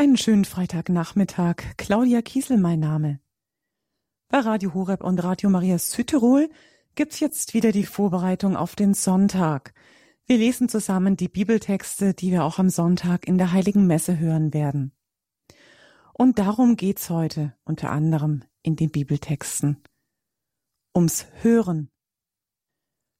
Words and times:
Einen 0.00 0.16
schönen 0.16 0.46
Freitagnachmittag. 0.46 1.76
Claudia 1.76 2.22
Kiesel 2.22 2.56
mein 2.56 2.80
Name. 2.80 3.20
Bei 4.28 4.38
Radio 4.38 4.72
Horeb 4.72 5.04
und 5.04 5.22
Radio 5.22 5.50
Maria 5.50 5.78
Südtirol 5.78 6.48
gibt's 6.94 7.20
jetzt 7.20 7.52
wieder 7.52 7.70
die 7.70 7.84
Vorbereitung 7.84 8.56
auf 8.56 8.74
den 8.74 8.94
Sonntag. 8.94 9.74
Wir 10.24 10.38
lesen 10.38 10.70
zusammen 10.70 11.18
die 11.18 11.28
Bibeltexte, 11.28 12.14
die 12.14 12.30
wir 12.30 12.44
auch 12.44 12.58
am 12.58 12.70
Sonntag 12.70 13.28
in 13.28 13.36
der 13.36 13.52
Heiligen 13.52 13.86
Messe 13.86 14.18
hören 14.18 14.54
werden. 14.54 14.92
Und 16.14 16.38
darum 16.38 16.76
geht's 16.76 17.10
heute 17.10 17.54
unter 17.64 17.90
anderem 17.90 18.42
in 18.62 18.76
den 18.76 18.90
Bibeltexten. 18.90 19.82
Ums 20.96 21.26
Hören. 21.42 21.90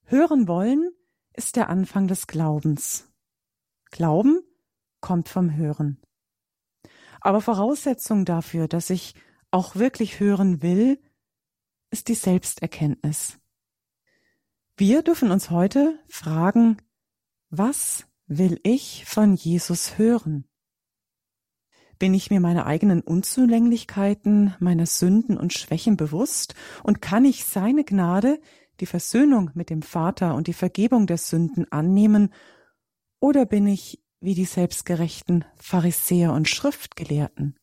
Hören 0.05 0.47
wollen 0.47 0.89
ist 1.33 1.57
der 1.57 1.69
Anfang 1.69 2.07
des 2.07 2.25
Glaubens. 2.25 3.07
Glauben 3.91 4.41
kommt 4.99 5.29
vom 5.29 5.55
Hören. 5.55 6.01
Aber 7.21 7.39
Voraussetzung 7.39 8.25
dafür, 8.25 8.67
dass 8.67 8.89
ich 8.89 9.15
auch 9.51 9.75
wirklich 9.75 10.19
hören 10.19 10.61
will, 10.61 10.99
ist 11.91 12.07
die 12.07 12.15
Selbsterkenntnis. 12.15 13.37
Wir 14.75 15.03
dürfen 15.03 15.29
uns 15.29 15.51
heute 15.51 15.99
fragen, 16.09 16.77
was 17.49 18.07
will 18.25 18.59
ich 18.63 19.05
von 19.05 19.35
Jesus 19.35 19.97
hören? 19.97 20.45
Bin 21.99 22.15
ich 22.15 22.31
mir 22.31 22.39
meine 22.39 22.65
eigenen 22.65 23.01
Unzulänglichkeiten, 23.01 24.55
meiner 24.59 24.87
Sünden 24.87 25.37
und 25.37 25.53
Schwächen 25.53 25.97
bewusst 25.97 26.55
und 26.81 27.01
kann 27.01 27.25
ich 27.25 27.45
seine 27.45 27.83
Gnade, 27.83 28.41
die 28.79 28.87
Versöhnung 28.87 29.51
mit 29.53 29.69
dem 29.69 29.83
Vater 29.83 30.33
und 30.33 30.47
die 30.47 30.53
Vergebung 30.53 31.05
der 31.05 31.17
Sünden 31.17 31.71
annehmen, 31.71 32.33
oder 33.19 33.45
bin 33.45 33.67
ich 33.67 34.00
wie 34.21 34.35
die 34.35 34.45
selbstgerechten 34.45 35.45
Pharisäer 35.55 36.31
und 36.31 36.47
Schriftgelehrten. 36.47 37.57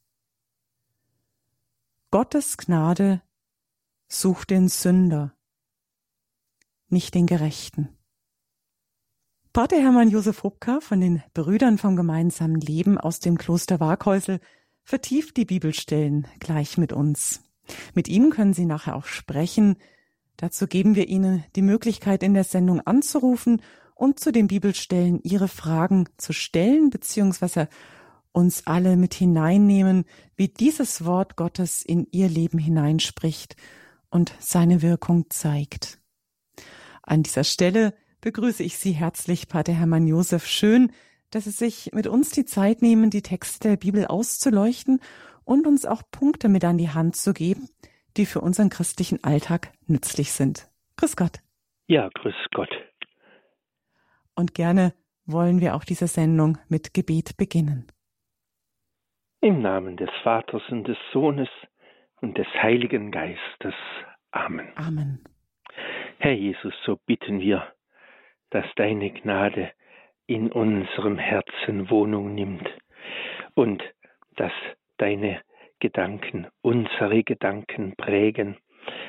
Gottes 2.11 2.57
Gnade 2.57 3.23
sucht 4.09 4.51
den 4.51 4.69
Sünder, 4.69 5.35
nicht 6.88 7.15
den 7.15 7.27
Gerechten. 7.27 7.97
Pater 9.52 9.80
Hermann 9.80 10.10
Josef 10.10 10.43
Hubka 10.43 10.80
von 10.80 11.01
den 11.01 11.23
Brüdern 11.32 11.79
vom 11.79 11.97
gemeinsamen 11.97 12.60
Leben 12.60 12.99
aus 12.99 13.21
dem 13.21 13.38
Kloster 13.38 13.80
Waghäusel 13.80 14.41
vertieft 14.82 15.37
die 15.37 15.45
Bibelstellen 15.45 16.27
gleich 16.41 16.77
mit 16.77 16.93
uns. 16.93 17.43
Mit 17.95 18.09
ihm 18.09 18.30
können 18.30 18.54
Sie 18.54 18.65
nachher 18.65 18.97
auch 18.97 19.04
sprechen. 19.04 19.77
Dazu 20.37 20.66
geben 20.66 20.95
wir 20.95 21.09
Ihnen 21.09 21.45
die 21.57 21.63
Möglichkeit, 21.63 22.23
in 22.23 22.35
der 22.35 22.45
Sendung 22.45 22.80
anzurufen 22.80 23.60
und 23.99 24.21
zu 24.21 24.30
den 24.30 24.46
Bibelstellen 24.46 25.21
ihre 25.24 25.49
Fragen 25.49 26.09
zu 26.18 26.32
stellen, 26.32 26.88
beziehungsweise 26.88 27.68
uns 28.30 28.65
alle 28.66 28.96
mit 28.96 29.13
hineinnehmen, 29.13 30.04
wie 30.37 30.46
dieses 30.46 31.04
Wort 31.04 31.35
Gottes 31.35 31.82
in 31.82 32.07
ihr 32.13 32.29
Leben 32.29 32.59
hineinspricht 32.59 33.57
und 34.09 34.32
seine 34.38 34.82
Wirkung 34.82 35.29
zeigt. 35.30 35.99
An 37.02 37.24
dieser 37.24 37.43
Stelle 37.43 37.93
begrüße 38.21 38.63
ich 38.63 38.79
Sie 38.79 38.93
herzlich, 38.93 39.49
Pater 39.49 39.73
Hermann 39.73 40.07
Josef. 40.07 40.46
Schön, 40.46 40.93
dass 41.30 41.45
Sie 41.45 41.51
sich 41.51 41.91
mit 41.93 42.07
uns 42.07 42.30
die 42.30 42.45
Zeit 42.45 42.82
nehmen, 42.82 43.10
die 43.10 43.23
Texte 43.23 43.71
der 43.71 43.76
Bibel 43.76 44.07
auszuleuchten 44.07 45.01
und 45.45 45.66
uns 45.66 45.87
auch 45.87 46.02
Punkte 46.13 46.49
mit 46.49 46.65
an 46.65 46.79
die 46.79 46.91
Hand 46.91 47.16
zu 47.16 47.35
geben, 47.35 47.69
die 48.16 48.26
für 48.26 48.43
unseren 48.43 48.69
christlichen 48.69 49.24
Alltag 49.24 49.73
nützlich 49.88 50.30
sind. 50.30 50.69
Grüß 50.96 51.16
Gott. 51.16 51.41
Ja, 51.88 52.09
grüß 52.15 52.35
Gott. 52.54 52.71
Und 54.39 54.55
gerne 54.55 54.93
wollen 55.27 55.61
wir 55.61 55.75
auch 55.75 55.83
diese 55.83 56.07
Sendung 56.07 56.59
mit 56.69 56.95
Gebet 56.95 57.37
beginnen. 57.37 57.89
Im 59.41 59.63
Namen 59.63 59.97
des 59.97 60.11
Vaters 60.23 60.63
und 60.71 60.87
des 60.87 60.97
Sohnes 61.13 61.49
und 62.21 62.39
des 62.39 62.47
Heiligen 62.55 63.11
Geistes. 63.11 63.75
Amen. 64.31 64.69
Amen. 64.77 65.25
Herr 66.19 66.34
Jesus, 66.34 66.72
so 66.87 66.98
bitten 67.04 67.41
wir, 67.41 67.66
dass 68.50 68.65
deine 68.77 69.10
Gnade 69.10 69.72
in 70.28 70.53
unserem 70.53 71.19
Herzen 71.19 71.91
Wohnung 71.91 72.32
nimmt 72.32 72.71
und 73.54 73.82
dass 74.37 74.53
deine 74.98 75.43
Gedanken 75.81 76.47
unsere 76.62 77.25
Gedanken 77.25 77.97
prägen 77.97 78.56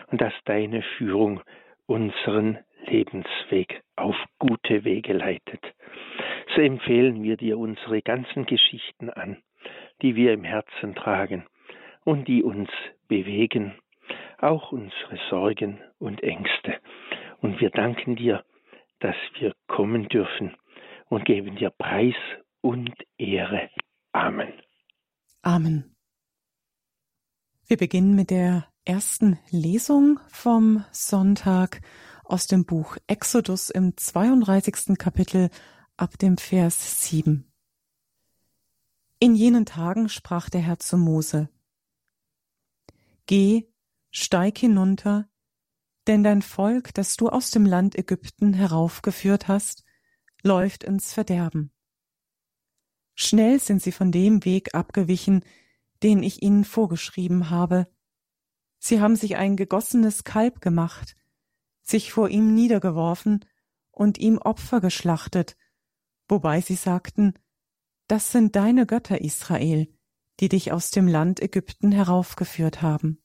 und 0.08 0.22
dass 0.22 0.34
deine 0.46 0.82
Führung 0.98 1.42
unseren 1.86 2.58
Lebensweg 2.86 3.82
auf 3.96 4.16
gute 4.38 4.84
Wege 4.84 5.14
leitet. 5.14 5.64
So 6.56 6.62
empfehlen 6.62 7.24
wir 7.24 7.38
dir 7.38 7.58
unsere 7.58 8.02
ganzen 8.02 8.46
Geschichten 8.46 9.10
an, 9.10 9.38
die 10.02 10.16
wir 10.16 10.34
im 10.34 10.44
Herzen 10.44 10.96
tragen 10.96 11.46
und 12.04 12.28
die 12.28 12.44
uns 12.44 12.70
bewegen, 13.08 13.76
auch 14.40 14.72
unsere 14.72 15.20
Sorgen 15.30 15.80
und 16.00 16.24
Ängste. 16.24 16.78
Und 17.42 17.60
wir 17.62 17.70
danken 17.70 18.16
dir, 18.16 18.44
dass 19.00 19.16
wir 19.40 19.54
kommen 19.68 20.08
dürfen 20.10 20.56
und 21.10 21.26
geben 21.26 21.56
dir 21.56 21.70
Preis 21.70 22.16
und 22.62 22.94
Ehre. 23.18 23.70
Amen. 24.12 24.54
Amen. 25.42 25.96
Wir 27.68 27.78
beginnen 27.78 28.16
mit 28.16 28.32
der 28.32 28.66
ersten 28.86 29.38
Lesung 29.52 30.20
vom 30.28 30.84
Sonntag 30.92 31.82
aus 32.30 32.48
dem 32.48 32.66
Buch 32.66 32.98
Exodus 33.08 33.70
im 33.70 33.98
32. 33.98 34.98
Kapitel 34.98 35.50
ab 35.98 36.18
dem 36.20 36.38
Vers 36.38 37.02
7. 37.02 37.52
In 39.20 39.36
jenen 39.36 39.66
Tagen 39.66 40.10
sprach 40.10 40.50
der 40.50 40.62
Herr 40.62 40.80
zu 40.80 40.98
Mose, 40.98 41.50
Geh, 43.26 43.68
steig 44.12 44.58
hinunter, 44.58 45.28
denn 46.08 46.24
dein 46.24 46.42
Volk, 46.42 46.94
das 46.94 47.18
du 47.18 47.30
aus 47.30 47.52
dem 47.52 47.66
Land 47.66 47.96
Ägypten 47.96 48.54
heraufgeführt 48.54 49.48
hast, 49.48 49.84
läuft 50.44 50.84
ins 50.84 51.14
Verderben. 51.14 51.72
Schnell 53.16 53.60
sind 53.60 53.82
sie 53.82 53.92
von 53.92 54.12
dem 54.12 54.46
Weg 54.46 54.74
abgewichen, 54.74 55.44
den 56.04 56.24
ich 56.24 56.42
ihnen 56.42 56.64
vorgeschrieben 56.64 57.50
habe. 57.50 57.88
Sie 58.78 59.02
haben 59.02 59.16
sich 59.16 59.36
ein 59.36 59.58
gegossenes 59.58 60.24
Kalb 60.24 60.62
gemacht, 60.62 61.18
sich 61.90 62.14
vor 62.14 62.30
ihm 62.30 62.54
niedergeworfen 62.54 63.46
und 63.92 64.18
ihm 64.18 64.38
Opfer 64.38 64.82
geschlachtet, 64.82 65.58
wobei 66.28 66.62
sie 66.62 66.76
sagten, 66.76 67.34
das 68.08 68.32
sind 68.32 68.56
deine 68.56 68.86
Götter, 68.86 69.22
Israel, 69.22 69.88
die 70.40 70.50
dich 70.50 70.72
aus 70.72 70.92
dem 70.92 71.08
Land 71.08 71.42
Ägypten 71.42 71.92
heraufgeführt 71.92 72.82
haben. 72.82 73.22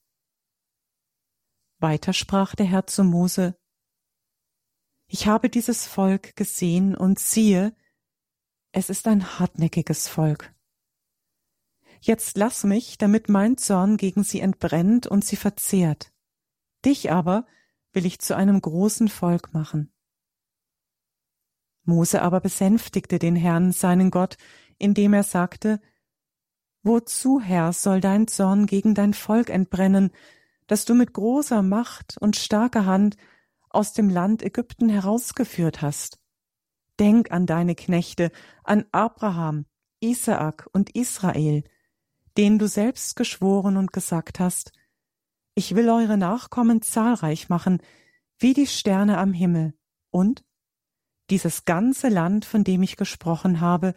Weiter 1.79 2.13
sprach 2.13 2.55
der 2.55 2.65
Herr 2.65 2.87
zu 2.87 3.03
Mose, 3.03 3.57
Ich 5.07 5.27
habe 5.27 5.49
dieses 5.49 5.85
Volk 5.85 6.35
gesehen 6.35 6.95
und 6.95 7.19
siehe, 7.19 7.75
es 8.71 8.89
ist 8.89 9.07
ein 9.07 9.39
hartnäckiges 9.39 10.07
Volk. 10.07 10.53
Jetzt 12.01 12.37
lass 12.37 12.63
mich, 12.63 12.97
damit 12.97 13.29
mein 13.29 13.57
Zorn 13.57 13.97
gegen 13.97 14.23
sie 14.23 14.39
entbrennt 14.39 15.07
und 15.07 15.23
sie 15.25 15.37
verzehrt. 15.37 16.13
Dich 16.83 17.11
aber 17.11 17.47
will 17.95 18.05
ich 18.05 18.19
zu 18.19 18.35
einem 18.35 18.61
großen 18.61 19.07
Volk 19.07 19.53
machen. 19.53 19.91
Mose 21.83 22.21
aber 22.21 22.41
besänftigte 22.41 23.19
den 23.19 23.35
Herrn, 23.35 23.71
seinen 23.71 24.11
Gott, 24.11 24.37
indem 24.77 25.13
er 25.13 25.23
sagte, 25.23 25.79
Wozu, 26.83 27.39
Herr, 27.41 27.73
soll 27.73 28.01
dein 28.01 28.27
Zorn 28.27 28.67
gegen 28.67 28.93
dein 28.93 29.13
Volk 29.13 29.49
entbrennen, 29.49 30.11
das 30.67 30.85
du 30.85 30.93
mit 30.93 31.13
großer 31.13 31.61
Macht 31.61 32.17
und 32.19 32.35
starker 32.35 32.85
Hand 32.85 33.17
aus 33.69 33.93
dem 33.93 34.09
Land 34.09 34.43
Ägypten 34.43 34.89
herausgeführt 34.89 35.81
hast? 35.81 36.19
Denk 36.99 37.31
an 37.31 37.45
deine 37.45 37.75
Knechte, 37.75 38.31
an 38.63 38.85
Abraham, 38.91 39.65
Isaak 39.99 40.69
und 40.73 40.95
Israel, 40.95 41.63
denen 42.37 42.59
du 42.59 42.67
selbst 42.67 43.15
geschworen 43.15 43.77
und 43.77 43.93
gesagt 43.93 44.39
hast, 44.39 44.71
ich 45.55 45.73
will 45.75 45.89
eure 45.89 46.17
Nachkommen 46.17 46.81
zahlreich 46.81 47.49
machen, 47.49 47.81
wie 48.37 48.53
die 48.53 48.67
Sterne 48.67 49.17
am 49.17 49.31
Himmel, 49.33 49.73
und 50.11 50.43
dieses 51.29 51.65
ganze 51.65 52.09
Land, 52.09 52.45
von 52.45 52.63
dem 52.63 52.83
ich 52.83 52.97
gesprochen 52.97 53.61
habe, 53.61 53.95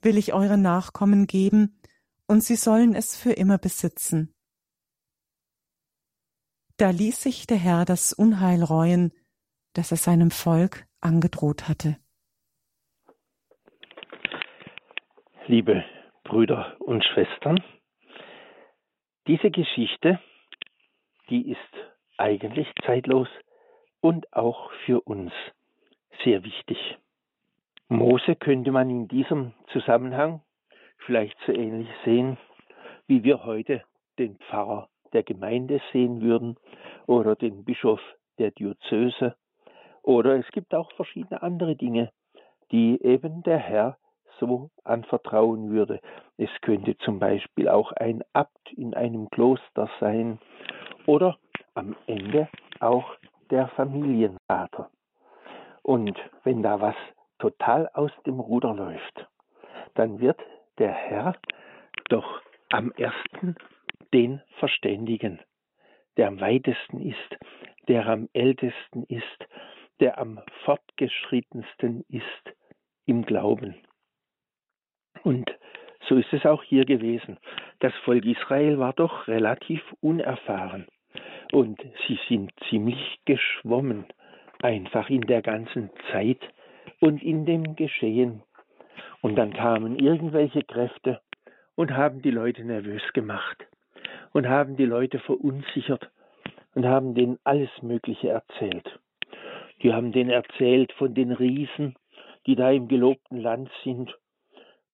will 0.00 0.16
ich 0.16 0.32
euren 0.32 0.62
Nachkommen 0.62 1.26
geben, 1.26 1.80
und 2.26 2.42
sie 2.42 2.56
sollen 2.56 2.94
es 2.94 3.16
für 3.16 3.32
immer 3.32 3.58
besitzen. 3.58 4.34
Da 6.76 6.90
ließ 6.90 7.22
sich 7.22 7.46
der 7.46 7.56
Herr 7.56 7.84
das 7.84 8.12
Unheil 8.12 8.62
reuen, 8.62 9.12
das 9.72 9.90
er 9.90 9.96
seinem 9.96 10.30
Volk 10.30 10.86
angedroht 11.00 11.68
hatte. 11.68 11.96
Liebe 15.46 15.84
Brüder 16.24 16.76
und 16.80 17.02
Schwestern, 17.04 17.64
diese 19.26 19.50
Geschichte 19.50 20.20
die 21.30 21.50
ist 21.50 21.58
eigentlich 22.16 22.68
zeitlos 22.84 23.28
und 24.00 24.32
auch 24.32 24.72
für 24.84 25.00
uns 25.00 25.32
sehr 26.24 26.44
wichtig. 26.44 26.98
Mose 27.88 28.36
könnte 28.36 28.70
man 28.70 28.90
in 28.90 29.08
diesem 29.08 29.52
Zusammenhang 29.72 30.42
vielleicht 30.98 31.36
so 31.46 31.52
ähnlich 31.52 31.88
sehen, 32.04 32.36
wie 33.06 33.24
wir 33.24 33.44
heute 33.44 33.82
den 34.18 34.36
Pfarrer 34.38 34.88
der 35.12 35.22
Gemeinde 35.22 35.80
sehen 35.92 36.20
würden 36.20 36.56
oder 37.06 37.34
den 37.34 37.64
Bischof 37.64 38.00
der 38.38 38.50
Diözese. 38.50 39.36
Oder 40.02 40.36
es 40.36 40.46
gibt 40.48 40.74
auch 40.74 40.92
verschiedene 40.92 41.42
andere 41.42 41.76
Dinge, 41.76 42.10
die 42.70 43.02
eben 43.02 43.42
der 43.42 43.58
Herr 43.58 43.96
so 44.38 44.70
anvertrauen 44.84 45.70
würde. 45.70 46.00
Es 46.36 46.50
könnte 46.60 46.96
zum 46.98 47.18
Beispiel 47.18 47.68
auch 47.68 47.92
ein 47.92 48.22
Abt 48.32 48.72
in 48.74 48.94
einem 48.94 49.30
Kloster 49.30 49.90
sein 50.00 50.38
oder 51.08 51.38
am 51.72 51.96
Ende 52.06 52.48
auch 52.80 53.16
der 53.50 53.68
Familienvater. 53.68 54.90
Und 55.82 56.18
wenn 56.44 56.62
da 56.62 56.82
was 56.82 56.96
total 57.38 57.88
aus 57.94 58.12
dem 58.26 58.38
Ruder 58.38 58.74
läuft, 58.74 59.26
dann 59.94 60.20
wird 60.20 60.38
der 60.76 60.92
Herr 60.92 61.34
doch 62.10 62.42
am 62.68 62.92
ersten 62.92 63.56
den 64.12 64.42
verständigen, 64.58 65.40
der 66.18 66.28
am 66.28 66.40
weitesten 66.42 67.00
ist, 67.00 67.38
der 67.88 68.06
am 68.06 68.28
ältesten 68.34 69.04
ist, 69.04 69.48
der 70.00 70.18
am 70.18 70.42
fortgeschrittensten 70.66 72.04
ist 72.10 72.54
im 73.06 73.24
Glauben. 73.24 73.76
Und 75.22 75.50
so 76.06 76.16
ist 76.16 76.32
es 76.34 76.44
auch 76.44 76.62
hier 76.62 76.84
gewesen. 76.84 77.38
Das 77.78 77.94
Volk 78.04 78.26
Israel 78.26 78.78
war 78.78 78.92
doch 78.92 79.26
relativ 79.26 79.82
unerfahren 80.00 80.86
und 81.52 81.80
sie 82.06 82.18
sind 82.28 82.52
ziemlich 82.68 83.20
geschwommen, 83.24 84.06
einfach 84.62 85.08
in 85.10 85.22
der 85.22 85.42
ganzen 85.42 85.90
Zeit 86.10 86.40
und 87.00 87.22
in 87.22 87.46
dem 87.46 87.76
Geschehen. 87.76 88.42
Und 89.20 89.36
dann 89.36 89.52
kamen 89.52 89.98
irgendwelche 89.98 90.62
Kräfte 90.62 91.20
und 91.74 91.92
haben 91.92 92.22
die 92.22 92.30
Leute 92.30 92.64
nervös 92.64 93.02
gemacht 93.12 93.66
und 94.32 94.48
haben 94.48 94.76
die 94.76 94.84
Leute 94.84 95.18
verunsichert 95.18 96.10
und 96.74 96.86
haben 96.86 97.14
denen 97.14 97.38
alles 97.44 97.70
Mögliche 97.82 98.28
erzählt. 98.28 98.98
Die 99.82 99.92
haben 99.92 100.12
denen 100.12 100.30
erzählt 100.30 100.92
von 100.92 101.14
den 101.14 101.32
Riesen, 101.32 101.96
die 102.46 102.56
da 102.56 102.70
im 102.70 102.88
gelobten 102.88 103.40
Land 103.40 103.70
sind, 103.84 104.16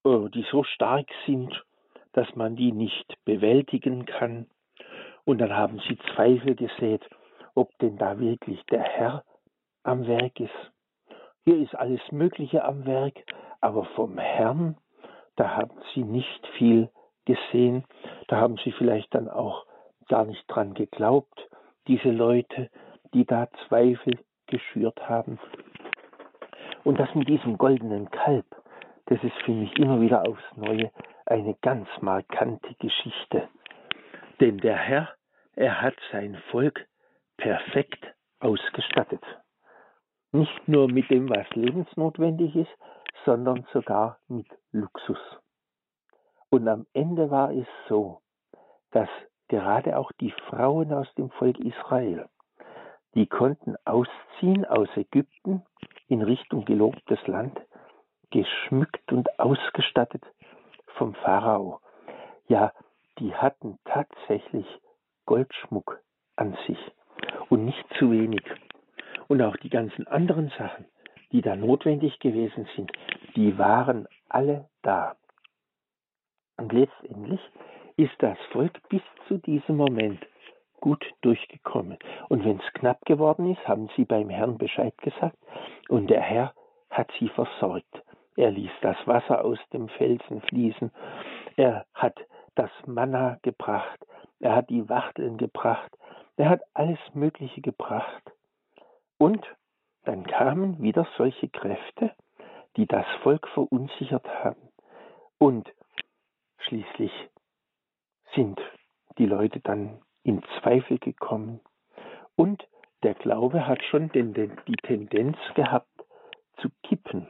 äh, 0.04 0.28
die 0.30 0.44
so 0.50 0.62
stark 0.64 1.08
sind, 1.26 1.64
dass 2.12 2.34
man 2.36 2.56
die 2.56 2.72
nicht 2.72 3.14
bewältigen 3.24 4.06
kann. 4.06 4.46
Und 5.24 5.38
dann 5.38 5.56
haben 5.56 5.80
sie 5.88 5.98
Zweifel 6.14 6.54
gesät, 6.54 7.02
ob 7.54 7.76
denn 7.78 7.96
da 7.96 8.18
wirklich 8.18 8.64
der 8.66 8.82
Herr 8.82 9.24
am 9.82 10.06
Werk 10.06 10.40
ist. 10.40 10.72
Hier 11.44 11.58
ist 11.58 11.74
alles 11.74 12.00
Mögliche 12.10 12.64
am 12.64 12.86
Werk, 12.86 13.22
aber 13.60 13.84
vom 13.96 14.18
Herrn, 14.18 14.76
da 15.36 15.56
haben 15.56 15.78
sie 15.94 16.02
nicht 16.02 16.46
viel 16.58 16.90
gesehen, 17.24 17.84
da 18.28 18.36
haben 18.36 18.56
sie 18.64 18.72
vielleicht 18.72 19.14
dann 19.14 19.28
auch 19.28 19.66
gar 20.08 20.24
nicht 20.24 20.44
dran 20.48 20.74
geglaubt, 20.74 21.48
diese 21.86 22.10
Leute, 22.10 22.70
die 23.12 23.24
da 23.24 23.48
Zweifel 23.66 24.18
geschürt 24.46 25.08
haben. 25.08 25.38
Und 26.82 26.98
das 26.98 27.14
mit 27.14 27.28
diesem 27.28 27.56
goldenen 27.56 28.10
Kalb, 28.10 28.46
das 29.06 29.22
ist 29.22 29.36
für 29.44 29.52
mich 29.52 29.76
immer 29.78 30.00
wieder 30.00 30.26
aufs 30.26 30.44
Neue 30.56 30.90
eine 31.26 31.54
ganz 31.62 31.88
markante 32.00 32.74
Geschichte. 32.78 33.48
Denn 34.40 34.58
der 34.58 34.76
Herr, 34.76 35.14
er 35.54 35.80
hat 35.80 35.94
sein 36.10 36.36
Volk 36.50 36.86
perfekt 37.36 38.04
ausgestattet. 38.40 39.22
Nicht 40.32 40.68
nur 40.68 40.88
mit 40.88 41.10
dem, 41.10 41.28
was 41.28 41.48
lebensnotwendig 41.50 42.56
ist, 42.56 42.76
sondern 43.24 43.66
sogar 43.72 44.18
mit 44.28 44.46
Luxus. 44.72 45.18
Und 46.50 46.68
am 46.68 46.86
Ende 46.92 47.30
war 47.30 47.52
es 47.52 47.66
so, 47.88 48.20
dass 48.90 49.08
gerade 49.48 49.96
auch 49.96 50.10
die 50.20 50.32
Frauen 50.48 50.92
aus 50.92 51.12
dem 51.14 51.30
Volk 51.30 51.58
Israel, 51.60 52.28
die 53.14 53.26
konnten 53.26 53.76
ausziehen 53.84 54.64
aus 54.64 54.88
Ägypten 54.96 55.62
in 56.08 56.22
Richtung 56.22 56.64
gelobtes 56.64 57.24
Land, 57.26 57.58
geschmückt 58.30 59.12
und 59.12 59.38
ausgestattet 59.38 60.24
vom 60.96 61.14
Pharao. 61.14 61.80
Ja, 62.48 62.72
die 63.18 63.34
hatten 63.34 63.78
tatsächlich 63.84 64.66
Goldschmuck 65.26 66.00
an 66.36 66.56
sich 66.66 66.78
und 67.48 67.64
nicht 67.64 67.84
zu 67.98 68.10
wenig. 68.10 68.42
Und 69.28 69.40
auch 69.42 69.56
die 69.56 69.70
ganzen 69.70 70.06
anderen 70.06 70.50
Sachen, 70.58 70.86
die 71.32 71.40
da 71.40 71.56
notwendig 71.56 72.18
gewesen 72.18 72.68
sind, 72.76 72.92
die 73.36 73.56
waren 73.58 74.06
alle 74.28 74.68
da. 74.82 75.16
Und 76.56 76.72
letztendlich 76.72 77.40
ist 77.96 78.14
das 78.18 78.38
Volk 78.52 78.80
bis 78.88 79.02
zu 79.28 79.38
diesem 79.38 79.76
Moment 79.76 80.24
gut 80.80 81.04
durchgekommen. 81.22 81.98
Und 82.28 82.44
wenn 82.44 82.58
es 82.58 82.72
knapp 82.74 83.04
geworden 83.06 83.50
ist, 83.50 83.66
haben 83.66 83.88
sie 83.96 84.04
beim 84.04 84.28
Herrn 84.28 84.58
Bescheid 84.58 84.96
gesagt 84.98 85.38
und 85.88 86.10
der 86.10 86.20
Herr 86.20 86.52
hat 86.90 87.10
sie 87.18 87.28
versorgt. 87.28 88.02
Er 88.36 88.50
ließ 88.50 88.70
das 88.82 88.96
Wasser 89.06 89.44
aus 89.44 89.58
dem 89.72 89.88
Felsen 89.88 90.42
fließen. 90.42 90.90
Er 91.56 91.86
hat 91.94 92.18
das 92.54 92.70
Manna 92.86 93.38
gebracht. 93.42 94.04
Er 94.40 94.56
hat 94.56 94.70
die 94.70 94.88
Wachteln 94.88 95.36
gebracht. 95.36 95.96
Er 96.36 96.48
hat 96.48 96.62
alles 96.74 96.98
Mögliche 97.12 97.60
gebracht. 97.60 98.22
Und 99.18 99.46
dann 100.04 100.26
kamen 100.26 100.82
wieder 100.82 101.06
solche 101.16 101.48
Kräfte, 101.48 102.12
die 102.76 102.86
das 102.86 103.06
Volk 103.22 103.48
verunsichert 103.48 104.26
haben. 104.26 104.68
Und 105.38 105.72
schließlich 106.58 107.12
sind 108.34 108.60
die 109.18 109.26
Leute 109.26 109.60
dann 109.60 110.00
in 110.22 110.42
Zweifel 110.60 110.98
gekommen. 110.98 111.60
Und 112.36 112.66
der 113.02 113.14
Glaube 113.14 113.66
hat 113.66 113.82
schon 113.84 114.08
den, 114.10 114.34
den, 114.34 114.56
die 114.66 114.76
Tendenz 114.76 115.36
gehabt 115.54 115.88
zu 116.56 116.68
kippen. 116.82 117.28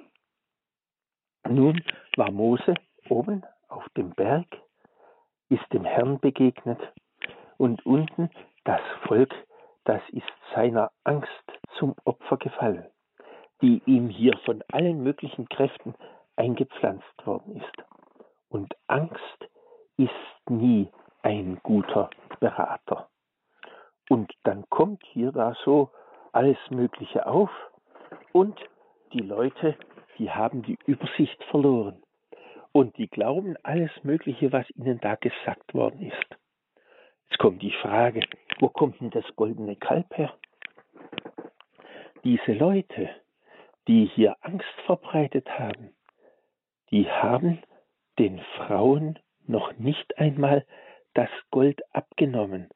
Nun 1.46 1.82
war 2.16 2.30
Mose 2.30 2.74
oben 3.08 3.44
auf 3.68 3.86
dem 3.90 4.10
Berg, 4.10 4.46
ist 5.48 5.64
dem 5.72 5.84
Herrn 5.84 6.18
begegnet 6.20 6.80
und 7.56 7.84
unten 7.86 8.30
das 8.64 8.80
Volk, 9.06 9.32
das 9.84 10.00
ist 10.10 10.30
seiner 10.54 10.90
Angst 11.04 11.28
zum 11.78 11.94
Opfer 12.04 12.36
gefallen, 12.38 12.86
die 13.60 13.82
ihm 13.86 14.08
hier 14.08 14.36
von 14.44 14.62
allen 14.72 15.02
möglichen 15.02 15.48
Kräften 15.48 15.94
eingepflanzt 16.36 17.26
worden 17.26 17.56
ist. 17.56 17.84
Und 18.48 18.74
Angst 18.86 19.48
ist 19.96 20.10
nie 20.48 20.88
ein 21.22 21.58
guter 21.62 22.10
Berater. 22.40 23.08
Und 24.08 24.32
dann 24.44 24.64
kommt 24.68 25.02
hier 25.06 25.32
da 25.32 25.54
so 25.64 25.90
alles 26.32 26.58
Mögliche 26.70 27.26
auf 27.26 27.50
und 28.32 28.58
die 29.12 29.20
Leute, 29.20 29.76
die 30.18 30.30
haben 30.30 30.62
die 30.62 30.78
Übersicht 30.86 31.42
verloren 31.44 32.03
und 32.74 32.98
die 32.98 33.06
glauben 33.06 33.56
alles 33.62 33.92
Mögliche, 34.02 34.50
was 34.50 34.68
ihnen 34.70 34.98
da 35.00 35.14
gesagt 35.14 35.74
worden 35.74 36.02
ist. 36.02 36.26
Jetzt 37.30 37.38
kommt 37.38 37.62
die 37.62 37.70
Frage, 37.70 38.20
wo 38.58 38.68
kommt 38.68 39.00
denn 39.00 39.10
das 39.10 39.24
goldene 39.36 39.76
Kalb 39.76 40.18
her? 40.18 40.36
Diese 42.24 42.52
Leute, 42.52 43.10
die 43.86 44.06
hier 44.06 44.36
Angst 44.40 44.74
verbreitet 44.86 45.48
haben, 45.56 45.94
die 46.90 47.08
haben 47.08 47.62
den 48.18 48.40
Frauen 48.56 49.20
noch 49.46 49.72
nicht 49.78 50.18
einmal 50.18 50.66
das 51.14 51.30
Gold 51.52 51.80
abgenommen, 51.94 52.70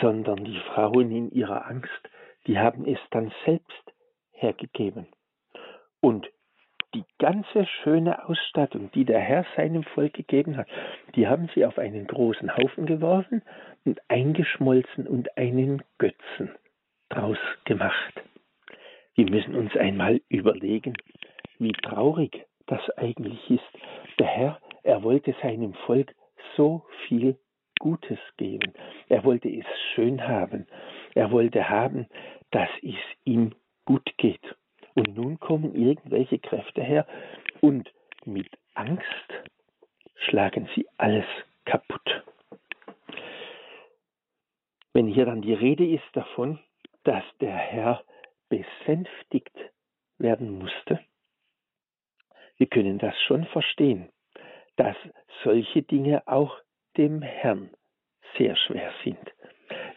sondern 0.00 0.44
die 0.44 0.60
Frauen 0.72 1.10
in 1.10 1.32
ihrer 1.32 1.66
Angst, 1.66 1.90
die 2.46 2.56
haben 2.56 2.86
es 2.86 3.00
dann 3.10 3.32
selbst 3.44 3.92
hergegeben. 4.30 5.08
Und 6.00 6.30
die 6.98 7.04
ganze 7.18 7.64
schöne 7.64 8.28
Ausstattung, 8.28 8.90
die 8.92 9.04
der 9.04 9.20
Herr 9.20 9.46
seinem 9.56 9.84
Volk 9.84 10.14
gegeben 10.14 10.56
hat, 10.56 10.66
die 11.14 11.28
haben 11.28 11.48
sie 11.54 11.64
auf 11.64 11.78
einen 11.78 12.08
großen 12.08 12.56
Haufen 12.56 12.86
geworfen 12.86 13.42
und 13.84 14.00
eingeschmolzen 14.08 15.06
und 15.06 15.36
einen 15.38 15.82
Götzen 15.98 16.50
draus 17.08 17.38
gemacht. 17.64 18.14
Wir 19.14 19.30
müssen 19.30 19.54
uns 19.54 19.76
einmal 19.76 20.20
überlegen, 20.28 20.94
wie 21.60 21.72
traurig 21.72 22.46
das 22.66 22.80
eigentlich 22.96 23.48
ist. 23.48 23.82
Der 24.18 24.26
Herr, 24.26 24.60
er 24.82 25.04
wollte 25.04 25.36
seinem 25.40 25.74
Volk 25.86 26.12
so 26.56 26.84
viel 27.06 27.38
Gutes 27.78 28.18
geben. 28.38 28.72
Er 29.08 29.22
wollte 29.22 29.48
es 29.48 29.66
schön 29.94 30.26
haben. 30.26 30.66
Er 31.14 31.30
wollte 31.30 31.68
haben, 31.68 32.08
dass 32.50 32.70
es 32.82 32.96
ihm 33.24 33.52
gut 33.84 34.10
geht. 34.16 34.42
Und 34.98 35.16
nun 35.16 35.38
kommen 35.38 35.76
irgendwelche 35.76 36.40
Kräfte 36.40 36.82
her 36.82 37.06
und 37.60 37.88
mit 38.24 38.48
Angst 38.74 39.28
schlagen 40.26 40.68
sie 40.74 40.88
alles 40.96 41.24
kaputt. 41.64 42.24
Wenn 44.92 45.06
hier 45.06 45.26
dann 45.26 45.40
die 45.42 45.54
Rede 45.54 45.86
ist 45.86 46.08
davon, 46.14 46.58
dass 47.04 47.22
der 47.40 47.54
Herr 47.54 48.02
besänftigt 48.48 49.56
werden 50.18 50.58
musste, 50.58 50.98
wir 52.56 52.66
können 52.66 52.98
das 52.98 53.14
schon 53.28 53.44
verstehen. 53.46 54.08
dass 54.78 54.96
solche 55.42 55.82
Dinge 55.82 56.22
auch 56.26 56.56
dem 56.96 57.20
Herrn 57.20 57.70
sehr 58.36 58.56
schwer 58.56 58.92
sind. 59.04 59.18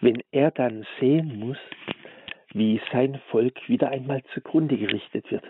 Wenn 0.02 0.24
er 0.32 0.52
dann 0.52 0.86
sehen 1.00 1.40
muss, 1.40 1.58
wie 2.54 2.82
sein 2.92 3.22
Volk 3.30 3.68
wieder 3.68 3.90
einmal 3.90 4.24
zugrunde 4.34 4.78
gerichtet 4.78 5.30
wird 5.32 5.46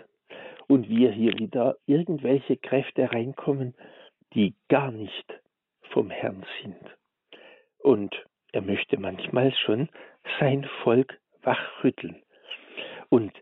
und 0.68 0.88
wir 0.88 1.10
hier 1.12 1.38
wieder 1.38 1.76
irgendwelche 1.86 2.56
Kräfte 2.56 3.12
reinkommen, 3.12 3.74
die 4.34 4.54
gar 4.68 4.90
nicht 4.90 5.40
vom 5.90 6.10
Herrn 6.10 6.44
sind. 6.62 6.80
Und 7.78 8.14
er 8.52 8.62
möchte 8.62 8.98
manchmal 8.98 9.52
schon 9.54 9.88
sein 10.38 10.64
Volk 10.82 11.18
wachrütteln 11.42 12.22
und 13.08 13.32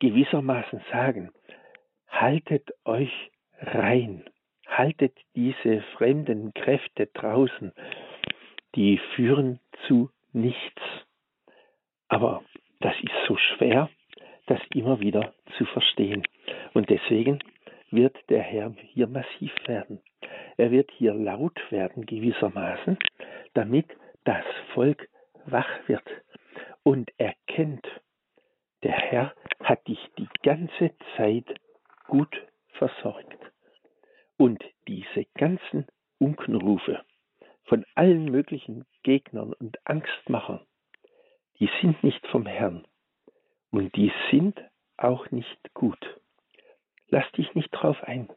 gewissermaßen 0.00 0.80
sagen, 0.90 1.30
haltet 2.08 2.70
euch 2.84 3.30
rein, 3.60 4.24
haltet 4.66 5.16
diese 5.36 5.82
fremden 5.96 6.52
Kräfte 6.54 7.06
draußen, 7.06 7.72
die 8.74 8.98
führen 9.14 9.60
zu 9.86 10.10
nichts. 10.32 10.82
Aber 12.08 12.42
das 12.80 12.94
ist 13.02 13.26
so 13.28 13.36
schwer, 13.36 13.88
das 14.46 14.60
immer 14.74 15.00
wieder 15.00 15.32
zu 15.56 15.64
verstehen. 15.66 16.22
Und 16.74 16.90
deswegen 16.90 17.38
wird 17.90 18.16
der 18.28 18.42
Herr 18.42 18.74
hier 18.92 19.06
massiv 19.06 19.52
werden. 19.66 20.00
Er 20.56 20.70
wird 20.70 20.90
hier 20.92 21.14
laut 21.14 21.58
werden 21.70 22.06
gewissermaßen, 22.06 22.98
damit 23.54 23.86
das 24.24 24.44
Volk 24.74 25.08
wach 25.46 25.68
wird 25.86 26.04
und 26.82 27.10
erkennt, 27.18 27.86
der 28.82 28.92
Herr 28.92 29.34
hat 29.62 29.86
dich 29.86 29.98
die 30.18 30.28
ganze 30.42 30.92
Zeit 31.16 31.46
gut 32.06 32.34
versorgt. 32.72 33.38
Und 34.36 34.64
diese 34.88 35.26
ganzen 35.34 35.86
Unkenrufe 36.18 37.02
von 37.64 37.84
allen 37.94 38.24
möglichen 38.24 38.86
Gegnern 39.02 39.52
und 39.52 39.78
Angstmachern, 39.86 40.60
die 41.60 41.70
sind 41.80 42.02
nicht 42.02 42.26
vom 42.28 42.46
Herrn 42.46 42.86
und 43.70 43.94
die 43.94 44.12
sind 44.30 44.58
auch 44.96 45.30
nicht 45.30 45.74
gut. 45.74 46.20
Lass 47.08 47.30
dich 47.32 47.54
nicht 47.54 47.70
drauf 47.70 48.02
ein. 48.02 48.28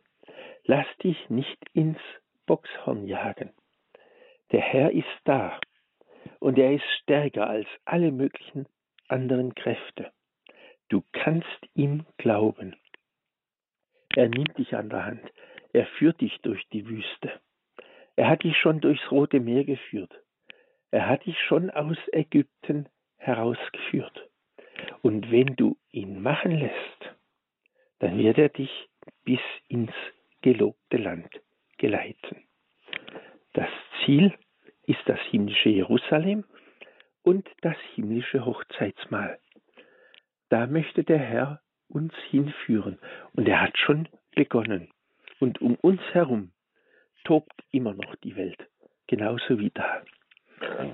Lass 0.65 0.87
dich 1.01 1.29
nicht 1.29 1.57
ins 1.73 1.99
Boxhorn 2.45 3.07
jagen. 3.07 3.51
Der 4.51 4.61
Herr 4.61 4.91
ist 4.91 5.07
da 5.23 5.59
und 6.39 6.57
er 6.57 6.73
ist 6.73 6.85
stärker 7.01 7.47
als 7.47 7.67
alle 7.85 8.11
möglichen 8.11 8.67
anderen 9.07 9.55
Kräfte. 9.55 10.11
Du 10.89 11.03
kannst 11.13 11.47
ihm 11.73 12.05
glauben. 12.17 12.75
Er 14.15 14.29
nimmt 14.29 14.57
dich 14.57 14.75
an 14.75 14.89
der 14.89 15.05
Hand. 15.05 15.31
Er 15.71 15.85
führt 15.85 16.21
dich 16.21 16.39
durch 16.41 16.61
die 16.69 16.87
Wüste. 16.87 17.39
Er 18.15 18.29
hat 18.29 18.43
dich 18.43 18.57
schon 18.57 18.79
durchs 18.79 19.11
Rote 19.11 19.39
Meer 19.39 19.63
geführt. 19.63 20.13
Er 20.91 21.07
hat 21.07 21.25
dich 21.25 21.39
schon 21.47 21.71
aus 21.71 21.97
Ägypten 22.11 22.87
herausgeführt. 23.23 24.29
Und 25.01 25.31
wenn 25.31 25.55
du 25.55 25.77
ihn 25.91 26.21
machen 26.21 26.51
lässt, 26.51 27.15
dann 27.99 28.17
wird 28.17 28.37
er 28.37 28.49
dich 28.49 28.89
bis 29.23 29.39
ins 29.67 29.93
gelobte 30.41 30.97
Land 30.97 31.29
geleiten. 31.77 32.43
Das 33.53 33.69
Ziel 34.03 34.33
ist 34.85 35.01
das 35.05 35.19
himmlische 35.31 35.69
Jerusalem 35.69 36.43
und 37.23 37.49
das 37.61 37.77
himmlische 37.95 38.45
Hochzeitsmahl. 38.45 39.39
Da 40.49 40.67
möchte 40.67 41.03
der 41.03 41.19
Herr 41.19 41.61
uns 41.87 42.13
hinführen 42.29 42.99
und 43.33 43.47
er 43.47 43.61
hat 43.61 43.77
schon 43.77 44.09
begonnen. 44.35 44.89
Und 45.39 45.61
um 45.61 45.75
uns 45.75 46.01
herum 46.11 46.51
tobt 47.23 47.63
immer 47.71 47.93
noch 47.93 48.15
die 48.17 48.35
Welt, 48.35 48.67
genauso 49.07 49.59
wie 49.59 49.71
da. 49.71 50.03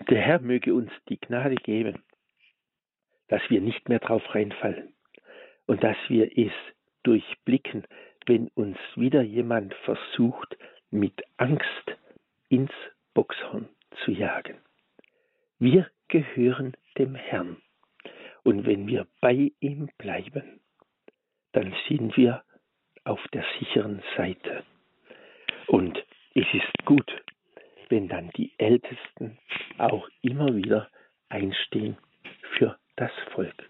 Der 0.09 0.21
Herr 0.21 0.39
möge 0.39 0.73
uns 0.73 0.91
die 1.07 1.19
Gnade 1.19 1.55
geben, 1.55 2.03
dass 3.29 3.41
wir 3.49 3.61
nicht 3.61 3.87
mehr 3.87 3.99
drauf 3.99 4.23
reinfallen 4.35 4.93
und 5.67 5.83
dass 5.83 5.97
wir 6.09 6.37
es 6.37 6.51
durchblicken, 7.03 7.85
wenn 8.25 8.49
uns 8.49 8.77
wieder 8.95 9.21
jemand 9.21 9.73
versucht, 9.85 10.57
mit 10.91 11.13
Angst 11.37 11.95
ins 12.49 12.71
Boxhorn 13.13 13.69
zu 14.03 14.11
jagen. 14.11 14.57
Wir 15.59 15.89
gehören 16.07 16.73
dem 16.97 17.15
Herrn. 17.15 17.57
Und 18.43 18.65
wenn 18.65 18.87
wir 18.87 19.07
bei 19.21 19.51
ihm 19.59 19.89
bleiben, 19.97 20.59
dann 21.51 21.73
sind 21.87 22.17
wir 22.17 22.43
auf 23.03 23.19
der 23.33 23.45
sicheren 23.59 24.01
Seite. 24.17 24.63
Und 25.67 26.03
es 26.33 26.45
ist 26.53 26.85
gut, 26.85 27.11
wenn 27.89 28.07
dann 28.07 28.29
die 28.31 28.53
Ältesten 28.57 29.37
auch 29.77 30.07
immer 30.21 30.55
wieder 30.55 30.89
einstehen 31.29 31.97
das 32.99 33.11
Volk. 33.33 33.69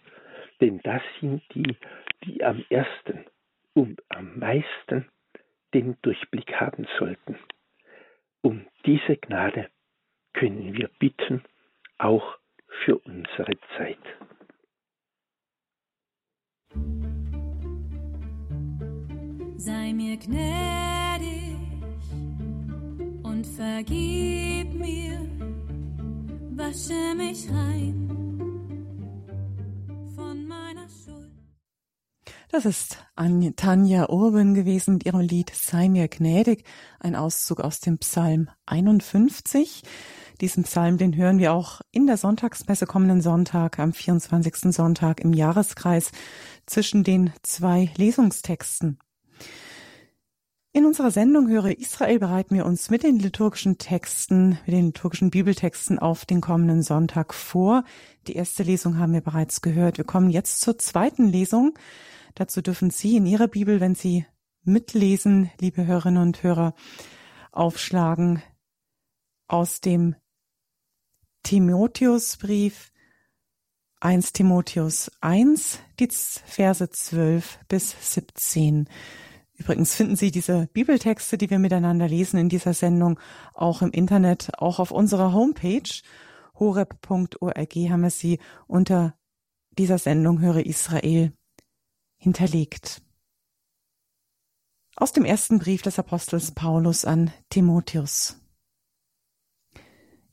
Denn 0.60 0.80
das 0.84 1.02
sind 1.20 1.42
die, 1.54 1.78
die 2.24 2.44
am 2.44 2.66
ersten 2.70 3.26
und 3.74 4.02
am 4.10 4.38
meisten 4.40 5.08
den 5.74 5.98
Durchblick 6.02 6.54
haben 6.56 6.88
sollten. 6.98 7.38
Um 8.42 8.66
diese 8.86 9.18
Gnade 9.18 9.70
können 10.34 10.74
wir 10.74 10.90
bitten, 11.00 11.44
auch 11.98 12.38
für 12.84 12.98
unsere 12.98 13.54
Zeit. 13.78 13.98
Sei 19.58 19.94
mir 19.94 20.18
gnädig 20.18 21.56
und 23.24 23.46
vergib 23.46 24.74
mir, 24.74 25.20
wasche 26.56 27.16
mich 27.16 27.50
rein 27.52 28.19
von 30.20 30.48
meiner 30.48 30.88
Schuld. 30.90 31.32
Das 32.52 32.66
ist 32.66 32.98
Tanja 33.56 34.10
Urban 34.10 34.54
gewesen 34.54 34.96
mit 34.96 35.06
ihrem 35.06 35.22
Lied 35.22 35.52
Sei 35.56 35.88
mir 35.88 36.08
gnädig, 36.08 36.66
ein 37.00 37.16
Auszug 37.16 37.62
aus 37.62 37.80
dem 37.80 38.00
Psalm 38.00 38.50
51. 38.66 39.84
Diesen 40.42 40.64
Psalm, 40.64 40.98
den 40.98 41.16
hören 41.16 41.40
wir 41.40 41.54
auch 41.54 41.82
in 41.92 42.06
der 42.06 42.18
Sonntagsmesse 42.18 42.86
kommenden 42.86 43.22
Sonntag, 43.22 43.80
am 43.80 43.94
24. 43.94 44.74
Sonntag 44.74 45.22
im 45.22 45.34
Jahreskreis 45.34 46.12
zwischen 46.66 47.04
den 47.04 47.32
zwei 47.44 47.90
Lesungstexten. 47.96 49.00
In 50.72 50.86
unserer 50.86 51.10
Sendung 51.10 51.50
Höre 51.50 51.80
Israel 51.80 52.20
bereiten 52.20 52.54
wir 52.54 52.64
uns 52.64 52.92
mit 52.92 53.02
den 53.02 53.18
liturgischen 53.18 53.80
Texten, 53.80 54.50
mit 54.50 54.68
den 54.68 54.86
liturgischen 54.88 55.32
Bibeltexten 55.32 55.98
auf 55.98 56.26
den 56.26 56.42
kommenden 56.42 56.84
Sonntag 56.84 57.34
vor. 57.34 57.84
Die 58.28 58.36
erste 58.36 58.62
Lesung 58.62 59.00
haben 59.00 59.14
wir 59.14 59.22
bereits 59.22 59.62
gehört. 59.62 59.98
Wir 59.98 60.06
kommen 60.06 60.30
jetzt 60.30 60.62
zur 60.62 60.78
zweiten 60.78 61.28
Lesung. 61.28 61.74
Dazu 62.36 62.62
dürfen 62.62 62.92
Sie 62.92 63.18
in 63.18 63.26
Ihrer 63.26 63.48
Bibel, 63.48 63.80
wenn 63.80 63.96
Sie 63.96 64.28
mitlesen, 64.64 65.50
liebe 65.60 65.88
Hörerinnen 65.88 66.22
und 66.22 66.44
Hörer, 66.44 66.76
aufschlagen 67.52 68.44
aus 69.48 69.82
dem 69.82 70.16
Timotheusbrief 71.42 72.92
1 74.02 74.34
Timotheus 74.34 75.12
1, 75.22 75.80
die 76.00 76.10
Verse 76.10 76.88
12 76.88 77.58
bis 77.68 78.14
17. 78.14 78.88
Übrigens 79.60 79.94
finden 79.94 80.16
Sie 80.16 80.32
diese 80.32 80.68
Bibeltexte, 80.74 81.38
die 81.38 81.50
wir 81.50 81.60
miteinander 81.60 82.08
lesen 82.08 82.40
in 82.40 82.50
dieser 82.50 82.74
Sendung, 82.74 83.20
auch 83.54 83.82
im 83.82 83.92
Internet, 83.92 84.52
auch 84.58 84.80
auf 84.80 84.92
unserer 84.92 85.34
Homepage 85.34 86.02
horeb.org 86.60 87.76
haben 87.90 88.02
wir 88.02 88.10
sie 88.10 88.40
unter 88.68 89.18
dieser 89.78 89.98
Sendung 89.98 90.42
Höre 90.42 90.66
Israel 90.66 91.34
hinterlegt. 92.18 93.02
Aus 94.96 95.14
dem 95.14 95.24
ersten 95.24 95.60
Brief 95.60 95.82
des 95.82 95.98
Apostels 95.98 96.52
Paulus 96.52 97.06
an 97.06 97.32
Timotheus. 97.50 98.38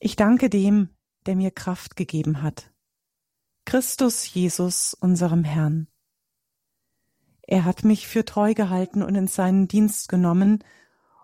Ich 0.00 0.16
danke 0.16 0.50
dem, 0.50 0.90
der 1.26 1.36
mir 1.36 1.52
Kraft 1.52 1.96
gegeben 1.96 2.42
hat, 2.42 2.72
Christus 3.64 4.32
Jesus, 4.32 4.94
unserem 4.94 5.44
Herrn 5.44 5.88
er 7.46 7.64
hat 7.64 7.84
mich 7.84 8.08
für 8.08 8.24
treu 8.24 8.54
gehalten 8.54 9.02
und 9.02 9.14
in 9.14 9.28
seinen 9.28 9.68
Dienst 9.68 10.08
genommen, 10.08 10.64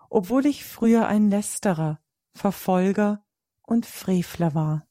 obwohl 0.09 0.45
ich 0.45 0.63
früher 0.63 1.07
ein 1.07 1.29
Lästerer, 1.29 1.99
Verfolger 2.33 3.25
und 3.61 3.85
Frevler 3.85 4.55
war. 4.55 4.87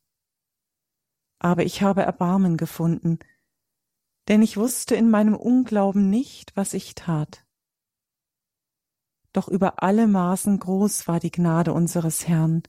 Aber 1.39 1.65
ich 1.65 1.83
habe 1.83 2.03
Erbarmen 2.03 2.57
gefunden, 2.57 3.19
denn 4.29 4.43
ich 4.43 4.57
wusste 4.57 4.95
in 4.95 5.11
meinem 5.11 5.35
Unglauben 5.35 6.11
nicht, 6.11 6.55
was 6.55 6.75
ich 6.75 6.95
tat. 6.95 7.47
Doch 9.33 9.49
über 9.49 9.83
alle 9.83 10.07
Maßen 10.07 10.59
groß 10.59 11.09
war 11.09 11.19
die 11.19 11.31
Gnade 11.31 11.73
unseres 11.73 12.29
Herrn, 12.29 12.63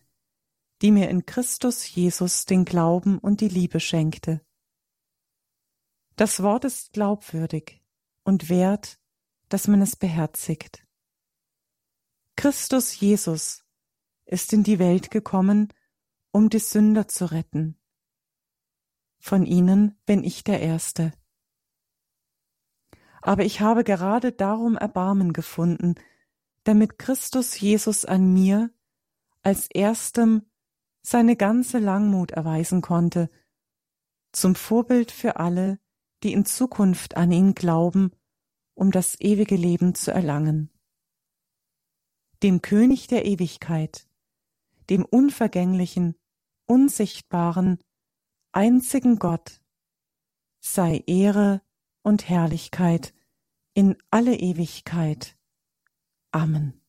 die 0.81 0.91
mir 0.91 1.09
in 1.09 1.25
Christus 1.25 1.93
Jesus 1.93 2.45
den 2.45 2.63
Glauben 2.63 3.19
und 3.19 3.41
die 3.41 3.49
Liebe 3.49 3.81
schenkte. 3.81 4.41
Das 6.15 6.41
Wort 6.41 6.63
ist 6.63 6.93
glaubwürdig 6.93 7.82
und 8.23 8.49
wert, 8.49 8.99
dass 9.49 9.67
man 9.67 9.81
es 9.81 9.95
beherzigt. 9.95 10.85
Christus 12.35 12.99
Jesus 12.99 13.63
ist 14.25 14.53
in 14.53 14.63
die 14.63 14.79
Welt 14.79 15.11
gekommen, 15.11 15.71
um 16.31 16.49
die 16.49 16.59
Sünder 16.59 17.07
zu 17.07 17.31
retten. 17.31 17.77
Von 19.19 19.45
ihnen 19.45 19.97
bin 20.05 20.23
ich 20.23 20.43
der 20.43 20.61
Erste. 20.61 21.13
Aber 23.21 23.45
ich 23.45 23.61
habe 23.61 23.83
gerade 23.83 24.31
darum 24.31 24.75
Erbarmen 24.75 25.31
gefunden, 25.31 25.95
damit 26.63 26.97
Christus 26.97 27.59
Jesus 27.59 28.03
an 28.03 28.33
mir 28.33 28.69
als 29.43 29.67
erstem 29.67 30.45
seine 31.01 31.35
ganze 31.35 31.79
Langmut 31.79 32.31
erweisen 32.31 32.81
konnte, 32.81 33.29
zum 34.31 34.55
Vorbild 34.55 35.11
für 35.11 35.35
alle, 35.35 35.79
die 36.23 36.33
in 36.33 36.45
Zukunft 36.45 37.17
an 37.17 37.31
ihn 37.31 37.53
glauben, 37.53 38.11
um 38.73 38.91
das 38.91 39.19
ewige 39.19 39.55
Leben 39.55 39.93
zu 39.93 40.11
erlangen. 40.11 40.69
Dem 42.41 42.61
König 42.61 43.07
der 43.07 43.25
Ewigkeit, 43.25 44.07
dem 44.89 45.05
unvergänglichen, 45.05 46.15
unsichtbaren, 46.65 47.79
einzigen 48.51 49.19
Gott, 49.19 49.61
sei 50.59 51.03
Ehre 51.07 51.61
und 52.03 52.29
Herrlichkeit 52.29 53.13
in 53.73 53.97
alle 54.09 54.35
Ewigkeit. 54.35 55.35
Amen. 56.31 56.81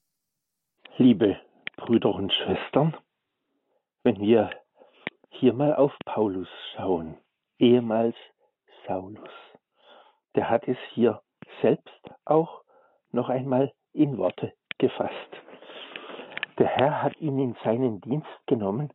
Liebe 0.97 1.41
Brüder 1.77 2.15
und 2.15 2.33
Schwestern, 2.33 2.97
wenn 4.05 4.21
wir 4.21 4.51
hier 5.31 5.53
mal 5.53 5.75
auf 5.75 5.93
Paulus 6.05 6.49
schauen, 6.75 7.17
ehemals 7.59 8.15
Saulus, 8.87 9.31
der 10.35 10.51
hat 10.51 10.67
es 10.69 10.79
hier 10.93 11.23
selbst 11.63 12.11
auch 12.25 12.63
noch 13.13 13.29
einmal 13.29 13.73
in 13.93 14.19
Worte 14.19 14.53
gefasst. 14.79 15.15
Der 16.59 16.67
Herr 16.67 17.03
hat 17.03 17.17
ihn 17.21 17.39
in 17.39 17.57
seinen 17.65 18.01
Dienst 18.01 18.47
genommen, 18.47 18.93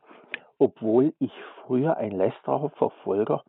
obwohl 0.58 1.14
ich 1.18 1.32
früher 1.64 1.96
ein 1.96 2.12
Lästerer, 2.12 2.70
Verfolger 2.70 3.44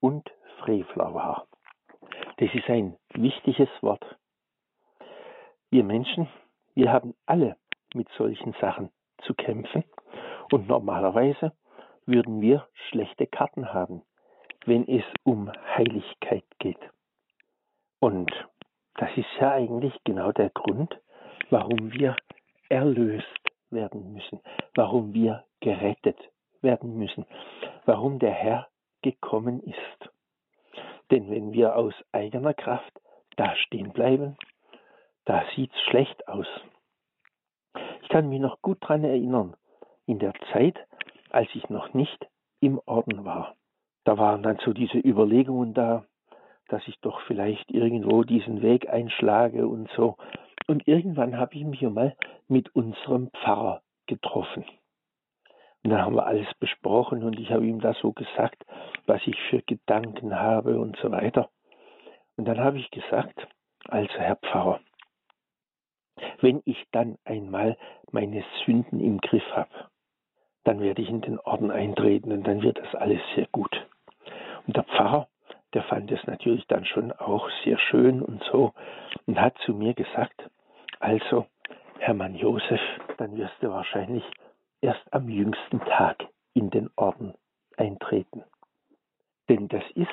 und 0.00 0.30
Frevler 0.58 1.14
war. 1.14 1.46
Das 2.38 2.54
ist 2.54 2.68
ein 2.68 2.96
wichtiges 3.14 3.68
Wort. 3.82 4.04
Wir 5.70 5.84
Menschen, 5.84 6.28
wir 6.74 6.92
haben 6.92 7.14
alle 7.26 7.56
mit 7.94 8.08
solchen 8.16 8.54
Sachen 8.60 8.90
zu 9.22 9.34
kämpfen 9.34 9.84
und 10.50 10.68
normalerweise 10.68 11.52
würden 12.06 12.40
wir 12.40 12.66
schlechte 12.88 13.26
Karten 13.26 13.72
haben, 13.72 14.02
wenn 14.66 14.86
es 14.88 15.04
um 15.24 15.50
Heiligkeit 15.76 16.44
geht. 16.58 16.80
Und 18.00 18.30
das 18.94 19.10
ist 19.16 19.28
ja 19.38 19.52
eigentlich 19.52 19.94
genau 20.04 20.32
der 20.32 20.50
Grund, 20.50 20.98
warum 21.50 21.92
wir 21.92 22.16
erlöst 22.68 23.26
werden 23.70 24.12
müssen, 24.12 24.40
warum 24.74 25.12
wir 25.12 25.44
gerettet 25.60 26.18
werden 26.60 26.96
müssen, 26.96 27.26
warum 27.84 28.18
der 28.18 28.32
Herr 28.32 28.68
gekommen 29.02 29.62
ist. 29.62 30.10
Denn 31.10 31.30
wenn 31.30 31.52
wir 31.52 31.76
aus 31.76 31.94
eigener 32.12 32.54
Kraft 32.54 32.92
da 33.36 33.56
stehen 33.56 33.92
bleiben, 33.92 34.36
da 35.24 35.44
sieht's 35.54 35.78
schlecht 35.88 36.28
aus. 36.28 36.46
Ich 38.02 38.08
kann 38.08 38.28
mich 38.28 38.40
noch 38.40 38.60
gut 38.62 38.78
daran 38.82 39.04
erinnern, 39.04 39.56
in 40.06 40.18
der 40.18 40.34
Zeit, 40.52 40.78
als 41.30 41.48
ich 41.54 41.68
noch 41.68 41.94
nicht 41.94 42.26
im 42.60 42.80
Orden 42.86 43.24
war. 43.24 43.56
Da 44.04 44.18
waren 44.18 44.42
dann 44.42 44.58
so 44.64 44.72
diese 44.72 44.98
Überlegungen 44.98 45.74
da, 45.74 46.04
dass 46.68 46.86
ich 46.86 46.98
doch 47.00 47.20
vielleicht 47.22 47.70
irgendwo 47.70 48.22
diesen 48.22 48.62
Weg 48.62 48.88
einschlage 48.88 49.66
und 49.66 49.90
so. 49.96 50.16
Und 50.66 50.86
irgendwann 50.86 51.36
habe 51.36 51.54
ich 51.54 51.64
mich 51.64 51.84
einmal 51.84 52.16
mit 52.48 52.74
unserem 52.74 53.30
Pfarrer 53.30 53.82
getroffen. 54.06 54.64
Und 55.82 55.90
dann 55.90 56.02
haben 56.02 56.14
wir 56.14 56.26
alles 56.26 56.52
besprochen 56.58 57.24
und 57.24 57.38
ich 57.38 57.50
habe 57.50 57.66
ihm 57.66 57.80
da 57.80 57.94
so 57.94 58.12
gesagt, 58.12 58.64
was 59.06 59.20
ich 59.26 59.36
für 59.48 59.62
Gedanken 59.62 60.38
habe 60.38 60.78
und 60.78 60.96
so 60.98 61.10
weiter. 61.10 61.48
Und 62.36 62.46
dann 62.46 62.60
habe 62.60 62.78
ich 62.78 62.90
gesagt, 62.90 63.48
also 63.88 64.12
Herr 64.14 64.36
Pfarrer, 64.36 64.80
wenn 66.40 66.62
ich 66.64 66.84
dann 66.92 67.16
einmal 67.24 67.76
meine 68.12 68.44
Sünden 68.64 69.00
im 69.00 69.18
Griff 69.18 69.44
habe, 69.52 69.70
dann 70.64 70.80
werde 70.80 71.02
ich 71.02 71.08
in 71.08 71.22
den 71.22 71.38
Orden 71.38 71.70
eintreten 71.70 72.32
und 72.32 72.46
dann 72.46 72.62
wird 72.62 72.78
das 72.78 72.94
alles 72.94 73.20
sehr 73.34 73.46
gut. 73.50 73.86
Pfarrer, 75.00 75.28
der 75.72 75.82
fand 75.84 76.10
es 76.12 76.22
natürlich 76.26 76.66
dann 76.66 76.84
schon 76.84 77.10
auch 77.10 77.48
sehr 77.64 77.78
schön 77.78 78.20
und 78.20 78.44
so 78.52 78.74
und 79.26 79.40
hat 79.40 79.56
zu 79.64 79.72
mir 79.72 79.94
gesagt, 79.94 80.50
also 80.98 81.46
Hermann 81.98 82.34
Josef, 82.34 82.80
dann 83.16 83.34
wirst 83.38 83.54
du 83.62 83.70
wahrscheinlich 83.70 84.24
erst 84.82 85.00
am 85.10 85.30
jüngsten 85.30 85.80
Tag 85.80 86.26
in 86.52 86.68
den 86.68 86.90
Orden 86.96 87.32
eintreten. 87.78 88.44
Denn 89.48 89.68
das 89.68 89.84
ist 89.94 90.10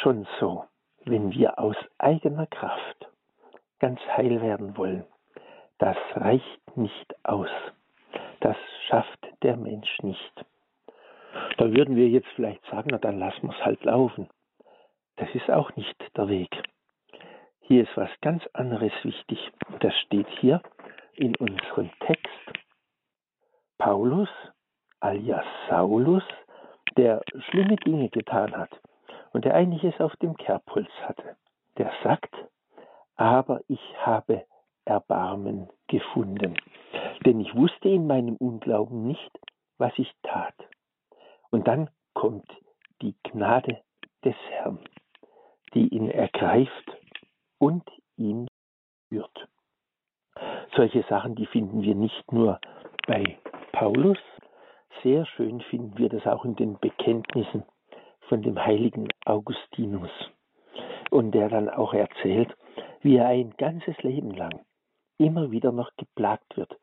schon 0.00 0.26
so, 0.40 0.64
wenn 1.04 1.30
wir 1.32 1.58
aus 1.58 1.76
eigener 1.98 2.46
Kraft 2.46 3.10
ganz 3.80 4.00
heil 4.16 4.40
werden 4.40 4.78
wollen, 4.78 5.04
das 5.76 5.98
reicht 6.14 6.74
nicht 6.74 7.14
aus. 7.22 7.50
Das 8.40 8.56
schafft 8.88 9.26
der 9.42 9.58
Mensch 9.58 9.98
nicht. 10.00 10.44
Da 11.58 11.72
würden 11.72 11.96
wir 11.96 12.08
jetzt 12.08 12.28
vielleicht 12.34 12.64
sagen, 12.66 12.88
na 12.90 12.98
dann 12.98 13.18
lassen 13.18 13.48
wir 13.48 13.54
es 13.58 13.64
halt 13.64 13.84
laufen. 13.84 14.28
Das 15.16 15.28
ist 15.34 15.50
auch 15.50 15.74
nicht 15.76 15.96
der 16.16 16.28
Weg. 16.28 16.50
Hier 17.60 17.82
ist 17.82 17.96
was 17.96 18.10
ganz 18.20 18.46
anderes 18.52 18.92
wichtig. 19.02 19.50
Das 19.80 19.94
steht 20.06 20.28
hier 20.40 20.62
in 21.14 21.34
unserem 21.36 21.90
Text. 22.00 22.28
Paulus, 23.78 24.28
alias 25.00 25.44
Saulus, 25.68 26.22
der 26.96 27.22
schlimme 27.50 27.76
Dinge 27.76 28.08
getan 28.08 28.56
hat 28.56 28.70
und 29.32 29.44
der 29.44 29.54
einiges 29.54 29.98
auf 30.00 30.14
dem 30.16 30.36
Kerbholz 30.36 30.90
hatte, 31.02 31.36
der 31.76 31.92
sagt, 32.02 32.34
aber 33.16 33.60
ich 33.68 33.80
habe 33.98 34.44
Erbarmen 34.84 35.68
gefunden, 35.88 36.54
denn 37.24 37.40
ich 37.40 37.54
wusste 37.54 37.88
in 37.88 38.06
meinem 38.06 38.36
Unglauben 38.36 39.06
nicht, 39.06 39.30
was 39.78 39.92
ich 39.98 40.12
tat. 40.22 40.54
Und 41.50 41.66
dann 41.68 41.90
kommt 42.14 42.46
die 43.02 43.14
Gnade 43.22 43.82
des 44.24 44.34
Herrn, 44.50 44.78
die 45.74 45.88
ihn 45.88 46.10
ergreift 46.10 46.96
und 47.58 47.84
ihn 48.16 48.48
führt. 49.08 49.48
Solche 50.74 51.04
Sachen, 51.08 51.34
die 51.34 51.46
finden 51.46 51.82
wir 51.82 51.94
nicht 51.94 52.32
nur 52.32 52.60
bei 53.06 53.38
Paulus. 53.72 54.18
Sehr 55.02 55.26
schön 55.26 55.60
finden 55.60 55.96
wir 55.98 56.08
das 56.08 56.26
auch 56.26 56.44
in 56.44 56.56
den 56.56 56.78
Bekenntnissen 56.78 57.64
von 58.28 58.42
dem 58.42 58.58
heiligen 58.58 59.08
Augustinus. 59.24 60.10
Und 61.10 61.32
der 61.32 61.48
dann 61.48 61.68
auch 61.68 61.94
erzählt, 61.94 62.54
wie 63.00 63.16
er 63.16 63.28
ein 63.28 63.54
ganzes 63.56 63.96
Leben 64.02 64.30
lang 64.32 64.64
immer 65.18 65.50
wieder 65.50 65.72
noch 65.72 65.90
geplagt 65.96 66.56
wird 66.56 66.76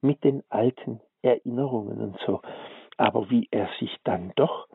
mit 0.00 0.24
den 0.24 0.42
alten 0.48 1.00
Erinnerungen 1.22 2.00
und 2.00 2.18
so, 2.26 2.40
aber 2.98 3.30
wie 3.30 3.48
er 3.50 3.68
sich 3.80 3.96
dann 4.04 4.32
doch 4.36 4.68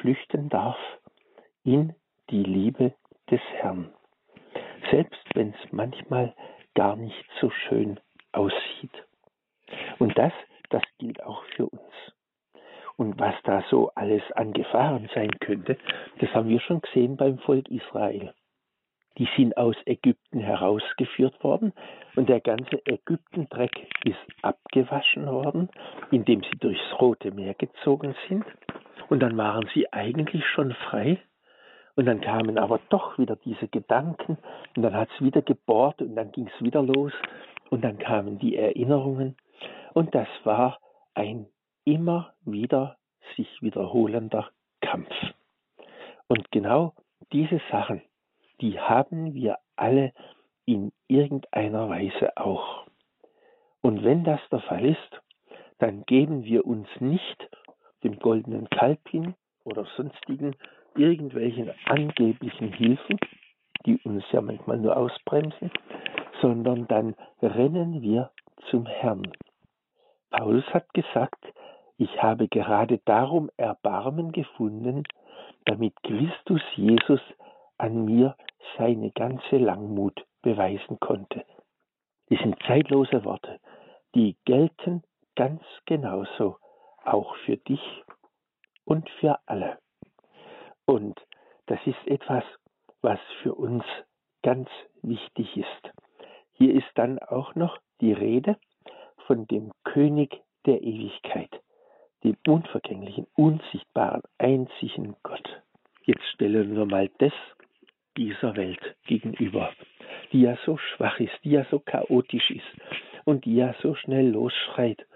flüchten 0.00 0.48
darf 0.48 0.78
in 1.64 1.94
die 2.30 2.42
Liebe 2.42 2.94
des 3.30 3.40
Herrn, 3.52 3.92
selbst 4.90 5.24
wenn 5.34 5.50
es 5.50 5.72
manchmal 5.72 6.34
gar 6.74 6.96
nicht 6.96 7.24
so 7.40 7.50
schön 7.50 8.00
aussieht. 8.32 9.04
Und 9.98 10.16
das 10.16 10.32
das 10.70 10.82
gilt 10.98 11.22
auch 11.22 11.42
für 11.56 11.66
uns. 11.66 11.82
Und 12.96 13.18
was 13.18 13.34
da 13.44 13.62
so 13.70 13.90
alles 13.94 14.22
an 14.32 14.52
Gefahren 14.52 15.08
sein 15.14 15.30
könnte, 15.40 15.76
das 16.18 16.30
haben 16.34 16.48
wir 16.48 16.60
schon 16.60 16.80
gesehen 16.80 17.16
beim 17.16 17.38
Volk 17.38 17.68
Israel. 17.68 18.32
Die 19.18 19.28
sind 19.36 19.56
aus 19.56 19.76
Ägypten 19.86 20.40
herausgeführt 20.40 21.42
worden 21.42 21.72
und 22.16 22.28
der 22.28 22.40
ganze 22.40 22.84
Ägyptendreck 22.86 23.88
ist 24.04 24.18
abgewaschen 24.42 25.26
worden, 25.26 25.70
indem 26.10 26.42
sie 26.42 26.58
durchs 26.58 27.00
Rote 27.00 27.30
Meer 27.30 27.54
gezogen 27.54 28.14
sind. 28.28 28.44
Und 29.08 29.20
dann 29.20 29.36
waren 29.36 29.68
sie 29.72 29.90
eigentlich 29.92 30.44
schon 30.46 30.72
frei. 30.72 31.18
Und 31.94 32.04
dann 32.04 32.20
kamen 32.20 32.58
aber 32.58 32.78
doch 32.90 33.16
wieder 33.18 33.36
diese 33.36 33.68
Gedanken 33.68 34.36
und 34.76 34.82
dann 34.82 34.94
hat 34.94 35.08
es 35.14 35.24
wieder 35.24 35.40
gebohrt 35.40 36.02
und 36.02 36.14
dann 36.14 36.30
ging 36.30 36.50
es 36.54 36.62
wieder 36.62 36.82
los 36.82 37.12
und 37.70 37.82
dann 37.82 37.98
kamen 37.98 38.38
die 38.38 38.54
Erinnerungen 38.54 39.34
und 39.94 40.14
das 40.14 40.28
war 40.44 40.78
ein 41.14 41.46
immer 41.86 42.34
wieder 42.44 42.98
sich 43.34 43.48
wiederholender 43.62 44.50
Kampf. 44.82 45.10
Und 46.28 46.50
genau 46.50 46.92
diese 47.32 47.62
Sachen, 47.70 48.02
die 48.60 48.78
haben 48.78 49.34
wir 49.34 49.58
alle 49.76 50.12
in 50.64 50.92
irgendeiner 51.08 51.88
Weise 51.88 52.36
auch. 52.36 52.86
Und 53.82 54.02
wenn 54.02 54.24
das 54.24 54.40
der 54.50 54.60
Fall 54.60 54.84
ist, 54.84 55.22
dann 55.78 56.04
geben 56.06 56.44
wir 56.44 56.66
uns 56.66 56.88
nicht 56.98 57.48
dem 58.02 58.18
goldenen 58.18 58.68
Kalb 58.70 59.00
hin 59.08 59.34
oder 59.64 59.86
sonstigen 59.96 60.56
irgendwelchen 60.96 61.70
angeblichen 61.84 62.72
Hilfen, 62.72 63.18
die 63.84 63.98
uns 64.04 64.24
ja 64.32 64.40
manchmal 64.40 64.78
nur 64.78 64.96
ausbremsen, 64.96 65.70
sondern 66.40 66.86
dann 66.88 67.14
rennen 67.42 68.02
wir 68.02 68.30
zum 68.70 68.86
Herrn. 68.86 69.22
Paulus 70.30 70.64
hat 70.72 70.92
gesagt, 70.94 71.44
ich 71.98 72.22
habe 72.22 72.48
gerade 72.48 72.98
darum 73.04 73.50
Erbarmen 73.56 74.32
gefunden, 74.32 75.04
damit 75.64 75.94
Christus 76.02 76.62
Jesus 76.74 77.20
an 77.78 78.04
mir 78.04 78.36
seine 78.76 79.10
ganze 79.10 79.56
Langmut 79.56 80.24
beweisen 80.42 80.98
konnte. 81.00 81.44
Das 82.28 82.38
sind 82.40 82.56
zeitlose 82.66 83.24
Worte, 83.24 83.60
die 84.14 84.36
gelten 84.44 85.02
ganz 85.34 85.62
genauso 85.84 86.58
auch 87.04 87.36
für 87.44 87.56
dich 87.56 87.82
und 88.84 89.08
für 89.20 89.38
alle. 89.46 89.78
Und 90.86 91.20
das 91.66 91.78
ist 91.86 92.06
etwas, 92.06 92.44
was 93.02 93.20
für 93.42 93.54
uns 93.54 93.84
ganz 94.42 94.68
wichtig 95.02 95.56
ist. 95.56 95.92
Hier 96.52 96.74
ist 96.74 96.90
dann 96.94 97.18
auch 97.18 97.54
noch 97.54 97.78
die 98.00 98.12
Rede 98.12 98.56
von 99.26 99.46
dem 99.46 99.72
König 99.84 100.42
der 100.64 100.82
Ewigkeit, 100.82 101.50
dem 102.24 102.36
unvergänglichen, 102.46 103.26
unsichtbaren, 103.34 104.22
einzigen 104.38 105.16
Gott. 105.22 105.62
Jetzt 106.04 106.24
stellen 106.34 106.76
wir 106.76 106.86
mal 106.86 107.10
das 107.18 107.32
dieser 108.16 108.56
Welt 108.56 108.96
gegenüber, 109.06 109.72
die 110.32 110.42
ja 110.42 110.56
so 110.64 110.76
schwach 110.76 111.20
ist, 111.20 111.34
die 111.44 111.50
ja 111.50 111.66
so 111.70 111.78
chaotisch 111.78 112.50
ist 112.50 112.66
und 113.24 113.44
die 113.44 113.56
ja 113.56 113.74
so 113.82 113.94
schnell 113.94 114.30
losschreit 114.30 115.06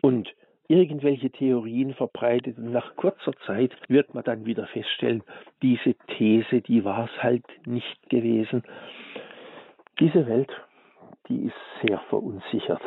und 0.00 0.32
irgendwelche 0.68 1.30
Theorien 1.30 1.94
verbreitet 1.94 2.58
und 2.58 2.72
nach 2.72 2.96
kurzer 2.96 3.32
Zeit 3.46 3.72
wird 3.88 4.14
man 4.14 4.24
dann 4.24 4.46
wieder 4.46 4.66
feststellen, 4.66 5.22
diese 5.62 5.94
These, 6.16 6.60
die 6.62 6.84
war 6.84 7.04
es 7.04 7.22
halt 7.22 7.44
nicht 7.66 8.08
gewesen. 8.08 8.62
Diese 10.00 10.26
Welt, 10.26 10.50
die 11.28 11.46
ist 11.46 11.54
sehr 11.82 11.98
verunsichert. 12.08 12.82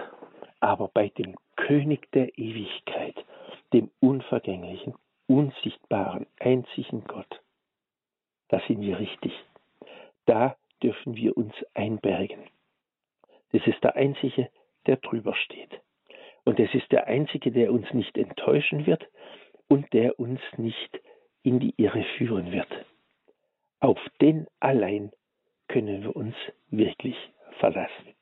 Aber 0.60 0.90
bei 0.90 1.10
dem 1.10 1.36
König 1.56 2.12
der 2.12 2.38
Ewigkeit, 2.38 3.16
dem 3.72 3.90
unvergänglichen, 4.02 4.96
unsichtbaren, 5.28 6.26
einzigen 6.40 7.06
Gott, 7.06 7.42
da 8.50 8.60
sind 8.68 8.82
wir 8.82 9.00
richtig. 9.00 9.32
Da 10.30 10.56
dürfen 10.84 11.16
wir 11.16 11.36
uns 11.36 11.56
einbergen. 11.74 12.52
Das 13.52 13.66
ist 13.66 13.84
der 13.84 13.96
Einzige, 13.96 14.52
der 14.86 14.98
drüber 14.98 15.34
steht. 15.34 15.82
Und 16.46 16.60
es 16.60 16.72
ist 16.76 16.92
der 16.92 17.08
Einzige, 17.08 17.52
der 17.52 17.74
uns 17.74 17.92
nicht 17.96 18.16
enttäuschen 18.16 18.86
wird 18.86 19.04
und 19.68 19.92
der 19.92 20.20
uns 20.20 20.40
nicht 20.58 21.02
in 21.42 21.60
die 21.60 21.74
Irre 21.78 22.04
führen 22.20 22.52
wird. 22.52 22.70
Auf 23.80 23.98
den 24.22 24.46
allein 24.60 25.12
können 25.68 26.04
wir 26.04 26.16
uns 26.16 26.36
wirklich 26.70 27.18
verlassen. 27.58 28.14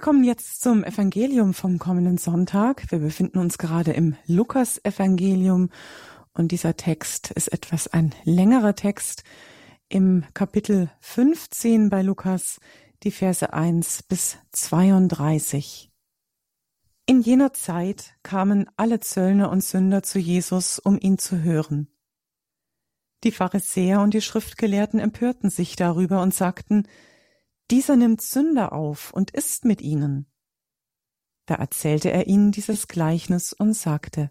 Wir 0.00 0.04
kommen 0.06 0.24
jetzt 0.24 0.62
zum 0.62 0.82
Evangelium 0.82 1.52
vom 1.52 1.78
kommenden 1.78 2.16
Sonntag. 2.16 2.90
Wir 2.90 3.00
befinden 3.00 3.36
uns 3.36 3.58
gerade 3.58 3.92
im 3.92 4.16
Lukas-Evangelium 4.24 5.68
und 6.32 6.52
dieser 6.52 6.74
Text 6.74 7.30
ist 7.32 7.52
etwas 7.52 7.86
ein 7.86 8.14
längerer 8.24 8.74
Text. 8.74 9.24
Im 9.90 10.24
Kapitel 10.32 10.90
15 11.00 11.90
bei 11.90 12.00
Lukas 12.00 12.60
die 13.02 13.10
Verse 13.10 13.52
1 13.52 14.04
bis 14.04 14.38
32. 14.52 15.90
In 17.04 17.20
jener 17.20 17.52
Zeit 17.52 18.14
kamen 18.22 18.70
alle 18.78 19.00
Zöllner 19.00 19.50
und 19.50 19.62
Sünder 19.62 20.02
zu 20.02 20.18
Jesus, 20.18 20.78
um 20.78 20.98
ihn 20.98 21.18
zu 21.18 21.42
hören. 21.42 21.88
Die 23.22 23.32
Pharisäer 23.32 24.00
und 24.00 24.14
die 24.14 24.22
Schriftgelehrten 24.22 24.98
empörten 24.98 25.50
sich 25.50 25.76
darüber 25.76 26.22
und 26.22 26.32
sagten, 26.32 26.88
dieser 27.70 27.96
nimmt 27.96 28.20
Sünder 28.20 28.72
auf 28.72 29.12
und 29.12 29.30
isst 29.30 29.64
mit 29.64 29.80
ihnen. 29.80 30.26
Da 31.46 31.54
erzählte 31.56 32.10
er 32.10 32.26
ihnen 32.26 32.52
dieses 32.52 32.88
Gleichnis 32.88 33.52
und 33.52 33.74
sagte, 33.74 34.30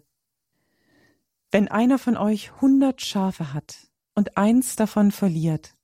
Wenn 1.50 1.68
einer 1.68 1.98
von 1.98 2.16
euch 2.16 2.60
hundert 2.60 3.02
Schafe 3.02 3.52
hat 3.52 3.90
und 4.14 4.36
eins 4.36 4.76
davon 4.76 5.10
verliert, 5.10 5.76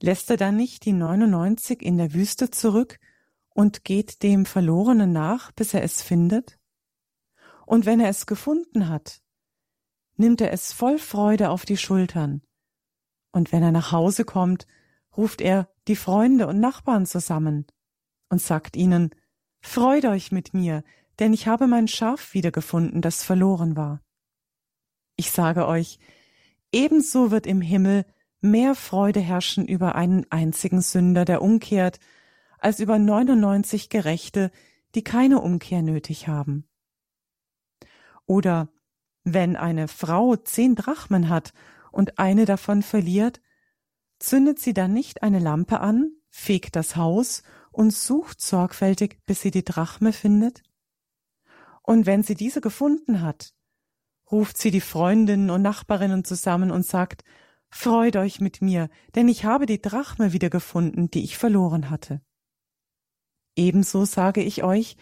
lässt 0.00 0.30
er 0.30 0.36
dann 0.36 0.56
nicht 0.56 0.84
die 0.84 0.92
neunundneunzig 0.92 1.82
in 1.82 1.96
der 1.96 2.12
Wüste 2.12 2.50
zurück 2.50 2.98
und 3.50 3.84
geht 3.84 4.22
dem 4.22 4.46
Verlorenen 4.46 5.12
nach, 5.12 5.52
bis 5.52 5.74
er 5.74 5.82
es 5.82 6.02
findet? 6.02 6.58
Und 7.64 7.86
wenn 7.86 8.00
er 8.00 8.08
es 8.08 8.26
gefunden 8.26 8.88
hat, 8.88 9.22
nimmt 10.16 10.40
er 10.40 10.52
es 10.52 10.72
voll 10.72 10.98
Freude 10.98 11.50
auf 11.50 11.64
die 11.64 11.76
Schultern. 11.76 12.42
Und 13.32 13.52
wenn 13.52 13.62
er 13.62 13.72
nach 13.72 13.92
Hause 13.92 14.24
kommt, 14.24 14.66
ruft 15.16 15.40
er 15.40 15.68
die 15.88 15.96
Freunde 15.96 16.46
und 16.46 16.60
Nachbarn 16.60 17.06
zusammen 17.06 17.66
und 18.28 18.40
sagt 18.40 18.76
ihnen, 18.76 19.10
Freut 19.60 20.04
euch 20.04 20.30
mit 20.30 20.54
mir, 20.54 20.84
denn 21.18 21.32
ich 21.32 21.48
habe 21.48 21.66
mein 21.66 21.88
Schaf 21.88 22.34
wiedergefunden, 22.34 23.02
das 23.02 23.22
verloren 23.22 23.76
war. 23.76 24.00
Ich 25.16 25.30
sage 25.30 25.66
euch, 25.66 25.98
ebenso 26.72 27.30
wird 27.30 27.46
im 27.46 27.60
Himmel 27.60 28.04
mehr 28.40 28.74
Freude 28.74 29.20
herrschen 29.20 29.66
über 29.66 29.94
einen 29.94 30.30
einzigen 30.30 30.82
Sünder, 30.82 31.24
der 31.24 31.42
umkehrt, 31.42 31.98
als 32.58 32.80
über 32.80 32.98
99 32.98 33.88
Gerechte, 33.88 34.50
die 34.94 35.02
keine 35.02 35.40
Umkehr 35.40 35.82
nötig 35.82 36.28
haben. 36.28 36.68
Oder 38.26 38.68
wenn 39.24 39.56
eine 39.56 39.88
Frau 39.88 40.36
zehn 40.36 40.74
Drachmen 40.74 41.28
hat 41.28 41.52
und 41.90 42.18
eine 42.18 42.44
davon 42.44 42.82
verliert, 42.82 43.40
zündet 44.18 44.58
sie 44.58 44.74
dann 44.74 44.92
nicht 44.92 45.22
eine 45.22 45.38
Lampe 45.38 45.80
an, 45.80 46.10
fegt 46.28 46.76
das 46.76 46.96
Haus 46.96 47.42
und 47.70 47.92
sucht 47.92 48.40
sorgfältig, 48.40 49.18
bis 49.26 49.40
sie 49.42 49.50
die 49.50 49.64
Drachme 49.64 50.12
findet? 50.12 50.62
Und 51.82 52.06
wenn 52.06 52.22
sie 52.22 52.34
diese 52.34 52.60
gefunden 52.60 53.20
hat, 53.20 53.54
ruft 54.30 54.58
sie 54.58 54.70
die 54.70 54.80
Freundinnen 54.80 55.50
und 55.50 55.62
Nachbarinnen 55.62 56.24
zusammen 56.24 56.70
und 56.70 56.84
sagt, 56.84 57.22
Freut 57.68 58.16
euch 58.16 58.40
mit 58.40 58.62
mir, 58.62 58.88
denn 59.14 59.28
ich 59.28 59.44
habe 59.44 59.66
die 59.66 59.82
Drachme 59.82 60.32
wiedergefunden, 60.32 61.10
die 61.10 61.24
ich 61.24 61.36
verloren 61.36 61.90
hatte. 61.90 62.22
Ebenso 63.56 64.04
sage 64.04 64.42
ich 64.42 64.62
euch, 64.62 64.96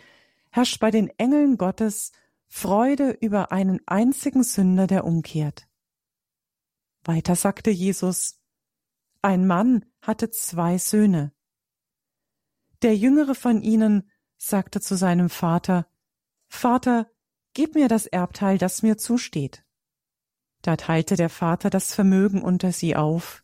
herrscht 0.51 0.81
bei 0.81 0.91
den 0.91 1.09
Engeln 1.19 1.57
Gottes 1.57 2.13
Freude 2.47 3.11
über 3.11 3.53
einen 3.53 3.81
einzigen 3.87 4.45
Sünder, 4.45 4.87
der 4.87 5.05
umkehrt. 5.05 5.67
Weiter 7.05 7.37
sagte 7.37 7.71
Jesus, 7.71 8.41
ein 9.25 9.47
Mann 9.47 9.85
hatte 10.03 10.31
zwei 10.31 10.77
Söhne. 10.79 11.33
Der 12.83 12.95
jüngere 12.95 13.35
von 13.35 13.63
ihnen 13.63 14.11
sagte 14.37 14.81
zu 14.81 14.97
seinem 14.97 15.31
Vater, 15.31 15.87
Vater, 16.49 17.11
gib 17.55 17.75
mir 17.75 17.89
das 17.89 18.07
Erbteil, 18.07 18.59
das 18.59 18.83
mir 18.83 18.99
zusteht. 18.99 19.65
Da 20.61 20.77
teilte 20.77 21.17
der 21.17 21.31
Vater 21.31 21.71
das 21.71 21.95
Vermögen 21.95 22.43
unter 22.43 22.71
sie 22.73 22.97
auf. 22.97 23.43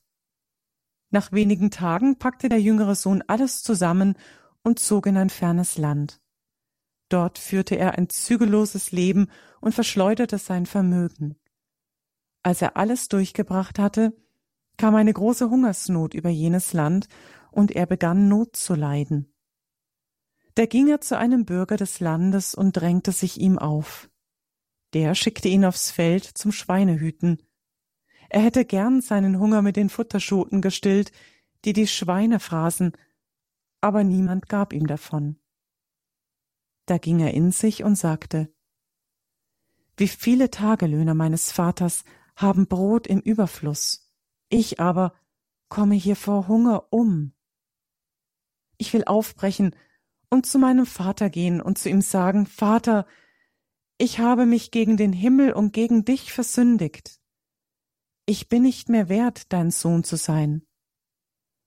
Nach 1.08 1.32
wenigen 1.32 1.70
Tagen 1.70 2.18
packte 2.18 2.48
der 2.48 2.60
jüngere 2.60 2.94
Sohn 2.94 3.22
alles 3.26 3.62
zusammen 3.62 4.16
und 4.62 4.78
zog 4.78 5.06
in 5.06 5.16
ein 5.16 5.30
fernes 5.30 5.78
Land. 5.78 6.20
Dort 7.08 7.38
führte 7.38 7.74
er 7.76 7.96
ein 7.96 8.08
zügelloses 8.08 8.92
Leben 8.92 9.30
und 9.60 9.74
verschleuderte 9.74 10.38
sein 10.38 10.66
Vermögen. 10.66 11.36
Als 12.42 12.62
er 12.62 12.76
alles 12.76 13.08
durchgebracht 13.08 13.78
hatte, 13.78 14.14
kam 14.80 14.94
eine 14.94 15.12
große 15.12 15.50
Hungersnot 15.50 16.14
über 16.14 16.30
jenes 16.30 16.72
Land, 16.72 17.06
und 17.50 17.70
er 17.70 17.84
begann 17.84 18.28
Not 18.28 18.56
zu 18.56 18.74
leiden. 18.74 19.30
Da 20.54 20.64
ging 20.64 20.88
er 20.88 21.02
zu 21.02 21.18
einem 21.18 21.44
Bürger 21.44 21.76
des 21.76 22.00
Landes 22.00 22.54
und 22.54 22.72
drängte 22.72 23.12
sich 23.12 23.38
ihm 23.38 23.58
auf. 23.58 24.08
Der 24.94 25.14
schickte 25.14 25.48
ihn 25.48 25.66
aufs 25.66 25.90
Feld 25.90 26.24
zum 26.24 26.50
Schweinehüten. 26.50 27.42
Er 28.30 28.40
hätte 28.40 28.64
gern 28.64 29.02
seinen 29.02 29.38
Hunger 29.38 29.60
mit 29.60 29.76
den 29.76 29.90
Futterschoten 29.90 30.62
gestillt, 30.62 31.12
die 31.66 31.74
die 31.74 31.86
Schweine 31.86 32.40
fraßen, 32.40 32.92
aber 33.82 34.02
niemand 34.02 34.48
gab 34.48 34.72
ihm 34.72 34.86
davon. 34.86 35.38
Da 36.86 36.96
ging 36.96 37.20
er 37.20 37.34
in 37.34 37.52
sich 37.52 37.84
und 37.84 37.96
sagte 37.96 38.50
Wie 39.98 40.08
viele 40.08 40.50
Tagelöhner 40.50 41.14
meines 41.14 41.52
Vaters 41.52 42.02
haben 42.34 42.66
Brot 42.66 43.06
im 43.06 43.20
Überfluss, 43.20 44.10
ich 44.50 44.80
aber 44.80 45.14
komme 45.70 45.94
hier 45.94 46.16
vor 46.16 46.48
Hunger 46.48 46.88
um. 46.90 47.32
Ich 48.76 48.92
will 48.92 49.04
aufbrechen 49.04 49.74
und 50.28 50.44
zu 50.44 50.58
meinem 50.58 50.84
Vater 50.84 51.30
gehen 51.30 51.60
und 51.62 51.78
zu 51.78 51.88
ihm 51.88 52.02
sagen, 52.02 52.46
Vater, 52.46 53.06
ich 53.96 54.18
habe 54.18 54.46
mich 54.46 54.70
gegen 54.70 54.96
den 54.96 55.12
Himmel 55.12 55.52
und 55.52 55.72
gegen 55.72 56.04
dich 56.04 56.32
versündigt. 56.32 57.20
Ich 58.26 58.48
bin 58.48 58.62
nicht 58.62 58.88
mehr 58.88 59.08
wert, 59.08 59.52
dein 59.52 59.70
Sohn 59.70 60.04
zu 60.04 60.16
sein. 60.16 60.66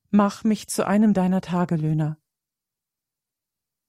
Mach 0.10 0.44
mich 0.44 0.68
zu 0.68 0.86
einem 0.86 1.14
deiner 1.14 1.42
Tagelöhner. 1.42 2.18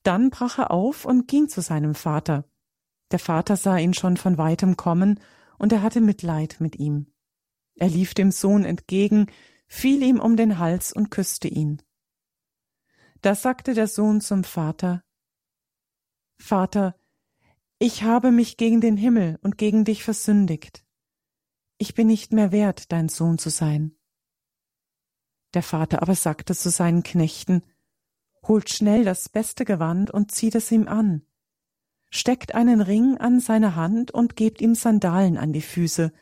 Dann 0.02 0.30
brach 0.30 0.58
er 0.58 0.70
auf 0.70 1.04
und 1.04 1.28
ging 1.28 1.48
zu 1.48 1.60
seinem 1.60 1.94
Vater. 1.94 2.44
Der 3.10 3.18
Vater 3.18 3.56
sah 3.56 3.78
ihn 3.78 3.94
schon 3.94 4.16
von 4.16 4.38
weitem 4.38 4.76
kommen, 4.76 5.20
und 5.56 5.72
er 5.72 5.82
hatte 5.82 6.00
Mitleid 6.00 6.56
mit 6.60 6.76
ihm. 6.76 7.13
Er 7.76 7.88
lief 7.88 8.14
dem 8.14 8.30
Sohn 8.30 8.64
entgegen, 8.64 9.26
fiel 9.66 10.02
ihm 10.02 10.20
um 10.20 10.36
den 10.36 10.58
Hals 10.58 10.92
und 10.92 11.10
küsste 11.10 11.48
ihn. 11.48 11.82
Da 13.20 13.34
sagte 13.34 13.74
der 13.74 13.88
Sohn 13.88 14.20
zum 14.20 14.44
Vater 14.44 15.02
Vater, 16.38 16.94
ich 17.78 18.02
habe 18.02 18.30
mich 18.30 18.56
gegen 18.56 18.80
den 18.80 18.96
Himmel 18.96 19.38
und 19.42 19.58
gegen 19.58 19.84
dich 19.84 20.04
versündigt. 20.04 20.84
Ich 21.78 21.94
bin 21.94 22.06
nicht 22.06 22.32
mehr 22.32 22.52
wert, 22.52 22.92
dein 22.92 23.08
Sohn 23.08 23.38
zu 23.38 23.50
sein. 23.50 23.96
Der 25.54 25.62
Vater 25.62 26.02
aber 26.02 26.14
sagte 26.14 26.54
zu 26.54 26.70
seinen 26.70 27.02
Knechten 27.02 27.62
Holt 28.46 28.68
schnell 28.68 29.04
das 29.04 29.28
beste 29.28 29.64
Gewand 29.64 30.10
und 30.10 30.30
zieht 30.30 30.54
es 30.54 30.70
ihm 30.70 30.86
an. 30.86 31.22
Steckt 32.10 32.54
einen 32.54 32.80
Ring 32.80 33.16
an 33.16 33.40
seine 33.40 33.74
Hand 33.74 34.10
und 34.10 34.36
gebt 34.36 34.60
ihm 34.60 34.74
Sandalen 34.74 35.38
an 35.38 35.52
die 35.52 35.62
Füße. 35.62 36.12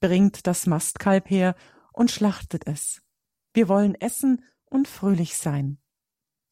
Bringt 0.00 0.46
das 0.46 0.66
Mastkalb 0.66 1.30
her 1.30 1.54
und 1.92 2.10
schlachtet 2.10 2.66
es. 2.66 3.02
Wir 3.52 3.68
wollen 3.68 3.94
essen 3.94 4.44
und 4.66 4.88
fröhlich 4.88 5.36
sein. 5.36 5.78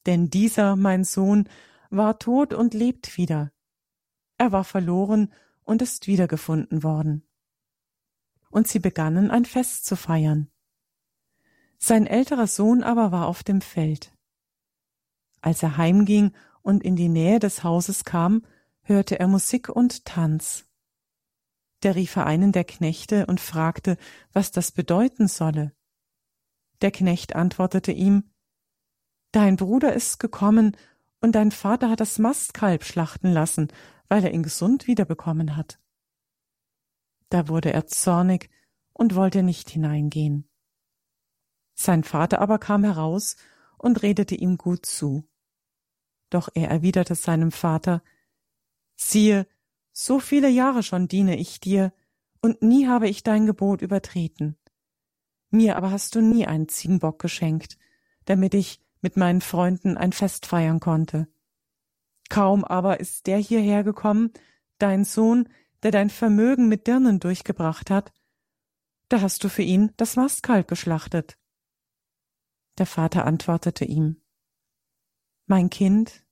Denn 0.06 0.30
dieser, 0.30 0.76
mein 0.76 1.04
Sohn, 1.04 1.48
war 1.90 2.18
tot 2.18 2.54
und 2.54 2.74
lebt 2.74 3.16
wieder. 3.16 3.52
Er 4.38 4.52
war 4.52 4.64
verloren 4.64 5.32
und 5.62 5.82
ist 5.82 6.06
wiedergefunden 6.06 6.82
worden. 6.82 7.26
Und 8.50 8.68
sie 8.68 8.78
begannen 8.78 9.30
ein 9.30 9.44
Fest 9.44 9.84
zu 9.84 9.96
feiern. 9.96 10.50
Sein 11.78 12.06
älterer 12.06 12.46
Sohn 12.46 12.82
aber 12.82 13.12
war 13.12 13.26
auf 13.26 13.42
dem 13.42 13.60
Feld. 13.60 14.12
Als 15.40 15.62
er 15.62 15.76
heimging 15.76 16.32
und 16.62 16.82
in 16.82 16.96
die 16.96 17.08
Nähe 17.08 17.38
des 17.38 17.62
Hauses 17.62 18.04
kam, 18.04 18.42
hörte 18.82 19.18
er 19.18 19.28
Musik 19.28 19.68
und 19.68 20.04
Tanz. 20.04 20.66
Da 21.84 21.90
rief 21.90 22.16
einen 22.16 22.50
der 22.50 22.64
Knechte 22.64 23.26
und 23.26 23.40
fragte, 23.40 23.98
was 24.32 24.50
das 24.50 24.72
bedeuten 24.72 25.28
solle. 25.28 25.74
Der 26.80 26.90
Knecht 26.90 27.36
antwortete 27.36 27.92
ihm 27.92 28.30
Dein 29.32 29.56
Bruder 29.56 29.92
ist 29.92 30.18
gekommen, 30.18 30.78
und 31.20 31.32
dein 31.32 31.50
Vater 31.50 31.90
hat 31.90 32.00
das 32.00 32.18
Mastkalb 32.18 32.84
schlachten 32.84 33.30
lassen, 33.30 33.68
weil 34.08 34.24
er 34.24 34.32
ihn 34.32 34.42
gesund 34.42 34.86
wiederbekommen 34.86 35.56
hat. 35.56 35.78
Da 37.28 37.48
wurde 37.48 37.74
er 37.74 37.86
zornig 37.86 38.48
und 38.94 39.14
wollte 39.14 39.42
nicht 39.42 39.68
hineingehen. 39.68 40.48
Sein 41.74 42.02
Vater 42.02 42.40
aber 42.40 42.58
kam 42.58 42.84
heraus 42.84 43.36
und 43.76 44.02
redete 44.02 44.36
ihm 44.36 44.56
gut 44.56 44.86
zu. 44.86 45.28
Doch 46.30 46.48
er 46.54 46.70
erwiderte 46.70 47.14
seinem 47.14 47.52
Vater 47.52 48.02
Siehe, 48.96 49.46
so 49.94 50.18
viele 50.18 50.48
Jahre 50.48 50.82
schon 50.82 51.08
diene 51.08 51.38
ich 51.38 51.60
dir, 51.60 51.94
und 52.42 52.60
nie 52.60 52.86
habe 52.86 53.08
ich 53.08 53.22
dein 53.22 53.46
Gebot 53.46 53.80
übertreten. 53.80 54.58
Mir 55.50 55.76
aber 55.76 55.90
hast 55.90 56.14
du 56.14 56.20
nie 56.20 56.46
einen 56.46 56.68
Ziegenbock 56.68 57.18
geschenkt, 57.18 57.78
damit 58.26 58.52
ich 58.52 58.82
mit 59.00 59.16
meinen 59.16 59.40
Freunden 59.40 59.96
ein 59.96 60.12
Fest 60.12 60.44
feiern 60.44 60.80
konnte. 60.80 61.28
Kaum 62.28 62.64
aber 62.64 63.00
ist 63.00 63.26
der 63.26 63.38
hierher 63.38 63.84
gekommen, 63.84 64.32
dein 64.78 65.04
Sohn, 65.04 65.48
der 65.82 65.92
dein 65.92 66.10
Vermögen 66.10 66.68
mit 66.68 66.86
Dirnen 66.86 67.20
durchgebracht 67.20 67.88
hat, 67.90 68.12
da 69.08 69.20
hast 69.20 69.44
du 69.44 69.48
für 69.48 69.62
ihn 69.62 69.92
das 69.96 70.16
Mastkalb 70.16 70.66
geschlachtet. 70.66 71.38
Der 72.78 72.86
Vater 72.86 73.24
antwortete 73.26 73.84
ihm 73.84 74.20
Mein 75.46 75.70
Kind, 75.70 76.24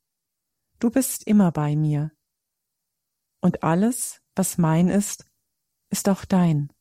du 0.81 0.91
bist 0.91 1.27
immer 1.27 1.53
bei 1.53 1.77
mir, 1.77 2.11
und 3.43 3.63
alles, 3.63 4.23
was 4.35 4.57
mein 4.57 4.89
ist, 4.89 5.31
ist 5.91 6.09
auch 6.09 6.25
dein. 6.25 6.73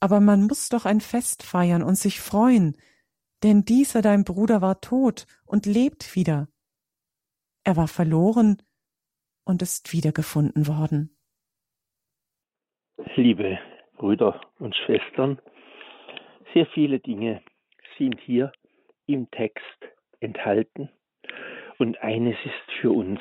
Aber 0.00 0.20
man 0.20 0.46
muss 0.46 0.68
doch 0.70 0.86
ein 0.86 1.00
Fest 1.00 1.42
feiern 1.42 1.82
und 1.82 1.96
sich 1.96 2.20
freuen, 2.20 2.76
denn 3.42 3.64
dieser 3.64 4.00
dein 4.00 4.24
Bruder 4.24 4.62
war 4.62 4.80
tot 4.80 5.26
und 5.44 5.66
lebt 5.66 6.16
wieder. 6.16 6.48
Er 7.64 7.76
war 7.76 7.88
verloren 7.88 8.62
und 9.44 9.62
ist 9.62 9.92
wiedergefunden 9.92 10.66
worden. 10.66 11.16
Liebe 13.16 13.58
Brüder 13.96 14.40
und 14.58 14.74
Schwestern, 14.74 15.40
sehr 16.54 16.66
viele 16.66 17.00
Dinge 17.00 17.42
sind 17.98 18.20
hier 18.20 18.52
im 19.06 19.30
Text 19.30 19.62
enthalten 20.20 20.88
und 21.78 21.98
eines 21.98 22.36
ist 22.44 22.80
für 22.80 22.90
uns 22.90 23.20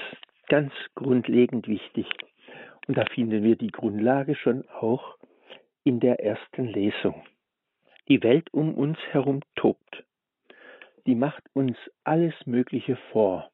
ganz 0.52 0.74
grundlegend 0.96 1.70
wichtig. 1.70 2.06
Und 2.86 2.98
da 2.98 3.06
finden 3.06 3.42
wir 3.42 3.56
die 3.56 3.72
Grundlage 3.72 4.36
schon 4.36 4.68
auch 4.68 5.16
in 5.86 6.02
der 6.02 6.20
ersten 6.20 6.66
Lesung. 6.66 7.24
Die 8.10 8.22
Welt 8.22 8.54
um 8.54 8.76
uns 8.76 8.98
herum 9.12 9.40
tobt. 9.56 10.04
Die 11.08 11.16
macht 11.16 11.42
uns 11.54 11.78
alles 12.04 12.34
Mögliche 12.46 12.98
vor. 13.14 13.50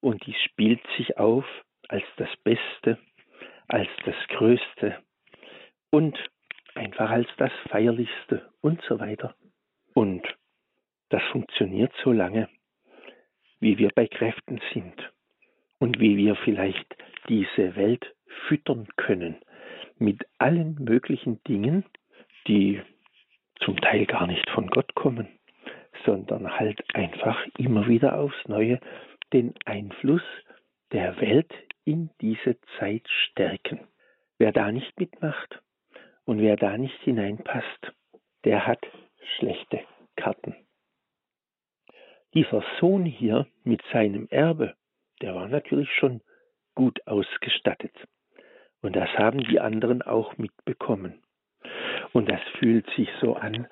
Und 0.00 0.26
die 0.26 0.34
spielt 0.34 0.82
sich 0.98 1.16
auf 1.16 1.46
als 1.88 2.04
das 2.18 2.28
Beste, 2.44 2.98
als 3.66 3.88
das 4.04 4.16
Größte 4.28 4.98
und 5.88 6.18
einfach 6.74 7.08
als 7.08 7.28
das 7.38 7.52
Feierlichste 7.70 8.50
und 8.60 8.82
so 8.82 9.00
weiter. 9.00 9.34
Und 9.94 10.26
das 11.08 11.22
funktioniert 11.32 11.92
so 12.04 12.12
lange, 12.12 12.50
wie 13.60 13.78
wir 13.78 13.88
bei 13.94 14.06
Kräften 14.06 14.60
sind 14.74 15.10
und 15.78 16.00
wie 16.00 16.16
wir 16.16 16.36
vielleicht 16.36 16.96
diese 17.28 17.76
Welt 17.76 18.14
füttern 18.48 18.88
können 18.96 19.36
mit 19.98 20.24
allen 20.38 20.74
möglichen 20.74 21.42
Dingen, 21.44 21.84
die 22.46 22.80
zum 23.60 23.80
Teil 23.80 24.06
gar 24.06 24.26
nicht 24.26 24.48
von 24.50 24.68
Gott 24.68 24.94
kommen, 24.94 25.28
sondern 26.04 26.58
halt 26.58 26.82
einfach 26.94 27.44
immer 27.56 27.88
wieder 27.88 28.18
aufs 28.18 28.46
Neue 28.46 28.80
den 29.32 29.54
Einfluss 29.64 30.22
der 30.92 31.20
Welt 31.20 31.52
in 31.84 32.10
diese 32.20 32.56
Zeit 32.78 33.06
stärken. 33.08 33.80
Wer 34.38 34.52
da 34.52 34.70
nicht 34.70 34.98
mitmacht 34.98 35.60
und 36.24 36.40
wer 36.40 36.56
da 36.56 36.78
nicht 36.78 36.98
hineinpasst, 37.02 37.92
der 38.44 38.66
hat 38.66 38.86
schlechte 39.36 39.80
Karten. 40.16 40.54
Dieser 42.34 42.62
Sohn 42.78 43.04
hier 43.04 43.46
mit 43.64 43.82
seinem 43.92 44.28
Erbe 44.30 44.74
der 45.22 45.34
war 45.34 45.48
natürlich 45.48 45.90
schon 45.94 46.20
gut 46.74 47.06
ausgestattet. 47.06 47.94
Und 48.80 48.94
das 48.94 49.08
haben 49.18 49.40
die 49.40 49.60
anderen 49.60 50.02
auch 50.02 50.38
mitbekommen. 50.38 51.22
Und 52.12 52.30
das 52.30 52.40
fühlt 52.58 52.88
sich 52.96 53.08
so 53.20 53.34
an, 53.34 53.66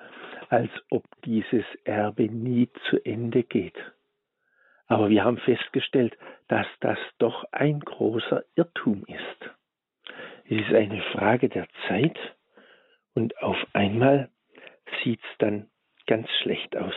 als 0.49 0.71
ob 0.89 1.03
dieses 1.23 1.65
Erbe 1.83 2.23
nie 2.23 2.69
zu 2.89 3.03
Ende 3.05 3.43
geht. 3.43 3.77
Aber 4.87 5.09
wir 5.09 5.23
haben 5.23 5.37
festgestellt, 5.37 6.17
dass 6.47 6.67
das 6.79 6.97
doch 7.17 7.45
ein 7.51 7.79
großer 7.79 8.43
Irrtum 8.55 9.03
ist. 9.07 9.51
Es 10.45 10.61
ist 10.61 10.73
eine 10.73 11.01
Frage 11.13 11.49
der 11.49 11.67
Zeit 11.87 12.17
und 13.13 13.37
auf 13.41 13.57
einmal 13.73 14.29
sieht 15.03 15.19
es 15.19 15.37
dann 15.39 15.69
ganz 16.05 16.29
schlecht 16.41 16.77
aus. 16.77 16.95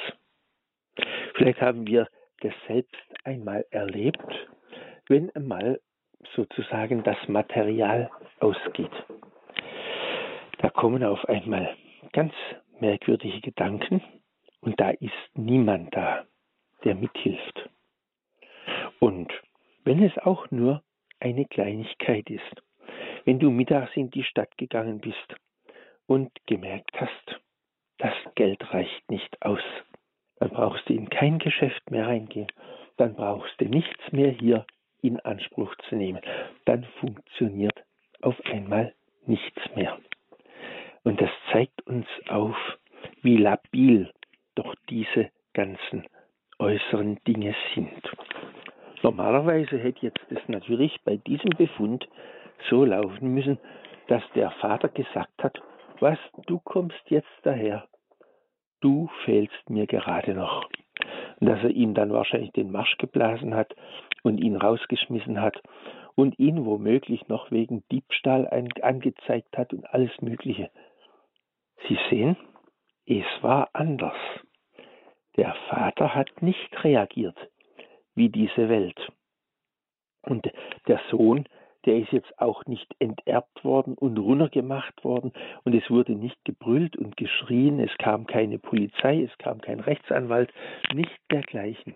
Vielleicht 1.34 1.60
haben 1.60 1.86
wir 1.86 2.08
das 2.40 2.54
selbst 2.68 3.09
einmal 3.24 3.66
erlebt, 3.70 4.48
wenn 5.08 5.30
einmal 5.34 5.80
sozusagen 6.34 7.02
das 7.02 7.16
Material 7.28 8.10
ausgeht. 8.40 8.92
Da 10.58 10.70
kommen 10.70 11.02
auf 11.04 11.24
einmal 11.28 11.76
ganz 12.12 12.32
merkwürdige 12.80 13.40
Gedanken 13.40 14.02
und 14.60 14.78
da 14.80 14.90
ist 14.90 15.12
niemand 15.34 15.94
da, 15.94 16.24
der 16.84 16.94
mithilft. 16.94 17.70
Und 18.98 19.32
wenn 19.84 20.02
es 20.02 20.16
auch 20.18 20.50
nur 20.50 20.82
eine 21.18 21.46
Kleinigkeit 21.46 22.28
ist, 22.28 22.62
wenn 23.24 23.38
du 23.38 23.50
mittags 23.50 23.96
in 23.96 24.10
die 24.10 24.24
Stadt 24.24 24.56
gegangen 24.58 25.00
bist 25.00 25.34
und 26.06 26.30
gemerkt 26.46 26.92
hast, 27.00 27.40
das 27.98 28.14
Geld 28.34 28.72
reicht 28.72 29.10
nicht 29.10 29.42
aus, 29.42 29.62
dann 30.36 30.50
brauchst 30.50 30.88
du 30.88 30.94
in 30.94 31.08
kein 31.10 31.38
Geschäft 31.38 31.90
mehr 31.90 32.06
reingehen, 32.06 32.50
dann 33.00 33.14
brauchst 33.14 33.60
du 33.60 33.64
nichts 33.64 34.12
mehr 34.12 34.30
hier 34.30 34.66
in 35.02 35.18
Anspruch 35.20 35.74
zu 35.88 35.96
nehmen. 35.96 36.20
Dann 36.66 36.84
funktioniert 37.00 37.82
auf 38.20 38.36
einmal 38.44 38.94
nichts 39.26 39.60
mehr. 39.74 39.98
Und 41.02 41.20
das 41.20 41.30
zeigt 41.50 41.86
uns 41.86 42.06
auf, 42.28 42.56
wie 43.22 43.38
labil 43.38 44.10
doch 44.54 44.74
diese 44.90 45.30
ganzen 45.54 46.06
äußeren 46.58 47.18
Dinge 47.26 47.54
sind. 47.74 48.02
Normalerweise 49.02 49.78
hätte 49.78 50.06
jetzt 50.06 50.26
das 50.28 50.46
natürlich 50.48 51.00
bei 51.04 51.16
diesem 51.16 51.50
Befund 51.56 52.06
so 52.68 52.84
laufen 52.84 53.32
müssen, 53.32 53.58
dass 54.08 54.22
der 54.34 54.50
Vater 54.50 54.88
gesagt 54.88 55.42
hat, 55.42 55.58
was, 56.00 56.18
du 56.46 56.58
kommst 56.58 57.00
jetzt 57.08 57.28
daher 57.42 57.88
du 58.80 59.08
fehlst 59.24 59.68
mir 59.68 59.86
gerade 59.86 60.34
noch. 60.34 60.68
Dass 61.40 61.62
er 61.62 61.70
ihm 61.70 61.94
dann 61.94 62.12
wahrscheinlich 62.12 62.52
den 62.52 62.70
Marsch 62.70 62.96
geblasen 62.98 63.54
hat 63.54 63.74
und 64.22 64.38
ihn 64.38 64.56
rausgeschmissen 64.56 65.40
hat 65.40 65.60
und 66.14 66.38
ihn 66.38 66.66
womöglich 66.66 67.28
noch 67.28 67.50
wegen 67.50 67.82
Diebstahl 67.90 68.46
angezeigt 68.82 69.56
hat 69.56 69.72
und 69.72 69.88
alles 69.92 70.12
Mögliche. 70.20 70.70
Sie 71.88 71.98
sehen, 72.10 72.36
es 73.06 73.24
war 73.40 73.70
anders. 73.72 74.16
Der 75.36 75.54
Vater 75.68 76.14
hat 76.14 76.42
nicht 76.42 76.84
reagiert 76.84 77.36
wie 78.14 78.28
diese 78.28 78.68
Welt. 78.68 79.00
Und 80.22 80.46
der 80.86 81.00
Sohn, 81.10 81.46
der 81.86 81.98
ist 81.98 82.12
jetzt 82.12 82.38
auch 82.38 82.66
nicht 82.66 82.94
enterbt 82.98 83.64
worden 83.64 83.94
und 83.94 84.18
runtergemacht 84.18 85.02
worden 85.04 85.32
und 85.64 85.74
es 85.74 85.88
wurde 85.90 86.12
nicht 86.12 86.42
gebrüllt 86.44 86.96
und 86.96 87.16
geschrien, 87.16 87.80
es 87.80 87.96
kam 87.98 88.26
keine 88.26 88.58
Polizei, 88.58 89.22
es 89.22 89.38
kam 89.38 89.60
kein 89.60 89.80
Rechtsanwalt, 89.80 90.52
nicht 90.92 91.18
dergleichen, 91.30 91.94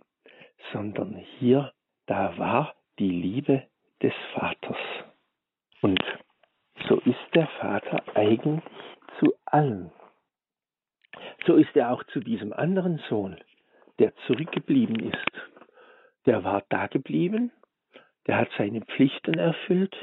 sondern 0.73 1.17
hier, 1.39 1.73
da 2.07 2.37
war 2.39 2.75
die 2.99 3.11
Liebe 3.11 3.65
des 4.03 4.15
Vaters. 4.35 4.79
Und 5.83 6.03
so 6.89 6.97
ist 7.01 7.35
der 7.35 7.47
Vater 7.61 8.03
eigentlich 8.15 8.63
zu 9.19 9.35
allen. 9.45 9.91
So 11.47 11.57
ist 11.57 11.77
er 11.77 11.93
auch 11.93 12.03
zu 12.05 12.21
diesem 12.21 12.53
anderen 12.53 12.99
Sohn, 13.09 13.37
der 13.99 14.15
zurückgeblieben 14.27 14.99
ist. 14.99 15.31
Der 16.27 16.43
war 16.43 16.63
da 16.71 16.87
geblieben 16.87 17.53
der 18.27 18.39
hat 18.39 18.49
seine 18.57 18.81
Pflichten 18.81 19.39
erfüllt, 19.39 19.95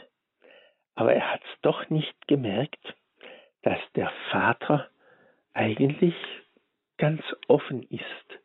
aber 0.95 1.13
er 1.13 1.31
hat 1.31 1.41
es 1.41 1.61
doch 1.61 1.89
nicht 1.89 2.27
gemerkt, 2.27 2.95
dass 3.63 3.79
der 3.95 4.11
Vater 4.31 4.89
eigentlich 5.53 6.15
ganz 6.97 7.21
offen 7.47 7.83
ist 7.83 8.39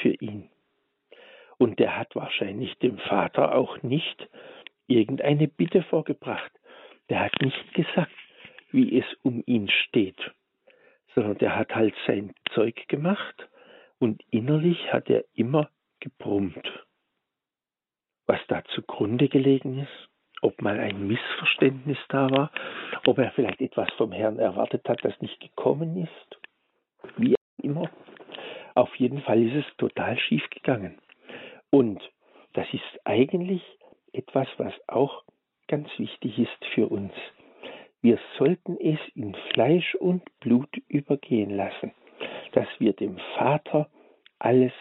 für 0.00 0.14
ihn. 0.20 0.50
Und 1.58 1.78
der 1.78 1.96
hat 1.96 2.14
wahrscheinlich 2.14 2.76
dem 2.78 2.98
Vater 2.98 3.54
auch 3.54 3.82
nicht 3.82 4.28
irgendeine 4.86 5.48
Bitte 5.48 5.82
vorgebracht. 5.84 6.50
Der 7.08 7.20
hat 7.20 7.40
nicht 7.40 7.74
gesagt, 7.74 8.12
wie 8.70 8.98
es 8.98 9.06
um 9.22 9.42
ihn 9.46 9.68
steht, 9.68 10.18
sondern 11.14 11.38
der 11.38 11.56
hat 11.56 11.74
halt 11.74 11.94
sein 12.06 12.34
Zeug 12.54 12.88
gemacht 12.88 13.48
und 13.98 14.22
innerlich 14.30 14.92
hat 14.92 15.08
er 15.08 15.24
immer 15.34 15.70
gebrummt 16.00 16.68
was 18.32 18.40
da 18.48 18.64
zugrunde 18.74 19.28
gelegen 19.28 19.78
ist, 19.78 20.08
ob 20.40 20.62
mal 20.62 20.80
ein 20.80 21.06
Missverständnis 21.06 21.98
da 22.08 22.30
war, 22.30 22.50
ob 23.04 23.18
er 23.18 23.30
vielleicht 23.32 23.60
etwas 23.60 23.92
vom 23.98 24.10
Herrn 24.10 24.38
erwartet 24.38 24.88
hat, 24.88 25.04
das 25.04 25.20
nicht 25.20 25.38
gekommen 25.38 25.98
ist, 25.98 26.38
wie 27.18 27.34
immer. 27.62 27.90
Auf 28.74 28.94
jeden 28.96 29.20
Fall 29.20 29.42
ist 29.42 29.66
es 29.66 29.76
total 29.76 30.18
schief 30.18 30.48
gegangen. 30.48 30.98
Und 31.68 32.00
das 32.54 32.66
ist 32.72 32.82
eigentlich 33.04 33.62
etwas, 34.14 34.48
was 34.56 34.72
auch 34.86 35.24
ganz 35.68 35.90
wichtig 35.98 36.38
ist 36.38 36.64
für 36.74 36.88
uns. 36.88 37.12
Wir 38.00 38.18
sollten 38.38 38.78
es 38.80 38.98
in 39.14 39.34
Fleisch 39.52 39.94
und 39.96 40.22
Blut 40.40 40.74
übergehen 40.88 41.50
lassen, 41.50 41.92
dass 42.52 42.68
wir 42.78 42.94
dem 42.94 43.18
Vater 43.36 43.90
alles 44.38 44.72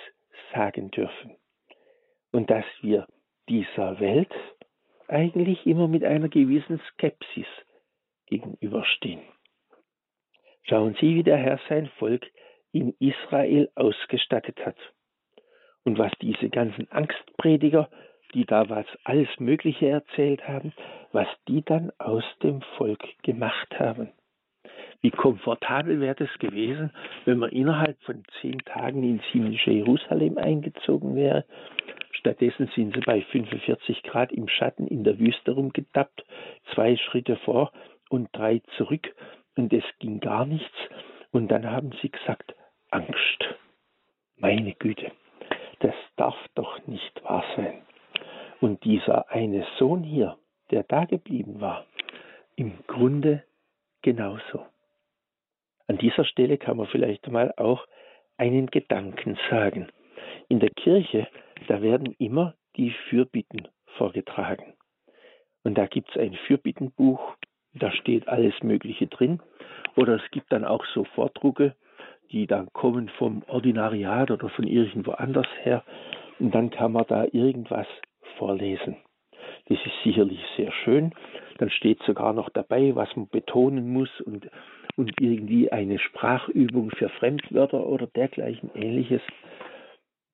sagen 0.54 0.90
dürfen 0.90 1.36
und 2.32 2.50
dass 2.50 2.66
wir 2.82 3.08
dieser 3.50 4.00
Welt 4.00 4.34
eigentlich 5.08 5.66
immer 5.66 5.88
mit 5.88 6.04
einer 6.04 6.30
gewissen 6.30 6.80
Skepsis 6.92 7.48
gegenüberstehen. 8.28 9.22
Schauen 10.64 10.96
Sie, 11.00 11.16
wie 11.16 11.24
der 11.24 11.38
Herr 11.38 11.60
sein 11.68 11.90
Volk 11.98 12.26
in 12.72 12.96
Israel 13.00 13.70
ausgestattet 13.76 14.66
hat. 14.66 14.78
Und 15.84 15.98
was 15.98 16.12
diese 16.22 16.50
ganzen 16.50 16.90
Angstprediger, 16.92 17.90
die 18.34 18.46
da 18.46 18.70
was 18.70 18.86
alles 19.04 19.28
Mögliche 19.40 19.90
erzählt 19.90 20.48
haben, 20.48 20.74
was 21.12 21.28
die 21.48 21.64
dann 21.64 21.92
aus 21.98 22.24
dem 22.44 22.62
Volk 22.78 23.04
gemacht 23.24 23.78
haben. 23.78 24.12
Wie 25.02 25.10
komfortabel 25.10 26.00
wäre 26.00 26.16
das 26.16 26.30
gewesen, 26.38 26.92
wenn 27.26 27.40
man 27.40 27.50
innerhalb 27.50 28.00
von 28.04 28.24
zehn 28.40 28.60
Tagen 28.60 29.04
ins 29.04 29.24
himmlische 29.32 29.72
Jerusalem 29.72 30.38
eingezogen 30.38 31.16
wäre 31.16 31.44
Stattdessen 32.22 32.70
sind 32.76 32.94
sie 32.94 33.02
bei 33.02 33.24
45 33.24 34.04
Grad 34.04 34.32
im 34.32 34.48
Schatten 34.48 34.86
in 34.86 35.04
der 35.04 35.18
Wüste 35.18 35.54
rumgetappt, 35.54 36.24
zwei 36.72 36.96
Schritte 36.96 37.36
vor 37.38 37.72
und 38.10 38.30
drei 38.32 38.62
zurück 38.78 39.12
und 39.56 39.74
es 39.74 39.84
ging 39.98 40.20
gar 40.20 40.46
nichts. 40.46 40.76
Und 41.32 41.48
dann 41.48 41.70
haben 41.72 41.92
sie 42.00 42.12
gesagt, 42.12 42.54
Angst. 42.92 43.44
Meine 44.38 44.74
Güte, 44.74 45.12
das 45.80 45.96
darf 46.16 46.36
doch 46.54 46.86
nicht 46.86 47.24
wahr 47.24 47.44
sein. 47.56 47.82
Und 48.60 48.84
dieser 48.84 49.32
eine 49.32 49.66
Sohn 49.80 50.04
hier, 50.04 50.38
der 50.70 50.84
da 50.84 51.06
geblieben 51.06 51.60
war, 51.60 51.88
im 52.56 52.74
Grunde 52.86 53.44
genauso. 54.04 54.68
An 55.88 55.98
dieser 55.98 56.26
Stelle 56.26 56.60
kann 56.60 56.78
man 56.78 56.86
vielleicht 56.86 57.28
mal 57.30 57.52
auch 57.58 57.88
einen 58.38 58.68
Gedanken 58.68 59.40
sagen. 59.50 59.88
In 60.50 60.60
der 60.60 60.70
Kirche 60.70 61.28
da 61.68 61.82
werden 61.82 62.16
immer 62.18 62.56
die 62.76 62.92
Fürbitten 63.10 63.68
vorgetragen. 63.98 64.74
Und 65.64 65.78
da 65.78 65.86
gibt 65.86 66.10
es 66.10 66.18
ein 66.18 66.34
Fürbittenbuch, 66.48 67.36
da 67.74 67.92
steht 67.92 68.28
alles 68.28 68.54
Mögliche 68.64 69.08
drin. 69.08 69.42
Oder 69.96 70.16
es 70.16 70.32
gibt 70.32 70.52
dann 70.52 70.66
auch 70.66 70.86
so 70.94 71.04
Vordrucke, 71.04 71.76
die 72.32 72.48
dann 72.48 72.72
kommen 72.74 73.10
vom 73.10 73.44
Ordinariat 73.48 74.32
oder 74.32 74.50
von 74.50 74.66
irgendwo 74.66 75.12
anders 75.12 75.48
her. 75.64 75.84
Und 76.40 76.56
dann 76.56 76.70
kann 76.70 76.94
man 76.94 77.06
da 77.08 77.26
irgendwas 77.32 77.88
vorlesen. 78.38 78.98
Das 79.68 79.78
ist 79.86 80.04
sicherlich 80.04 80.40
sehr 80.58 80.72
schön. 80.72 81.14
Dann 81.60 81.70
steht 81.70 82.02
sogar 82.04 82.34
noch 82.34 82.50
dabei, 82.50 82.96
was 82.96 83.16
man 83.16 83.30
betonen 83.30 83.92
muss 83.94 84.10
und, 84.22 84.50
und 84.96 85.14
irgendwie 85.20 85.72
eine 85.72 86.00
Sprachübung 86.00 86.92
für 86.92 87.10
Fremdwörter 87.10 87.86
oder 87.86 88.08
dergleichen 88.08 88.72
ähnliches 88.76 89.22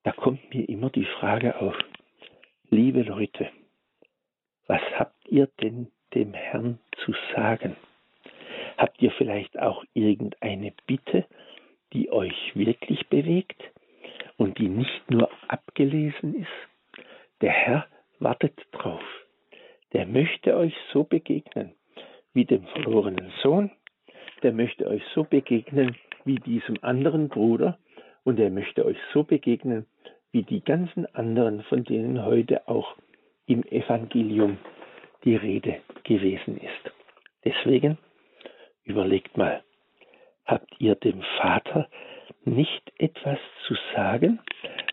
da 0.08 0.12
kommt 0.12 0.54
mir 0.54 0.66
immer 0.66 0.88
die 0.88 1.04
Frage 1.04 1.60
auf, 1.60 1.76
liebe 2.70 3.02
Leute, 3.02 3.50
was 4.66 4.80
habt 4.98 5.28
ihr 5.28 5.50
denn 5.60 5.88
dem 6.14 6.32
Herrn 6.32 6.78
zu 7.04 7.12
sagen? 7.36 7.76
Habt 8.78 9.02
ihr 9.02 9.10
vielleicht 9.10 9.58
auch 9.58 9.84
irgendeine 9.92 10.72
Bitte, 10.86 11.26
die 11.92 12.10
euch 12.10 12.56
wirklich 12.56 13.06
bewegt 13.08 13.62
und 14.38 14.56
die 14.56 14.70
nicht 14.70 15.10
nur 15.10 15.28
abgelesen 15.46 16.36
ist? 16.36 17.04
Der 17.42 17.52
Herr 17.52 17.86
wartet 18.18 18.58
drauf. 18.72 19.04
Der 19.92 20.06
möchte 20.06 20.56
euch 20.56 20.74
so 20.90 21.04
begegnen 21.04 21.74
wie 22.32 22.46
dem 22.46 22.66
verlorenen 22.68 23.30
Sohn, 23.42 23.70
der 24.42 24.52
möchte 24.52 24.86
euch 24.86 25.02
so 25.14 25.24
begegnen 25.24 25.98
wie 26.24 26.36
diesem 26.36 26.78
anderen 26.80 27.28
Bruder 27.28 27.78
und 28.24 28.38
er 28.38 28.50
möchte 28.50 28.84
euch 28.84 28.98
so 29.12 29.22
begegnen 29.22 29.86
wie 30.32 30.42
die 30.42 30.62
ganzen 30.62 31.06
anderen, 31.14 31.62
von 31.64 31.84
denen 31.84 32.24
heute 32.24 32.68
auch 32.68 32.96
im 33.46 33.64
Evangelium 33.64 34.58
die 35.24 35.36
Rede 35.36 35.80
gewesen 36.04 36.58
ist. 36.58 36.94
Deswegen 37.44 37.98
überlegt 38.84 39.36
mal, 39.36 39.62
habt 40.44 40.74
ihr 40.78 40.94
dem 40.94 41.22
Vater 41.38 41.88
nicht 42.44 42.92
etwas 42.98 43.38
zu 43.66 43.74
sagen, 43.94 44.40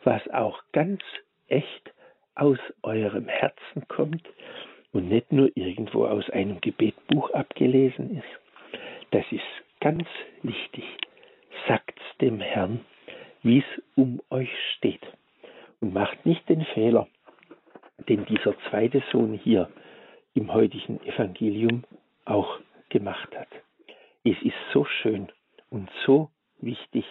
was 0.03 0.21
auch 0.29 0.61
ganz 0.71 1.01
echt 1.47 1.93
aus 2.35 2.59
eurem 2.83 3.27
Herzen 3.27 3.87
kommt 3.87 4.27
und 4.91 5.09
nicht 5.09 5.31
nur 5.31 5.49
irgendwo 5.55 6.05
aus 6.05 6.29
einem 6.29 6.61
Gebetbuch 6.61 7.31
abgelesen 7.31 8.17
ist? 8.17 8.79
Das 9.11 9.25
ist 9.31 9.43
ganz 9.79 10.07
wichtig. 10.43 10.83
Sagt's 11.67 12.03
dem 12.19 12.39
Herrn, 12.39 12.81
wie 13.45 13.59
es 13.59 13.83
um 13.95 14.21
euch 14.31 14.49
steht 14.75 15.05
und 15.79 15.93
macht 15.93 16.25
nicht 16.25 16.49
den 16.49 16.65
Fehler, 16.73 17.07
den 18.09 18.25
dieser 18.25 18.57
zweite 18.69 19.03
Sohn 19.11 19.33
hier 19.33 19.69
im 20.33 20.51
heutigen 20.51 20.99
Evangelium 21.05 21.83
auch 22.25 22.59
gemacht 22.89 23.29
hat. 23.37 23.47
Es 24.23 24.35
ist 24.41 24.55
so 24.73 24.83
schön 24.85 25.31
und 25.69 25.89
so 26.07 26.31
wichtig, 26.59 27.05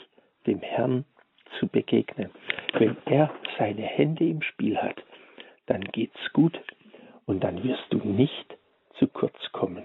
dem 0.48 0.58
Herrn 0.58 1.04
zu 1.60 1.68
begegnen. 1.68 2.30
Wenn 2.72 2.96
er 3.06 3.32
seine 3.56 3.82
Hände 3.82 4.26
im 4.26 4.42
Spiel 4.42 4.76
hat, 4.76 5.00
dann 5.66 5.82
geht's 5.84 6.32
gut 6.32 6.60
und 7.26 7.44
dann 7.44 7.62
wirst 7.62 7.86
du 7.90 7.98
nicht 7.98 8.58
zu 8.98 9.06
kurz 9.06 9.36
kommen. 9.52 9.84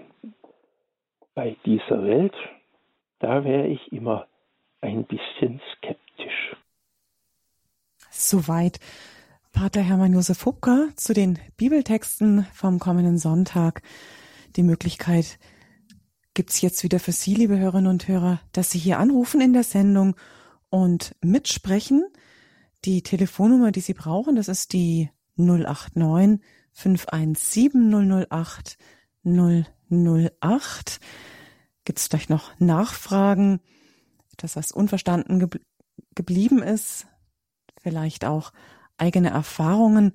Bei 1.34 1.54
dieser 1.64 2.04
Welt, 2.04 2.34
da 3.20 3.44
wäre 3.44 3.68
ich 3.68 3.92
immer 3.92 4.26
ein 4.80 5.04
bisschen 5.06 5.60
skeptisch. 5.76 6.56
Soweit 8.10 8.80
Pater 9.52 9.82
Hermann 9.82 10.12
Josef 10.12 10.46
Hubka 10.46 10.88
zu 10.96 11.12
den 11.12 11.38
Bibeltexten 11.56 12.46
vom 12.52 12.78
kommenden 12.78 13.18
Sonntag. 13.18 13.82
Die 14.56 14.62
Möglichkeit 14.62 15.38
gibt's 16.34 16.60
jetzt 16.60 16.82
wieder 16.84 17.00
für 17.00 17.12
Sie, 17.12 17.34
liebe 17.34 17.58
Hörerinnen 17.58 17.90
und 17.90 18.08
Hörer, 18.08 18.40
dass 18.52 18.70
Sie 18.70 18.78
hier 18.78 18.98
anrufen 18.98 19.40
in 19.40 19.52
der 19.52 19.64
Sendung 19.64 20.16
und 20.70 21.14
mitsprechen. 21.20 22.04
Die 22.84 23.02
Telefonnummer, 23.02 23.72
die 23.72 23.80
Sie 23.80 23.94
brauchen, 23.94 24.36
das 24.36 24.48
ist 24.48 24.72
die 24.72 25.10
089 25.36 26.40
517 26.72 28.26
008 28.28 28.78
008. 29.24 31.00
Gibt 31.84 31.98
es 31.98 32.06
vielleicht 32.06 32.30
noch 32.30 32.58
Nachfragen? 32.58 33.60
Etwas, 34.40 34.56
was 34.56 34.72
unverstanden 34.72 35.38
ge 35.38 35.60
geblieben 36.14 36.62
ist? 36.62 37.06
Vielleicht 37.82 38.24
auch 38.24 38.52
eigene 38.96 39.28
Erfahrungen? 39.28 40.14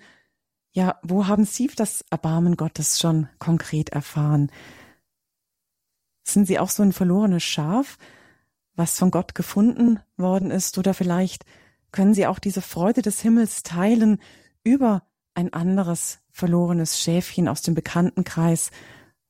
Ja, 0.71 0.99
wo 1.03 1.28
haben 1.28 1.45
Sie 1.45 1.67
das 1.67 2.03
Erbarmen 2.09 2.57
Gottes 2.57 2.99
schon 2.99 3.30
konkret 3.38 3.89
erfahren? 3.89 4.51
Sind 6.23 6.47
Sie 6.47 6.57
auch 6.57 6.71
so 6.71 6.82
ein 6.82 6.91
verlorenes 6.91 7.43
Schaf, 7.43 7.99
was 8.73 8.97
von 8.97 9.11
Gott 9.11 9.36
gefunden 9.36 9.99
worden 10.17 10.49
ist? 10.49 10.80
Oder 10.80 10.95
vielleicht 10.95 11.45
können 11.91 12.15
Sie 12.15 12.26
auch 12.26 12.39
diese 12.39 12.63
Freude 12.63 13.03
des 13.03 13.21
Himmels 13.21 13.61
teilen 13.61 14.19
über 14.63 15.03
ein 15.36 15.53
anderes 15.53 16.17
verlorenes 16.32 16.99
Schäfchen 16.99 17.47
aus 17.47 17.61
dem 17.61 17.76
Bekanntenkreis, 17.76 18.71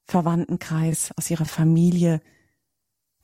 Verwandtenkreis, 0.06 1.12
aus 1.18 1.30
Ihrer 1.30 1.46
Familie? 1.46 2.22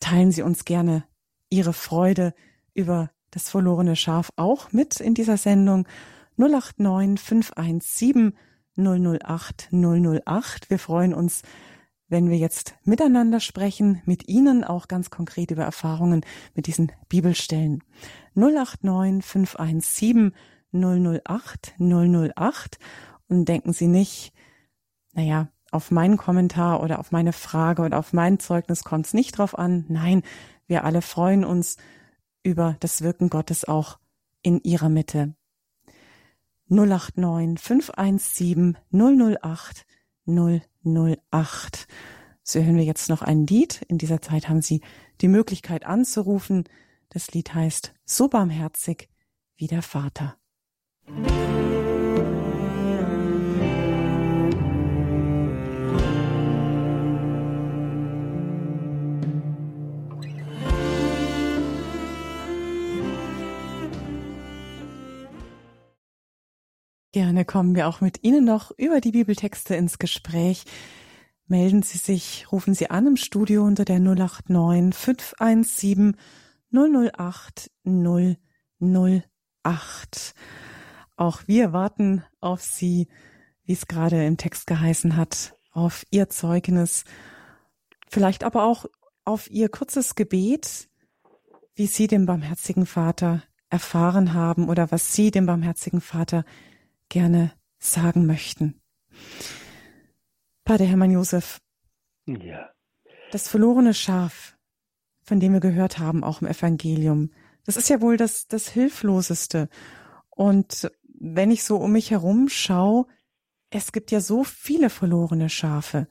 Teilen 0.01 0.33
Sie 0.33 0.41
uns 0.41 0.65
gerne 0.65 1.05
Ihre 1.51 1.73
Freude 1.73 2.33
über 2.73 3.11
das 3.29 3.49
verlorene 3.49 3.95
Schaf 3.95 4.31
auch 4.35 4.71
mit 4.71 4.99
in 4.99 5.13
dieser 5.13 5.37
Sendung 5.37 5.87
089 6.37 7.19
517 7.19 8.33
008 8.75 9.69
008. 9.71 10.69
Wir 10.69 10.79
freuen 10.79 11.13
uns, 11.13 11.43
wenn 12.07 12.29
wir 12.29 12.37
jetzt 12.37 12.75
miteinander 12.83 13.39
sprechen, 13.39 14.01
mit 14.05 14.27
Ihnen 14.27 14.63
auch 14.63 14.87
ganz 14.87 15.09
konkret 15.09 15.51
über 15.51 15.63
Erfahrungen 15.63 16.25
mit 16.55 16.67
diesen 16.67 16.91
Bibelstellen. 17.09 17.83
089 18.35 19.23
517 19.23 20.33
008 20.73 21.73
008 21.79 22.79
und 23.27 23.45
denken 23.45 23.73
Sie 23.73 23.87
nicht, 23.87 24.33
naja, 25.13 25.49
auf 25.71 25.89
meinen 25.89 26.17
Kommentar 26.17 26.83
oder 26.83 26.99
auf 26.99 27.11
meine 27.11 27.33
Frage 27.33 27.83
oder 27.83 27.97
auf 27.97 28.11
mein 28.11 28.39
Zeugnis 28.39 28.83
kommt 28.83 29.05
es 29.05 29.13
nicht 29.13 29.37
drauf 29.37 29.57
an. 29.57 29.85
Nein, 29.87 30.21
wir 30.71 30.85
alle 30.85 31.01
freuen 31.01 31.43
uns 31.43 31.75
über 32.43 32.77
das 32.79 33.01
Wirken 33.01 33.29
Gottes 33.29 33.65
auch 33.65 33.99
in 34.41 34.61
Ihrer 34.63 34.87
Mitte. 34.87 35.35
089 36.69 37.59
517 37.59 38.77
008 38.89 39.85
008. 40.25 41.87
So 42.41 42.59
hören 42.61 42.77
wir 42.77 42.85
jetzt 42.85 43.09
noch 43.09 43.21
ein 43.21 43.45
Lied. 43.45 43.81
In 43.89 43.97
dieser 43.97 44.21
Zeit 44.21 44.47
haben 44.47 44.61
Sie 44.61 44.81
die 45.19 45.27
Möglichkeit 45.27 45.85
anzurufen. 45.85 46.63
Das 47.09 47.33
Lied 47.33 47.53
heißt 47.53 47.93
So 48.05 48.29
barmherzig 48.29 49.09
wie 49.57 49.67
der 49.67 49.81
Vater. 49.81 50.37
Gerne 67.13 67.43
kommen 67.43 67.75
wir 67.75 67.89
auch 67.89 67.99
mit 67.99 68.23
Ihnen 68.23 68.45
noch 68.45 68.71
über 68.77 69.01
die 69.01 69.11
Bibeltexte 69.11 69.75
ins 69.75 69.99
Gespräch. 69.99 70.63
Melden 71.45 71.83
Sie 71.83 71.97
sich, 71.97 72.49
rufen 72.53 72.73
Sie 72.73 72.89
an 72.89 73.05
im 73.05 73.17
Studio 73.17 73.65
unter 73.65 73.83
der 73.83 73.99
089 73.99 74.97
517 74.97 76.15
008 76.71 77.69
008. 77.83 78.39
Auch 81.17 81.41
wir 81.47 81.73
warten 81.73 82.23
auf 82.39 82.61
Sie, 82.61 83.09
wie 83.65 83.73
es 83.73 83.87
gerade 83.87 84.25
im 84.25 84.37
Text 84.37 84.67
geheißen 84.67 85.17
hat, 85.17 85.57
auf 85.73 86.05
Ihr 86.11 86.29
Zeugnis, 86.29 87.03
vielleicht 88.07 88.45
aber 88.45 88.63
auch 88.63 88.85
auf 89.25 89.51
Ihr 89.51 89.67
kurzes 89.67 90.15
Gebet, 90.15 90.87
wie 91.75 91.87
Sie 91.87 92.07
den 92.07 92.25
barmherzigen 92.25 92.85
Vater 92.85 93.43
erfahren 93.69 94.33
haben 94.33 94.69
oder 94.69 94.91
was 94.91 95.13
Sie 95.13 95.29
dem 95.29 95.45
barmherzigen 95.45 95.99
Vater 95.99 96.45
gerne 97.11 97.51
sagen 97.77 98.25
möchten. 98.25 98.81
Pater 100.63 100.85
Hermann 100.85 101.11
Josef. 101.11 101.59
Ja. 102.25 102.71
Das 103.31 103.47
verlorene 103.47 103.93
Schaf, 103.93 104.57
von 105.21 105.39
dem 105.39 105.53
wir 105.53 105.59
gehört 105.59 105.99
haben, 105.99 106.23
auch 106.23 106.41
im 106.41 106.47
Evangelium, 106.47 107.31
das 107.65 107.77
ist 107.77 107.89
ja 107.89 108.01
wohl 108.01 108.17
das, 108.17 108.47
das 108.47 108.69
Hilfloseste. 108.69 109.69
Und 110.29 110.91
wenn 111.19 111.51
ich 111.51 111.63
so 111.63 111.77
um 111.77 111.91
mich 111.91 112.11
herum 112.11 112.49
schaue, 112.49 113.05
es 113.69 113.91
gibt 113.91 114.11
ja 114.11 114.21
so 114.21 114.43
viele 114.43 114.89
verlorene 114.89 115.49
Schafe. 115.49 116.07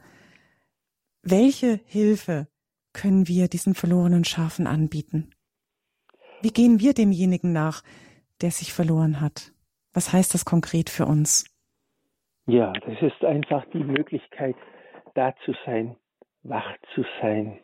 Welche 1.22 1.80
Hilfe 1.84 2.46
können 2.92 3.26
wir 3.26 3.48
diesen 3.48 3.74
verlorenen 3.74 4.24
Schafen 4.24 4.66
anbieten? 4.66 5.30
Wie 6.42 6.52
gehen 6.52 6.78
wir 6.78 6.94
demjenigen 6.94 7.52
nach, 7.52 7.82
der 8.40 8.50
sich 8.50 8.72
verloren 8.72 9.20
hat? 9.20 9.52
Was 9.92 10.12
heißt 10.12 10.34
das 10.34 10.44
konkret 10.44 10.88
für 10.88 11.06
uns? 11.06 11.44
Ja, 12.46 12.72
das 12.72 13.00
ist 13.02 13.24
einfach 13.24 13.64
die 13.72 13.84
Möglichkeit, 13.84 14.56
da 15.14 15.34
zu 15.44 15.54
sein, 15.66 15.96
wach 16.42 16.76
zu 16.94 17.04
sein. 17.20 17.60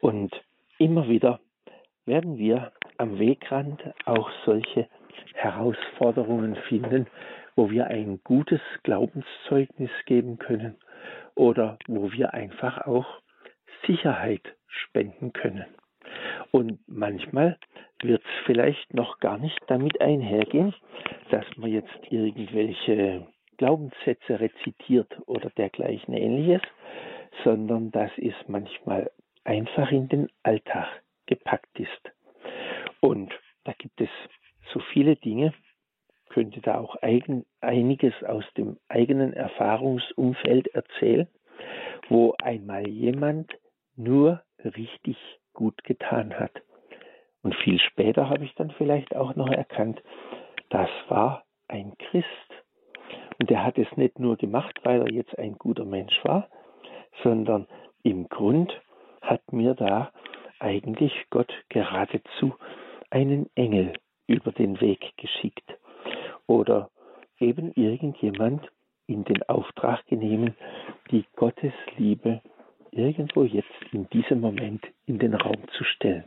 Und 0.00 0.32
immer 0.78 1.08
wieder 1.08 1.40
werden 2.04 2.38
wir 2.38 2.72
am 2.98 3.18
Wegrand 3.18 3.82
auch 4.04 4.30
solche 4.44 4.88
Herausforderungen 5.34 6.56
finden, 6.68 7.06
wo 7.56 7.70
wir 7.70 7.86
ein 7.86 8.20
gutes 8.22 8.60
Glaubenszeugnis 8.82 9.90
geben 10.04 10.38
können 10.38 10.76
oder 11.34 11.78
wo 11.88 12.12
wir 12.12 12.34
einfach 12.34 12.86
auch 12.86 13.06
Sicherheit 13.86 14.56
spenden 14.66 15.32
können. 15.32 15.66
Und 16.50 16.78
manchmal 16.86 17.58
wird 18.02 18.22
es 18.22 18.44
vielleicht 18.44 18.94
noch 18.94 19.18
gar 19.20 19.38
nicht 19.38 19.58
damit 19.66 20.00
einhergehen, 20.00 20.74
dass 21.30 21.44
man 21.56 21.70
jetzt 21.70 21.98
irgendwelche 22.10 23.26
Glaubenssätze 23.56 24.40
rezitiert 24.40 25.16
oder 25.26 25.50
dergleichen 25.50 26.14
ähnliches, 26.14 26.62
sondern 27.44 27.90
dass 27.90 28.10
es 28.18 28.34
manchmal 28.46 29.10
einfach 29.44 29.90
in 29.90 30.08
den 30.08 30.28
Alltag 30.42 30.88
gepackt 31.26 31.78
ist. 31.78 32.12
Und 33.00 33.32
da 33.64 33.72
gibt 33.72 34.00
es 34.00 34.10
so 34.72 34.80
viele 34.92 35.16
Dinge, 35.16 35.52
könnte 36.28 36.60
da 36.60 36.78
auch 36.78 36.96
eigen, 37.02 37.46
einiges 37.60 38.14
aus 38.24 38.44
dem 38.56 38.78
eigenen 38.88 39.32
Erfahrungsumfeld 39.32 40.68
erzählen, 40.68 41.28
wo 42.08 42.34
einmal 42.42 42.86
jemand 42.88 43.52
nur 43.96 44.42
richtig 44.64 45.16
gut 45.56 45.82
getan 45.84 46.38
hat. 46.38 46.52
Und 47.42 47.54
viel 47.56 47.80
später 47.80 48.28
habe 48.28 48.44
ich 48.44 48.54
dann 48.54 48.70
vielleicht 48.72 49.16
auch 49.16 49.34
noch 49.34 49.50
erkannt, 49.50 50.02
das 50.68 50.90
war 51.08 51.44
ein 51.68 51.96
Christ. 51.98 52.26
Und 53.40 53.50
er 53.50 53.64
hat 53.64 53.78
es 53.78 53.88
nicht 53.96 54.18
nur 54.18 54.36
gemacht, 54.36 54.78
weil 54.84 55.00
er 55.02 55.12
jetzt 55.12 55.38
ein 55.38 55.56
guter 55.58 55.84
Mensch 55.84 56.24
war, 56.24 56.48
sondern 57.22 57.66
im 58.02 58.28
Grund 58.28 58.72
hat 59.22 59.52
mir 59.52 59.74
da 59.74 60.12
eigentlich 60.58 61.12
Gott 61.30 61.52
geradezu 61.68 62.54
einen 63.10 63.48
Engel 63.54 63.94
über 64.26 64.52
den 64.52 64.80
Weg 64.80 65.12
geschickt 65.16 65.76
oder 66.46 66.90
eben 67.38 67.72
irgendjemand 67.74 68.68
in 69.06 69.24
den 69.24 69.42
Auftrag 69.44 70.04
genommen, 70.06 70.56
die 71.10 71.24
Gottes 71.36 71.72
Liebe 71.96 72.40
irgendwo 72.96 73.44
jetzt 73.44 73.68
in 73.92 74.08
diesem 74.10 74.40
Moment 74.40 74.84
in 75.06 75.18
den 75.18 75.34
Raum 75.34 75.68
zu 75.76 75.84
stellen. 75.84 76.24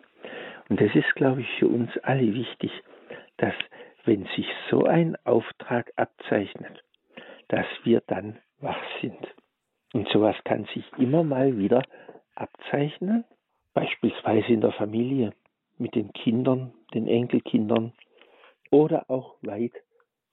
Und 0.69 0.79
das 0.79 0.93
ist, 0.93 1.15
glaube 1.15 1.41
ich, 1.41 1.49
für 1.57 1.67
uns 1.67 1.89
alle 2.03 2.33
wichtig, 2.33 2.71
dass 3.37 3.53
wenn 4.05 4.25
sich 4.35 4.47
so 4.69 4.85
ein 4.85 5.17
Auftrag 5.25 5.91
abzeichnet, 5.95 6.83
dass 7.47 7.65
wir 7.83 8.01
dann 8.07 8.39
wach 8.59 8.81
sind. 9.01 9.17
Und 9.93 10.07
sowas 10.09 10.35
kann 10.43 10.65
sich 10.73 10.85
immer 10.97 11.23
mal 11.23 11.57
wieder 11.57 11.83
abzeichnen, 12.35 13.25
beispielsweise 13.73 14.47
in 14.47 14.61
der 14.61 14.71
Familie, 14.71 15.33
mit 15.77 15.95
den 15.95 16.13
Kindern, 16.13 16.73
den 16.93 17.07
Enkelkindern 17.07 17.93
oder 18.69 19.09
auch 19.09 19.35
weit 19.41 19.73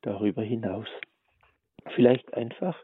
darüber 0.02 0.42
hinaus. 0.42 0.88
Vielleicht 1.94 2.34
einfach 2.34 2.76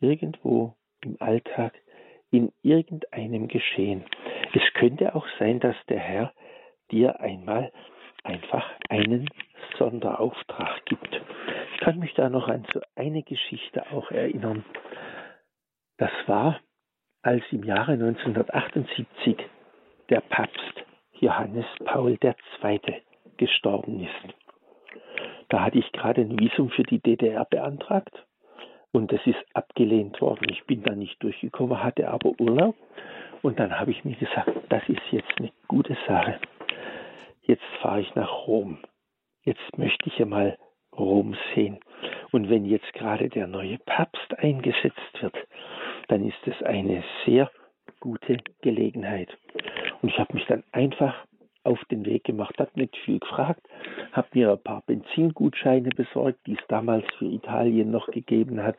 irgendwo 0.00 0.74
im 1.02 1.16
Alltag, 1.20 1.74
in 2.32 2.50
irgendeinem 2.62 3.46
Geschehen. 3.46 4.04
Es 4.54 4.62
könnte 4.74 5.14
auch 5.14 5.26
sein, 5.38 5.60
dass 5.60 5.76
der 5.88 6.00
Herr 6.00 6.32
dir 6.90 7.20
einmal 7.20 7.70
einfach 8.24 8.68
einen 8.88 9.28
Sonderauftrag 9.78 10.84
gibt. 10.86 11.20
Ich 11.74 11.80
kann 11.80 11.98
mich 11.98 12.14
da 12.14 12.28
noch 12.28 12.48
an 12.48 12.66
so 12.72 12.80
eine 12.96 13.22
Geschichte 13.22 13.84
auch 13.92 14.10
erinnern. 14.10 14.64
Das 15.98 16.10
war, 16.26 16.58
als 17.22 17.44
im 17.50 17.64
Jahre 17.64 17.92
1978 17.92 19.36
der 20.08 20.20
Papst 20.20 20.84
Johannes 21.20 21.66
Paul 21.84 22.18
II. 22.22 22.80
gestorben 23.36 24.00
ist. 24.00 24.34
Da 25.48 25.64
hatte 25.64 25.78
ich 25.78 25.92
gerade 25.92 26.22
ein 26.22 26.38
Visum 26.38 26.70
für 26.70 26.82
die 26.82 26.98
DDR 26.98 27.44
beantragt 27.44 28.26
und 28.92 29.12
das 29.12 29.20
ist 29.26 29.38
abgelehnt 29.54 30.20
worden. 30.20 30.46
Ich 30.50 30.64
bin 30.64 30.82
da 30.82 30.94
nicht 30.94 31.22
durchgekommen, 31.22 31.82
hatte 31.82 32.08
aber 32.08 32.32
Urlaub 32.38 32.76
und 33.42 33.58
dann 33.58 33.78
habe 33.78 33.90
ich 33.90 34.04
mir 34.04 34.16
gesagt, 34.16 34.50
das 34.68 34.82
ist 34.88 35.02
jetzt 35.10 35.32
eine 35.38 35.50
gute 35.66 35.96
Sache. 36.06 36.38
Jetzt 37.42 37.64
fahre 37.80 38.00
ich 38.00 38.14
nach 38.14 38.46
Rom. 38.46 38.78
Jetzt 39.44 39.76
möchte 39.76 40.08
ich 40.08 40.18
ja 40.18 40.26
mal 40.26 40.56
Rom 40.96 41.34
sehen. 41.54 41.80
Und 42.30 42.50
wenn 42.50 42.64
jetzt 42.64 42.92
gerade 42.92 43.28
der 43.28 43.46
neue 43.46 43.78
Papst 43.78 44.38
eingesetzt 44.38 45.20
wird, 45.20 45.36
dann 46.08 46.26
ist 46.26 46.46
es 46.46 46.62
eine 46.62 47.02
sehr 47.24 47.50
gute 48.00 48.38
Gelegenheit. 48.60 49.36
Und 50.00 50.10
ich 50.10 50.18
habe 50.18 50.34
mich 50.34 50.46
dann 50.46 50.62
einfach 50.72 51.14
auf 51.64 51.82
den 51.90 52.04
Weg 52.06 52.24
gemacht, 52.24 52.58
habe 52.58 52.70
nicht 52.74 52.96
viel 52.98 53.18
gefragt, 53.18 53.66
habe 54.12 54.28
mir 54.34 54.52
ein 54.52 54.62
paar 54.62 54.82
Benzingutscheine 54.86 55.90
besorgt, 55.90 56.38
die 56.46 56.54
es 56.54 56.66
damals 56.68 57.04
für 57.18 57.26
Italien 57.26 57.90
noch 57.90 58.08
gegeben 58.08 58.62
hat, 58.62 58.76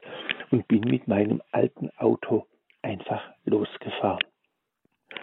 und 0.51 0.67
bin 0.67 0.81
mit 0.81 1.07
meinem 1.07 1.41
alten 1.51 1.89
Auto 1.97 2.45
einfach 2.81 3.23
losgefahren. 3.45 4.23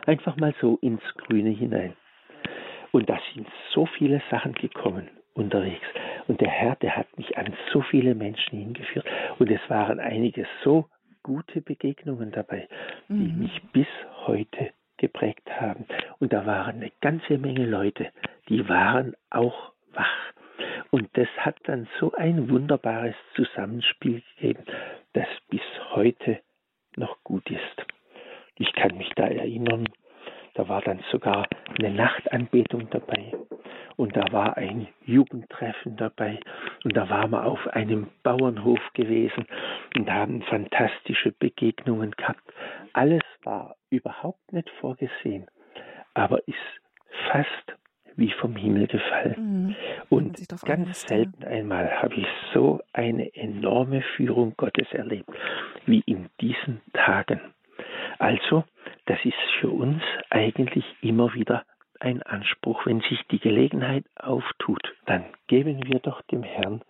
Einfach 0.06 0.36
mal 0.36 0.54
so 0.60 0.78
ins 0.80 1.02
Grüne 1.16 1.50
hinein. 1.50 1.94
Und 2.92 3.08
da 3.08 3.18
sind 3.34 3.46
so 3.72 3.86
viele 3.86 4.22
Sachen 4.30 4.54
gekommen 4.54 5.08
unterwegs. 5.34 5.86
Und 6.26 6.40
der 6.40 6.50
Herr, 6.50 6.76
der 6.76 6.96
hat 6.96 7.06
mich 7.16 7.36
an 7.38 7.54
so 7.72 7.82
viele 7.82 8.14
Menschen 8.14 8.58
hingeführt. 8.58 9.06
Und 9.38 9.50
es 9.50 9.60
waren 9.68 10.00
einige 10.00 10.46
so 10.64 10.86
gute 11.22 11.60
Begegnungen 11.60 12.32
dabei, 12.32 12.68
die 13.08 13.14
mhm. 13.14 13.38
mich 13.40 13.62
bis 13.72 13.86
heute 14.26 14.72
geprägt 15.00 15.50
haben. 15.60 15.86
Und 16.20 16.32
da 16.32 16.46
waren 16.46 16.76
eine 16.76 16.92
ganze 17.00 17.38
Menge 17.38 17.66
Leute, 17.66 18.12
die 18.48 18.68
waren 18.68 19.16
auch 19.30 19.72
wach. 19.92 20.32
Und 20.90 21.08
das 21.14 21.28
hat 21.38 21.56
dann 21.64 21.88
so 21.98 22.12
ein 22.12 22.50
wunderbares 22.50 23.14
Zusammenspiel 23.34 24.22
gegeben, 24.36 24.64
das 25.14 25.26
bis 25.48 25.62
heute 25.92 26.40
noch 26.96 27.22
gut 27.24 27.48
ist. 27.50 27.86
Ich 28.56 28.72
kann 28.74 28.96
mich 28.96 29.10
da 29.16 29.26
erinnern, 29.26 29.88
da 30.54 30.68
war 30.68 30.82
dann 30.82 31.02
sogar 31.10 31.46
eine 31.78 31.90
Nachtanbetung 31.90 32.90
dabei 32.90 33.32
und 33.96 34.16
da 34.16 34.24
war 34.32 34.56
ein 34.56 34.88
Jugendtreffen 35.04 35.96
dabei 35.96 36.40
und 36.84 36.96
da 36.96 37.08
waren 37.08 37.30
wir 37.30 37.46
auf 37.46 37.66
einem 37.68 38.08
Bauernhof 38.22 38.80
gewesen 38.94 39.46
und 39.96 40.10
haben 40.10 40.42
fantastische 40.42 41.32
Begegnungen 41.32 42.10
gehabt. 42.12 42.42
Alles 42.92 43.22
war 43.44 43.76
überhaupt 43.90 44.52
nicht 44.52 44.70
vorgesehen, 44.80 45.46
aber 46.14 46.46
ist 46.48 46.56
fast 47.30 47.76
wie 48.16 48.30
vom 48.32 48.56
Himmel 48.56 48.86
gefallen. 48.86 49.36
Mhm. 49.38 49.76
Und 50.08 50.48
ganz 50.64 50.86
alles, 50.86 51.02
selten 51.02 51.42
ja. 51.42 51.48
einmal 51.48 52.02
habe 52.02 52.14
ich 52.14 52.26
so 52.52 52.80
eine 52.92 53.34
enorme 53.34 54.02
Führung 54.16 54.54
Gottes 54.56 54.92
erlebt 54.92 55.30
wie 55.86 56.02
in 56.06 56.28
diesen 56.40 56.82
Tagen. 56.92 57.40
Also, 58.18 58.64
das 59.06 59.18
ist 59.24 59.38
für 59.60 59.70
uns 59.70 60.02
eigentlich 60.28 60.84
immer 61.00 61.32
wieder 61.34 61.64
ein 61.98 62.22
Anspruch. 62.22 62.86
Wenn 62.86 63.00
sich 63.00 63.20
die 63.30 63.38
Gelegenheit 63.38 64.04
auftut, 64.16 64.94
dann 65.06 65.24
geben 65.46 65.80
wir 65.86 66.00
doch 66.00 66.20
dem 66.22 66.42
Herrn 66.42 66.82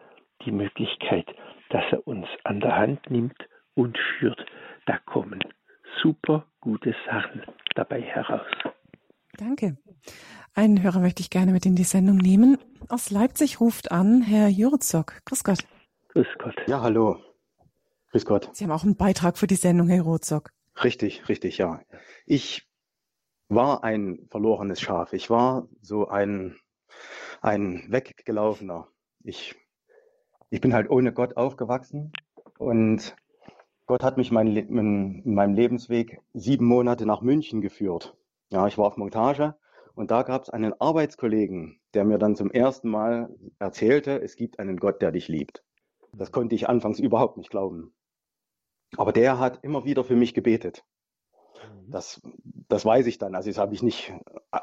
die 0.45 0.53
Möglichkeit, 0.53 1.27
dass 1.69 1.85
er 1.93 2.07
uns 2.07 2.27
an 2.45 2.61
der 2.61 2.77
Hand 2.77 3.11
nimmt 3.11 3.37
und 3.75 3.99
führt. 4.19 4.45
Da 4.87 4.99
kommen 4.99 5.41
super 6.03 6.47
gute 6.61 6.95
Sachen 7.07 7.43
dabei 7.75 8.03
heraus. 8.03 8.47
Danke. 9.37 9.79
Einen 10.55 10.83
Hörer 10.83 11.01
möchte 11.01 11.23
ich 11.23 11.31
gerne 11.31 11.53
mit 11.53 11.65
in 11.65 11.77
die 11.77 11.85
Sendung 11.85 12.17
nehmen. 12.17 12.59
Aus 12.89 13.11
Leipzig 13.11 13.61
ruft 13.61 13.93
an 13.93 14.23
Herr 14.23 14.49
Jurzok. 14.49 15.21
Grüß 15.25 15.45
Gott. 15.45 15.61
Grüß 16.09 16.27
Gott. 16.39 16.57
Ja, 16.67 16.83
hallo. 16.83 17.19
Grüß 18.11 18.25
Gott. 18.25 18.51
Sie 18.53 18.65
haben 18.65 18.73
auch 18.73 18.83
einen 18.83 18.97
Beitrag 18.97 19.39
für 19.39 19.47
die 19.47 19.55
Sendung, 19.55 19.89
Herr 19.89 19.99
Jurzok. 19.99 20.51
Richtig, 20.83 21.29
richtig, 21.29 21.59
ja. 21.59 21.81
Ich 22.27 22.69
war 23.49 23.85
ein 23.85 24.27
verlorenes 24.31 24.81
Schaf. 24.81 25.13
Ich 25.13 25.31
war 25.31 25.69
so 25.81 26.09
ein, 26.09 26.57
ein 27.41 27.85
weggelaufener. 27.89 28.89
Ich, 29.23 29.55
ich 30.51 30.61
bin 30.61 30.75
halt 30.75 30.91
ohne 30.91 31.13
Gott 31.13 31.37
aufgewachsen 31.37 32.13
und 32.59 33.15
Gott 33.91 34.05
hat 34.05 34.19
mich 34.19 34.31
mein, 34.31 34.55
in 34.55 35.35
meinem 35.35 35.55
Lebensweg 35.55 36.21
sieben 36.33 36.65
Monate 36.65 37.07
nach 37.07 37.23
München 37.23 37.61
geführt. 37.61 38.17
Ja, 38.51 38.69
ich 38.69 38.79
war 38.79 38.87
auf 38.87 38.97
Montage 38.97 39.57
und 39.97 40.13
da 40.13 40.23
gab 40.23 40.45
es 40.45 40.49
einen 40.49 40.81
Arbeitskollegen, 40.81 41.81
der 41.93 42.05
mir 42.05 42.19
dann 42.19 42.37
zum 42.37 42.53
ersten 42.53 42.89
Mal 42.89 43.35
erzählte, 43.59 44.23
es 44.23 44.37
gibt 44.37 44.61
einen 44.61 44.77
Gott, 44.77 45.03
der 45.03 45.11
dich 45.11 45.27
liebt. 45.27 45.65
Das 46.13 46.31
konnte 46.31 46.55
ich 46.55 46.69
anfangs 46.69 47.01
überhaupt 47.01 47.37
nicht 47.37 47.51
glauben. 47.51 47.93
Aber 48.97 49.11
der 49.11 49.41
hat 49.41 49.59
immer 49.65 49.85
wieder 49.85 50.05
für 50.05 50.15
mich 50.15 50.35
gebetet. 50.35 50.85
Mhm. 51.57 51.91
Das, 51.91 52.23
das 52.69 52.85
weiß 52.85 53.09
ich 53.09 53.19
dann. 53.19 53.35
Also 53.35 53.51
das 53.51 53.59
habe 53.59 53.75
ich 53.75 53.83
nicht, 53.83 54.15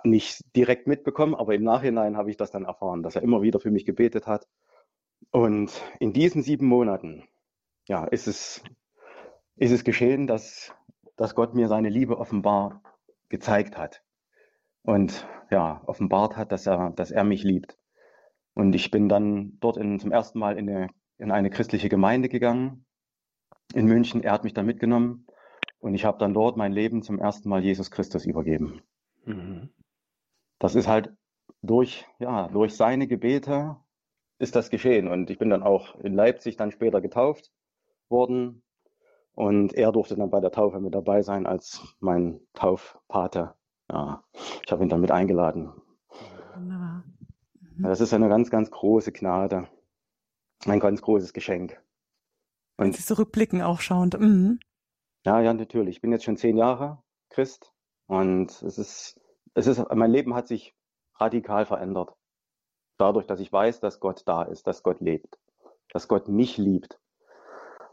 nicht 0.05 0.55
direkt 0.55 0.87
mitbekommen, 0.87 1.35
aber 1.35 1.53
im 1.53 1.65
Nachhinein 1.65 2.15
habe 2.15 2.29
ich 2.29 2.37
das 2.37 2.51
dann 2.51 2.63
erfahren, 2.63 3.03
dass 3.03 3.17
er 3.17 3.23
immer 3.23 3.41
wieder 3.41 3.59
für 3.59 3.71
mich 3.71 3.85
gebetet 3.85 4.25
hat. 4.25 4.47
Und 5.31 5.83
in 5.99 6.13
diesen 6.13 6.43
sieben 6.43 6.67
Monaten, 6.67 7.25
ja, 7.89 8.05
ist 8.05 8.27
es, 8.27 8.63
ist 9.57 9.71
es 9.71 9.83
geschehen, 9.83 10.27
dass, 10.27 10.73
dass 11.15 11.35
Gott 11.35 11.53
mir 11.53 11.67
seine 11.67 11.89
Liebe 11.89 12.17
offenbar 12.17 12.81
gezeigt 13.29 13.77
hat. 13.77 14.03
Und 14.83 15.27
ja, 15.51 15.81
offenbart 15.85 16.37
hat, 16.37 16.51
dass 16.51 16.65
er, 16.65 16.91
dass 16.91 17.11
er 17.11 17.23
mich 17.23 17.43
liebt. 17.43 17.77
Und 18.53 18.73
ich 18.73 18.89
bin 18.89 19.09
dann 19.09 19.57
dort 19.59 19.77
in, 19.77 19.99
zum 19.99 20.11
ersten 20.11 20.39
Mal 20.39 20.57
in 20.57 20.69
eine, 20.69 20.87
in 21.17 21.31
eine 21.31 21.49
christliche 21.49 21.89
Gemeinde 21.89 22.29
gegangen 22.29 22.85
in 23.73 23.85
München. 23.85 24.23
Er 24.23 24.31
hat 24.31 24.43
mich 24.43 24.53
dann 24.53 24.65
mitgenommen 24.65 25.27
und 25.79 25.93
ich 25.93 26.05
habe 26.05 26.17
dann 26.17 26.33
dort 26.33 26.57
mein 26.57 26.71
Leben 26.71 27.03
zum 27.03 27.19
ersten 27.19 27.49
Mal 27.49 27.63
Jesus 27.63 27.91
Christus 27.91 28.25
übergeben. 28.25 28.81
Mhm. 29.25 29.69
Das 30.59 30.75
ist 30.75 30.87
halt 30.87 31.13
durch, 31.61 32.05
ja, 32.19 32.47
durch 32.47 32.75
seine 32.75 33.07
Gebete 33.07 33.77
ist 34.39 34.55
das 34.55 34.69
geschehen. 34.69 35.07
Und 35.07 35.29
ich 35.29 35.37
bin 35.37 35.49
dann 35.49 35.63
auch 35.63 35.95
in 35.99 36.13
Leipzig 36.13 36.57
dann 36.57 36.71
später 36.71 37.01
getauft 37.01 37.51
worden. 38.09 38.63
Und 39.37 39.75
er 39.75 39.91
durfte 39.91 40.15
dann 40.15 40.31
bei 40.31 40.39
der 40.39 40.49
Taufe 40.49 40.79
mit 40.79 40.95
dabei 40.95 41.21
sein 41.21 41.45
als 41.45 41.95
mein 41.99 42.41
Taufpate. 42.55 43.53
Ja, 43.87 44.23
ich 44.65 44.71
habe 44.71 44.81
ihn 44.81 44.89
dann 44.89 44.99
mit 44.99 45.11
eingeladen. 45.11 45.71
Wunderbar. 46.55 47.03
Mhm. 47.53 47.83
Das 47.83 48.01
ist 48.01 48.15
eine 48.15 48.29
ganz, 48.29 48.49
ganz 48.49 48.71
große 48.71 49.11
Gnade. 49.11 49.67
Ein 50.65 50.79
ganz 50.79 51.03
großes 51.03 51.33
Geschenk. 51.33 51.79
Und 52.77 52.85
Wenn 52.85 52.93
Sie 52.93 53.03
zurückblicken, 53.05 53.61
auch 53.61 53.79
schauend. 53.79 54.19
Mhm. 54.19 54.59
Ja, 55.23 55.39
ja, 55.39 55.53
natürlich. 55.53 55.97
Ich 55.97 56.01
bin 56.01 56.11
jetzt 56.11 56.25
schon 56.25 56.37
zehn 56.37 56.57
Jahre 56.57 57.03
Christ 57.29 57.71
und 58.07 58.49
es 58.63 58.79
ist, 58.79 59.21
es 59.53 59.67
ist, 59.67 59.85
mein 59.93 60.11
Leben 60.11 60.33
hat 60.33 60.47
sich 60.47 60.75
radikal 61.13 61.67
verändert. 61.67 62.15
Dadurch, 62.97 63.27
dass 63.27 63.39
ich 63.39 63.53
weiß, 63.53 63.81
dass 63.81 63.99
Gott 63.99 64.23
da 64.25 64.41
ist, 64.41 64.65
dass 64.65 64.81
Gott 64.81 64.99
lebt, 64.99 65.37
dass 65.93 66.07
Gott 66.07 66.27
mich 66.27 66.57
liebt 66.57 66.99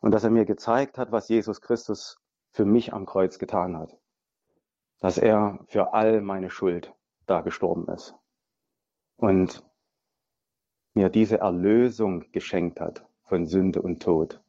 und 0.05 0.11
dass 0.11 0.23
er 0.23 0.29
mir 0.29 0.45
gezeigt 0.45 0.99
hat, 0.99 1.13
was 1.13 1.31
Jesus 1.31 1.63
Christus 1.63 2.21
für 2.51 2.67
mich 2.67 2.93
am 2.93 3.07
Kreuz 3.07 3.39
getan 3.39 3.79
hat. 3.79 3.97
Dass 5.01 5.17
er 5.17 5.61
für 5.69 5.95
all 5.95 6.21
meine 6.21 6.51
Schuld 6.51 6.93
da 7.25 7.41
gestorben 7.41 7.89
ist 7.89 8.15
und 9.17 9.65
mir 10.93 11.09
diese 11.09 11.39
Erlösung 11.39 12.31
geschenkt 12.33 12.83
hat 12.83 13.09
von 13.23 13.47
Sünde 13.47 13.81
und 13.81 14.03
Tod. 14.03 14.43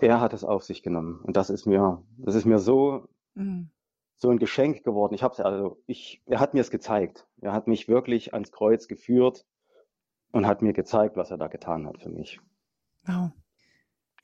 Er 0.00 0.22
hat 0.22 0.32
es 0.32 0.42
auf 0.42 0.64
sich 0.64 0.82
genommen. 0.82 1.20
Und 1.20 1.36
das 1.36 1.50
ist 1.50 1.66
mir, 1.66 2.02
das 2.16 2.34
ist 2.34 2.46
mir 2.46 2.58
so, 2.58 3.10
mhm. 3.34 3.68
so 4.14 4.30
ein 4.30 4.38
Geschenk 4.38 4.84
geworden. 4.84 5.12
Ich 5.12 5.22
habe 5.22 5.44
also, 5.44 5.82
ich, 5.84 6.22
er 6.24 6.40
hat 6.40 6.54
mir 6.54 6.62
es 6.62 6.70
gezeigt. 6.70 7.28
Er 7.42 7.52
hat 7.52 7.66
mich 7.66 7.88
wirklich 7.88 8.32
ans 8.32 8.52
Kreuz 8.52 8.88
geführt 8.88 9.46
und 10.32 10.46
hat 10.46 10.62
mir 10.62 10.72
gezeigt, 10.72 11.18
was 11.18 11.30
er 11.30 11.36
da 11.36 11.48
getan 11.48 11.86
hat 11.86 12.00
für 12.00 12.08
mich. 12.08 12.40
Wow. 13.04 13.32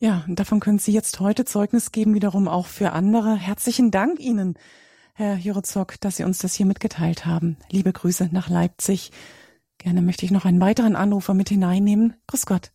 Ja, 0.02 0.24
und 0.26 0.40
davon 0.40 0.58
können 0.58 0.80
Sie 0.80 0.90
jetzt 0.90 1.20
heute 1.20 1.44
Zeugnis 1.44 1.92
geben, 1.92 2.12
wiederum 2.12 2.48
auch 2.48 2.66
für 2.66 2.90
andere. 2.90 3.36
Herzlichen 3.36 3.92
Dank 3.92 4.18
Ihnen, 4.18 4.58
Herr 5.14 5.36
Jurozok, 5.36 6.00
dass 6.00 6.16
Sie 6.16 6.24
uns 6.24 6.38
das 6.38 6.54
hier 6.54 6.66
mitgeteilt 6.66 7.24
haben. 7.24 7.56
Liebe 7.70 7.92
Grüße 7.92 8.28
nach 8.32 8.48
Leipzig. 8.48 9.12
Gerne 9.78 10.02
möchte 10.02 10.24
ich 10.24 10.32
noch 10.32 10.44
einen 10.44 10.60
weiteren 10.60 10.96
Anrufer 10.96 11.34
mit 11.34 11.50
hineinnehmen. 11.50 12.20
Grüß 12.26 12.46
Gott. 12.46 12.72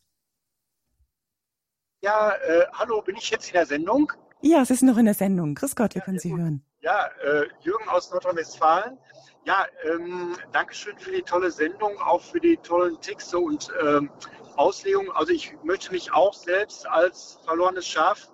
Ja, 2.00 2.32
äh, 2.32 2.66
hallo, 2.72 3.02
bin 3.02 3.18
ich 3.18 3.30
jetzt 3.30 3.48
in 3.48 3.56
der 3.56 3.66
Sendung? 3.66 4.14
Ja, 4.40 4.62
es 4.62 4.70
ist 4.70 4.84
noch 4.84 4.98
in 4.98 5.04
der 5.04 5.14
Sendung. 5.14 5.54
Grüß 5.54 5.76
Gott, 5.76 5.96
wir 5.96 6.00
ja, 6.00 6.06
können 6.06 6.20
Sie 6.20 6.30
gut. 6.30 6.40
hören. 6.40 6.64
Ja, 6.80 7.08
äh, 7.26 7.46
Jürgen 7.60 7.90
aus 7.90 8.10
Nordrhein-Westfalen. 8.10 8.98
Ja, 9.44 9.66
ähm, 9.84 10.38
Dankeschön 10.54 10.98
für 10.98 11.12
die 11.12 11.24
tolle 11.24 11.52
Sendung, 11.52 12.00
auch 12.00 12.22
für 12.22 12.40
die 12.40 12.56
tollen 12.56 13.02
Texte 13.02 13.38
und 13.38 13.70
ähm, 13.86 14.10
Auslegungen. 14.58 15.12
Also 15.12 15.34
ich 15.34 15.54
möchte 15.64 15.92
mich 15.92 16.14
auch 16.14 16.34
selbst 16.34 16.88
als 16.88 17.40
verlorenes 17.46 17.88
Schaf 17.88 18.32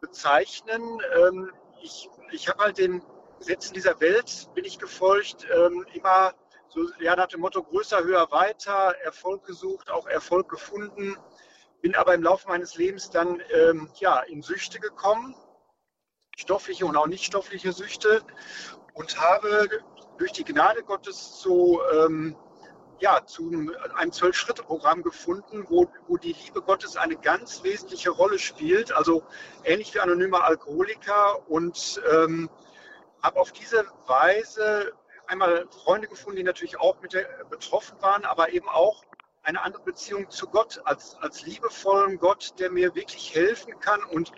bezeichnen. 0.00 1.00
Ähm, 1.16 1.52
ich 1.82 2.08
ich 2.30 2.48
habe 2.48 2.64
halt 2.64 2.78
den 2.78 3.02
Gesetzen 3.38 3.74
dieser 3.74 4.00
Welt, 4.00 4.48
bin 4.54 4.64
ich 4.64 4.78
gefolgt, 4.78 5.46
ähm, 5.54 5.86
immer 5.92 6.34
so 6.68 6.80
ja, 7.00 7.16
nach 7.16 7.28
dem 7.28 7.40
Motto 7.40 7.62
größer, 7.62 8.02
höher, 8.02 8.30
weiter, 8.30 8.94
Erfolg 9.02 9.44
gesucht, 9.44 9.90
auch 9.90 10.06
Erfolg 10.06 10.48
gefunden. 10.48 11.16
Bin 11.80 11.94
aber 11.94 12.14
im 12.14 12.22
Laufe 12.22 12.48
meines 12.48 12.76
Lebens 12.76 13.10
dann 13.10 13.40
ähm, 13.52 13.88
ja, 14.00 14.20
in 14.20 14.42
Süchte 14.42 14.80
gekommen, 14.80 15.34
stoffliche 16.36 16.84
und 16.84 16.96
auch 16.96 17.06
nicht 17.06 17.24
stoffliche 17.24 17.72
Süchte 17.72 18.22
und 18.94 19.20
habe 19.20 19.68
durch 20.18 20.32
die 20.32 20.44
Gnade 20.44 20.82
Gottes 20.82 21.40
so 21.40 21.80
ähm, 21.90 22.36
ja, 23.00 23.24
zu 23.24 23.50
einem 23.94 24.12
Zwölf-Schritte-Programm 24.12 25.02
gefunden, 25.02 25.66
wo, 25.68 25.90
wo 26.06 26.16
die 26.16 26.32
Liebe 26.44 26.62
Gottes 26.62 26.96
eine 26.96 27.16
ganz 27.16 27.62
wesentliche 27.62 28.10
Rolle 28.10 28.38
spielt. 28.38 28.92
Also 28.92 29.22
ähnlich 29.64 29.94
wie 29.94 30.00
anonymer 30.00 30.44
Alkoholiker 30.44 31.48
und 31.48 32.00
ähm, 32.12 32.50
habe 33.22 33.40
auf 33.40 33.52
diese 33.52 33.86
Weise 34.06 34.92
einmal 35.26 35.68
Freunde 35.84 36.08
gefunden, 36.08 36.36
die 36.38 36.42
natürlich 36.42 36.80
auch 36.80 37.00
mit 37.00 37.12
der, 37.12 37.26
betroffen 37.50 38.00
waren, 38.00 38.24
aber 38.24 38.52
eben 38.52 38.68
auch 38.68 39.04
eine 39.42 39.62
andere 39.62 39.82
Beziehung 39.82 40.28
zu 40.30 40.48
Gott 40.48 40.80
als, 40.84 41.16
als 41.20 41.42
liebevollen 41.46 42.18
Gott, 42.18 42.58
der 42.58 42.70
mir 42.70 42.94
wirklich 42.94 43.34
helfen 43.34 43.78
kann. 43.80 44.02
Und 44.04 44.32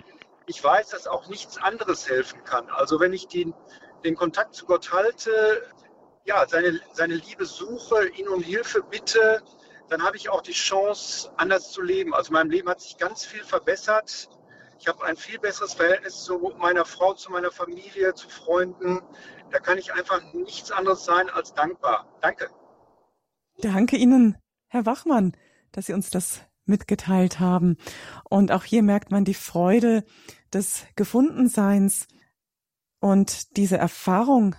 ich 0.47 0.63
weiß, 0.63 0.91
dass 0.91 1.07
auch 1.07 1.29
nichts 1.29 1.59
anderes 1.59 2.09
helfen 2.09 2.45
kann. 2.45 2.69
Also 2.71 3.01
wenn 3.01 3.13
ich 3.13 3.27
den, 3.29 3.55
den 4.05 4.17
Kontakt 4.17 4.55
zu 4.55 4.67
Gott 4.67 4.93
halte, 4.93 5.63
ja, 6.25 6.47
seine, 6.49 6.81
seine 6.93 7.15
Liebe 7.15 7.47
suche, 7.47 8.09
ihn 8.11 8.29
um 8.29 8.43
Hilfe 8.43 8.83
bitte, 8.83 9.43
dann 9.89 10.03
habe 10.03 10.17
ich 10.17 10.29
auch 10.29 10.43
die 10.43 10.53
Chance, 10.53 11.33
anders 11.37 11.73
zu 11.73 11.83
leben. 11.83 12.15
Also 12.15 12.33
mein 12.33 12.49
Leben 12.49 12.69
hat 12.69 12.81
sich 12.81 12.97
ganz 12.97 13.25
viel 13.25 13.43
verbessert. 13.43 14.29
Ich 14.79 14.87
habe 14.87 15.05
ein 15.05 15.17
viel 15.17 15.39
besseres 15.39 15.75
Verhältnis 15.75 16.23
zu 16.23 16.39
meiner 16.59 16.85
Frau, 16.85 17.15
zu 17.15 17.31
meiner 17.31 17.51
Familie, 17.51 18.15
zu 18.15 18.29
Freunden. 18.29 19.01
Da 19.51 19.59
kann 19.59 19.79
ich 19.79 19.93
einfach 19.93 20.23
nichts 20.33 20.71
anderes 20.71 21.05
sein 21.05 21.29
als 21.29 21.55
dankbar. 21.55 22.07
Danke. 22.21 22.49
Danke 23.59 23.97
Ihnen, 23.97 24.39
Herr 24.69 24.87
Wachmann, 24.87 25.37
dass 25.73 25.87
Sie 25.87 25.93
uns 25.93 26.09
das 26.09 26.41
mitgeteilt 26.65 27.41
haben. 27.41 27.77
Und 28.31 28.53
auch 28.53 28.65
hier 28.65 28.83
merkt 28.83 29.11
man 29.11 29.25
die 29.25 29.35
Freude 29.35 30.05
des 30.53 30.87
Gefundenseins 30.97 32.07
und 33.01 33.57
diese 33.57 33.77
Erfahrung 33.77 34.55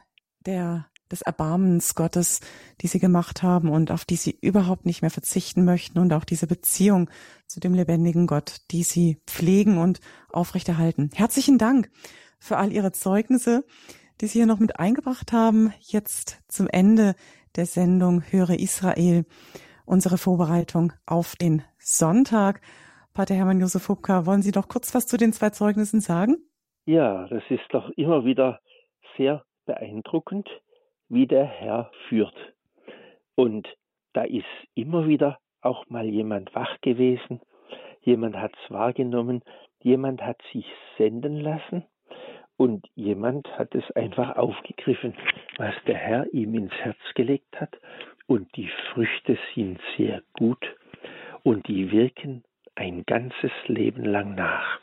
der 0.46 0.91
des 1.12 1.22
Erbarmens 1.22 1.96
Gottes, 1.96 2.40
die 2.82 2.88
sie 2.88 3.00
gemacht 3.00 3.44
haben 3.44 3.70
und 3.70 3.92
auf 3.92 4.06
die 4.06 4.16
sie 4.16 4.38
überhaupt 4.42 4.86
nicht 4.86 5.02
mehr 5.02 5.12
verzichten 5.12 5.66
möchten 5.66 6.00
und 6.00 6.14
auch 6.14 6.26
diese 6.26 6.48
Beziehung 6.48 7.10
zu 7.48 7.60
dem 7.60 7.74
lebendigen 7.74 8.28
Gott, 8.28 8.62
die 8.72 8.84
sie 8.84 9.22
pflegen 9.28 9.78
und 9.78 10.00
aufrechterhalten. 10.30 11.10
Herzlichen 11.14 11.58
Dank 11.58 11.90
für 12.40 12.58
all 12.58 12.74
Ihre 12.74 12.92
Zeugnisse, 12.92 13.64
die 14.20 14.28
Sie 14.28 14.40
hier 14.40 14.46
noch 14.48 14.60
mit 14.60 14.80
eingebracht 14.80 15.32
haben. 15.32 15.74
Jetzt 15.80 16.40
zum 16.48 16.68
Ende 16.68 17.16
der 17.56 17.66
Sendung 17.66 18.24
Höre 18.30 18.60
Israel, 18.60 19.26
unsere 19.86 20.18
Vorbereitung 20.18 20.94
auf 21.06 21.36
den 21.36 21.64
Sonntag. 21.78 22.62
Pater 23.14 23.36
Hermann 23.36 23.60
Josef 23.60 23.90
Hubka, 23.90 24.26
wollen 24.26 24.42
Sie 24.42 24.52
doch 24.52 24.68
kurz 24.68 24.96
was 24.96 25.06
zu 25.06 25.18
den 25.18 25.34
zwei 25.34 25.50
Zeugnissen 25.50 26.02
sagen? 26.02 26.38
Ja, 26.86 27.28
das 27.28 27.44
ist 27.50 27.66
doch 27.70 27.90
immer 27.92 28.26
wieder 28.26 28.60
sehr 29.18 29.44
beeindruckend, 29.66 30.50
wie 31.12 31.28
der 31.28 31.46
Herr 31.46 31.92
führt. 32.08 32.36
Und 33.36 33.68
da 34.14 34.24
ist 34.24 34.46
immer 34.76 35.08
wieder 35.08 35.40
auch 35.62 35.88
mal 35.90 36.08
jemand 36.08 36.56
wach 36.56 36.80
gewesen, 36.82 37.42
jemand 38.02 38.38
hat 38.38 38.54
es 38.64 38.72
wahrgenommen, 38.72 39.42
jemand 39.82 40.22
hat 40.22 40.42
sich 40.54 40.66
senden 40.98 41.38
lassen 41.38 41.84
und 42.56 42.88
jemand 42.96 43.48
hat 43.58 43.76
es 43.76 43.90
einfach 43.92 44.38
aufgegriffen, 44.38 45.14
was 45.58 45.74
der 45.86 45.98
Herr 45.98 46.34
ihm 46.34 46.56
ins 46.56 46.74
Herz 46.74 47.00
gelegt 47.14 47.60
hat. 47.60 47.78
Und 48.28 48.56
die 48.56 48.70
Früchte 48.94 49.38
sind 49.54 49.80
sehr 49.98 50.22
gut 50.34 50.66
und 51.44 51.68
die 51.68 51.92
wirken 51.92 52.44
ein 52.76 53.04
ganzes 53.06 53.52
Leben 53.68 54.06
lang 54.06 54.36
nach. 54.36 54.80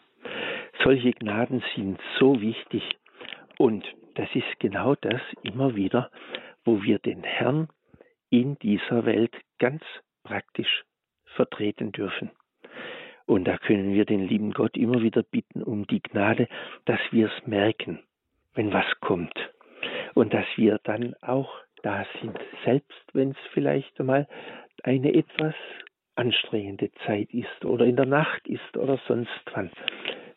Solche 0.84 1.12
Gnaden 1.12 1.62
sind 1.74 1.98
so 2.18 2.40
wichtig 2.40 2.82
und 3.56 3.84
das 4.18 4.28
ist 4.34 4.58
genau 4.58 4.96
das 4.96 5.20
immer 5.42 5.76
wieder, 5.76 6.10
wo 6.64 6.82
wir 6.82 6.98
den 6.98 7.22
Herrn 7.22 7.68
in 8.30 8.58
dieser 8.58 9.06
Welt 9.06 9.32
ganz 9.60 9.80
praktisch 10.24 10.84
vertreten 11.36 11.92
dürfen. 11.92 12.32
Und 13.26 13.44
da 13.44 13.58
können 13.58 13.94
wir 13.94 14.04
den 14.04 14.26
lieben 14.26 14.52
Gott 14.52 14.76
immer 14.76 15.02
wieder 15.02 15.22
bitten 15.22 15.62
um 15.62 15.86
die 15.86 16.02
Gnade, 16.02 16.48
dass 16.84 16.98
wir 17.12 17.30
es 17.30 17.46
merken, 17.46 18.00
wenn 18.54 18.72
was 18.72 18.86
kommt. 19.00 19.38
Und 20.14 20.34
dass 20.34 20.46
wir 20.56 20.80
dann 20.82 21.14
auch 21.22 21.54
da 21.84 22.04
sind, 22.20 22.36
selbst 22.64 23.04
wenn 23.12 23.30
es 23.30 23.52
vielleicht 23.52 24.00
einmal 24.00 24.26
eine 24.82 25.14
etwas 25.14 25.54
anstrengende 26.16 26.90
Zeit 27.06 27.32
ist 27.32 27.64
oder 27.64 27.84
in 27.84 27.94
der 27.94 28.06
Nacht 28.06 28.48
ist 28.48 28.76
oder 28.76 28.98
sonst 29.06 29.30
wann. 29.52 29.70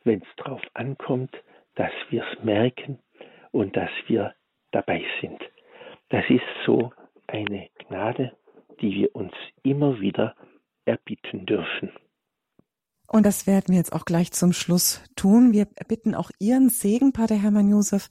Wenn 0.04 0.22
es 0.22 0.36
darauf 0.38 0.62
ankommt, 0.76 1.36
dass 1.74 1.92
wir 2.12 2.24
es 2.32 2.44
merken 2.44 3.00
und 3.52 3.76
dass 3.76 3.90
wir 4.08 4.34
dabei 4.72 5.04
sind. 5.22 5.42
Das 6.10 6.24
ist 6.30 6.44
so 6.66 6.92
eine 7.28 7.70
Gnade, 7.88 8.36
die 8.82 8.94
wir 8.94 9.16
uns 9.16 9.34
immer 9.64 10.00
wieder 10.00 10.36
erbitten 10.86 11.46
dürfen. 11.46 11.92
Und 13.08 13.26
das 13.26 13.46
werden 13.46 13.70
wir 13.70 13.78
jetzt 13.78 13.94
auch 13.94 14.06
gleich 14.06 14.32
zum 14.32 14.54
Schluss 14.54 15.04
tun. 15.16 15.52
Wir 15.52 15.68
bitten 15.88 16.16
auch 16.16 16.32
Ihren 16.40 16.70
Segen, 16.70 17.12
Pater 17.12 17.36
Hermann 17.36 17.70
Josef, 17.70 18.08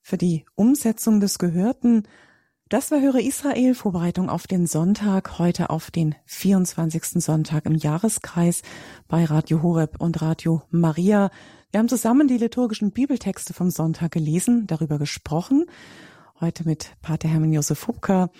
für 0.00 0.16
die 0.16 0.44
Umsetzung 0.54 1.18
des 1.18 1.38
Gehörten. 1.38 2.04
Das 2.68 2.90
war 2.90 3.00
Höre 3.00 3.20
Israel, 3.20 3.74
Vorbereitung 3.74 4.28
auf 4.28 4.46
den 4.46 4.66
Sonntag, 4.66 5.38
heute 5.38 5.70
auf 5.70 5.90
den 5.90 6.14
24. 6.26 7.22
Sonntag 7.22 7.66
im 7.66 7.74
Jahreskreis 7.74 8.62
bei 9.08 9.24
Radio 9.24 9.62
Horeb 9.62 10.00
und 10.00 10.22
Radio 10.22 10.62
Maria. 10.70 11.30
Wir 11.72 11.80
haben 11.80 11.88
zusammen 11.88 12.28
die 12.28 12.38
liturgischen 12.38 12.92
Bibeltexte 12.92 13.52
vom 13.52 13.70
Sonntag 13.70 14.12
gelesen, 14.12 14.66
darüber 14.66 14.98
gesprochen. 14.98 15.66
Heute 16.40 16.64
mit 16.64 16.92
Pater 17.02 17.28
Hermann 17.28 17.52
Josef 17.52 17.88
Hubker 17.88 18.30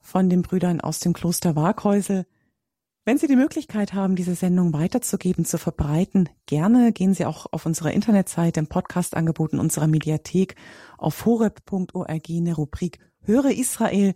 von 0.00 0.30
den 0.30 0.42
Brüdern 0.42 0.80
aus 0.80 1.00
dem 1.00 1.12
Kloster 1.12 1.56
Waghäusel. 1.56 2.26
Wenn 3.04 3.18
Sie 3.18 3.26
die 3.26 3.36
Möglichkeit 3.36 3.92
haben, 3.92 4.14
diese 4.14 4.34
Sendung 4.34 4.72
weiterzugeben, 4.72 5.44
zu 5.44 5.58
verbreiten, 5.58 6.28
gerne 6.46 6.92
gehen 6.92 7.12
Sie 7.12 7.26
auch 7.26 7.46
auf 7.50 7.66
unsere 7.66 7.92
Internetseite 7.92 8.60
im 8.60 8.68
Podcast-Angeboten 8.68 9.58
unserer 9.58 9.86
Mediathek 9.88 10.54
auf 10.96 11.26
horeb.org 11.26 12.28
in 12.28 12.44
der 12.44 12.54
Rubrik 12.54 12.98
Höre 13.22 13.50
Israel 13.50 14.14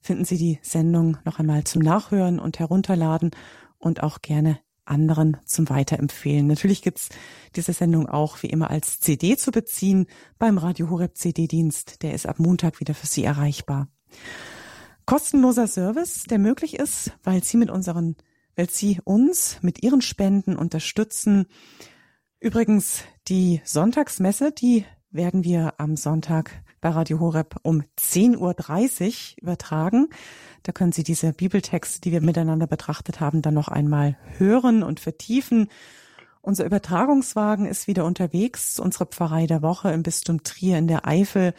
finden 0.00 0.24
Sie 0.24 0.38
die 0.38 0.58
Sendung 0.62 1.18
noch 1.24 1.38
einmal 1.38 1.64
zum 1.64 1.82
Nachhören 1.82 2.38
und 2.38 2.58
Herunterladen 2.58 3.32
und 3.78 4.02
auch 4.02 4.22
gerne 4.22 4.60
anderen 4.88 5.36
zum 5.44 5.68
Weiterempfehlen. 5.68 6.46
Natürlich 6.46 6.82
gibt's 6.82 7.08
diese 7.56 7.72
Sendung 7.72 8.08
auch 8.08 8.42
wie 8.42 8.48
immer 8.48 8.70
als 8.70 9.00
CD 9.00 9.36
zu 9.36 9.50
beziehen 9.50 10.06
beim 10.38 10.58
Radio 10.58 10.90
Horeb 10.90 11.16
CD-Dienst. 11.16 12.02
Der 12.02 12.14
ist 12.14 12.26
ab 12.26 12.38
Montag 12.38 12.80
wieder 12.80 12.94
für 12.94 13.06
Sie 13.06 13.24
erreichbar. 13.24 13.88
Kostenloser 15.06 15.66
Service, 15.66 16.24
der 16.24 16.38
möglich 16.38 16.78
ist, 16.78 17.12
weil 17.22 17.42
Sie 17.42 17.56
mit 17.56 17.70
unseren, 17.70 18.16
weil 18.56 18.68
Sie 18.68 19.00
uns 19.04 19.58
mit 19.62 19.82
Ihren 19.82 20.02
Spenden 20.02 20.56
unterstützen. 20.56 21.46
Übrigens, 22.40 23.04
die 23.28 23.60
Sonntagsmesse, 23.64 24.52
die 24.52 24.84
werden 25.10 25.44
wir 25.44 25.74
am 25.78 25.96
Sonntag 25.96 26.62
bei 26.80 26.90
Radio 26.90 27.20
Horeb 27.20 27.56
um 27.62 27.82
10.30 27.98 28.36
Uhr 28.38 29.42
übertragen. 29.42 30.08
Da 30.62 30.72
können 30.72 30.92
Sie 30.92 31.02
diese 31.02 31.32
Bibeltexte, 31.32 32.00
die 32.00 32.12
wir 32.12 32.20
miteinander 32.20 32.66
betrachtet 32.66 33.20
haben, 33.20 33.42
dann 33.42 33.54
noch 33.54 33.68
einmal 33.68 34.16
hören 34.36 34.82
und 34.82 35.00
vertiefen. 35.00 35.68
Unser 36.40 36.64
Übertragungswagen 36.64 37.66
ist 37.66 37.86
wieder 37.86 38.04
unterwegs. 38.04 38.78
Unsere 38.78 39.06
Pfarrei 39.06 39.46
der 39.46 39.62
Woche 39.62 39.90
im 39.90 40.02
Bistum 40.02 40.42
Trier 40.42 40.78
in 40.78 40.88
der 40.88 41.06
Eifel. 41.06 41.54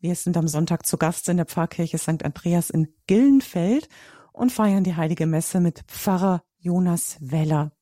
Wir 0.00 0.14
sind 0.14 0.36
am 0.36 0.48
Sonntag 0.48 0.86
zu 0.86 0.96
Gast 0.96 1.28
in 1.28 1.36
der 1.36 1.46
Pfarrkirche 1.46 1.98
St. 1.98 2.24
Andreas 2.24 2.70
in 2.70 2.88
Gillenfeld 3.06 3.88
und 4.32 4.50
feiern 4.50 4.84
die 4.84 4.96
Heilige 4.96 5.26
Messe 5.26 5.60
mit 5.60 5.82
Pfarrer 5.86 6.42
Jonas 6.58 7.18
Weller. 7.20 7.72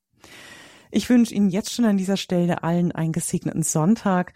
Ich 0.91 1.09
wünsche 1.09 1.35
Ihnen 1.35 1.51
jetzt 1.51 1.73
schon 1.73 1.85
an 1.85 1.97
dieser 1.97 2.17
Stelle 2.17 2.63
allen 2.63 2.93
einen 2.93 3.13
gesegneten 3.13 3.63
Sonntag. 3.63 4.33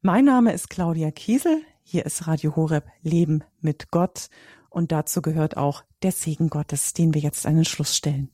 Mein 0.00 0.26
Name 0.26 0.52
ist 0.52 0.70
Claudia 0.70 1.10
Kiesel. 1.10 1.62
Hier 1.82 2.06
ist 2.06 2.28
Radio 2.28 2.54
Horeb 2.54 2.84
Leben 3.02 3.42
mit 3.60 3.90
Gott. 3.90 4.28
Und 4.70 4.92
dazu 4.92 5.20
gehört 5.22 5.56
auch 5.56 5.82
der 6.04 6.12
Segen 6.12 6.50
Gottes, 6.50 6.94
den 6.94 7.14
wir 7.14 7.20
jetzt 7.20 7.44
an 7.44 7.56
den 7.56 7.64
Schluss 7.64 7.96
stellen. 7.96 8.30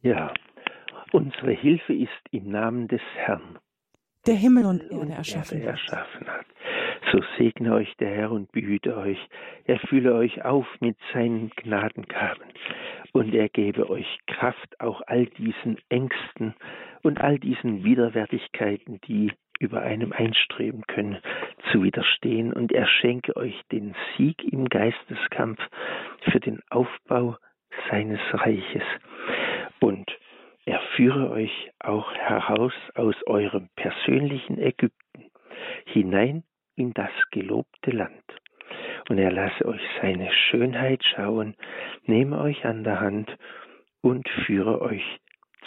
Ja, 0.00 0.32
unsere 1.12 1.52
Hilfe 1.52 1.92
ist 1.92 2.08
im 2.30 2.48
Namen 2.48 2.88
des 2.88 3.02
Herrn. 3.16 3.58
Der 4.26 4.36
Himmel 4.36 4.64
und 4.64 4.80
Erde 4.80 5.12
erschaffen, 5.12 5.58
Erde 5.58 5.72
erschaffen 5.72 6.26
hat. 6.26 6.46
So 7.12 7.20
segne 7.36 7.74
euch 7.74 7.94
der 7.98 8.08
Herr 8.08 8.30
und 8.30 8.50
behüte 8.52 8.96
euch. 8.96 9.18
Er 9.66 9.78
fülle 9.80 10.14
euch 10.14 10.42
auf 10.42 10.66
mit 10.80 10.96
seinen 11.12 11.50
Gnadengaben. 11.50 12.46
Und 13.12 13.34
er 13.34 13.50
gebe 13.50 13.90
euch 13.90 14.06
Kraft, 14.26 14.80
auch 14.80 15.02
all 15.06 15.26
diesen 15.26 15.76
Ängsten 15.90 16.54
und 17.02 17.20
all 17.20 17.38
diesen 17.38 17.84
Widerwärtigkeiten, 17.84 19.02
die 19.06 19.32
über 19.58 19.82
einem 19.82 20.12
einstreben 20.12 20.82
können, 20.86 21.18
zu 21.70 21.82
widerstehen. 21.82 22.52
Und 22.52 22.72
er 22.72 22.86
schenke 22.86 23.36
euch 23.36 23.60
den 23.72 23.94
Sieg 24.16 24.42
im 24.44 24.66
Geisteskampf 24.68 25.60
für 26.30 26.40
den 26.40 26.60
Aufbau 26.70 27.36
seines 27.90 28.20
Reiches. 28.32 28.84
Und 29.80 30.10
er 30.64 30.80
führe 30.96 31.30
euch 31.30 31.70
auch 31.78 32.12
heraus 32.14 32.74
aus 32.94 33.14
eurem 33.26 33.68
persönlichen 33.76 34.58
Ägypten 34.58 35.30
hinein 35.86 36.44
in 36.76 36.92
das 36.92 37.10
gelobte 37.30 37.90
Land. 37.90 38.22
Und 39.08 39.18
er 39.18 39.32
lasse 39.32 39.64
euch 39.64 39.80
seine 40.02 40.30
Schönheit 40.32 41.02
schauen, 41.04 41.54
nehme 42.04 42.38
euch 42.40 42.64
an 42.64 42.84
der 42.84 43.00
Hand 43.00 43.34
und 44.02 44.28
führe 44.46 44.82
euch 44.82 45.04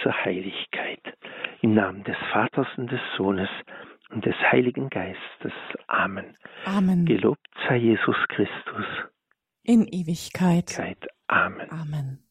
zur 0.01 0.13
Heiligkeit. 0.23 1.01
Im 1.61 1.75
Namen 1.75 2.03
des 2.03 2.17
Vaters 2.31 2.67
und 2.77 2.91
des 2.91 2.99
Sohnes 3.17 3.49
und 4.09 4.25
des 4.25 4.35
Heiligen 4.51 4.89
Geistes. 4.89 5.53
Amen. 5.87 6.35
Amen. 6.65 7.05
Gelobt 7.05 7.47
sei 7.67 7.77
Jesus 7.77 8.15
Christus. 8.29 8.85
In 9.63 9.87
Ewigkeit. 9.87 10.75
Amen. 11.27 11.69
Amen. 11.71 12.23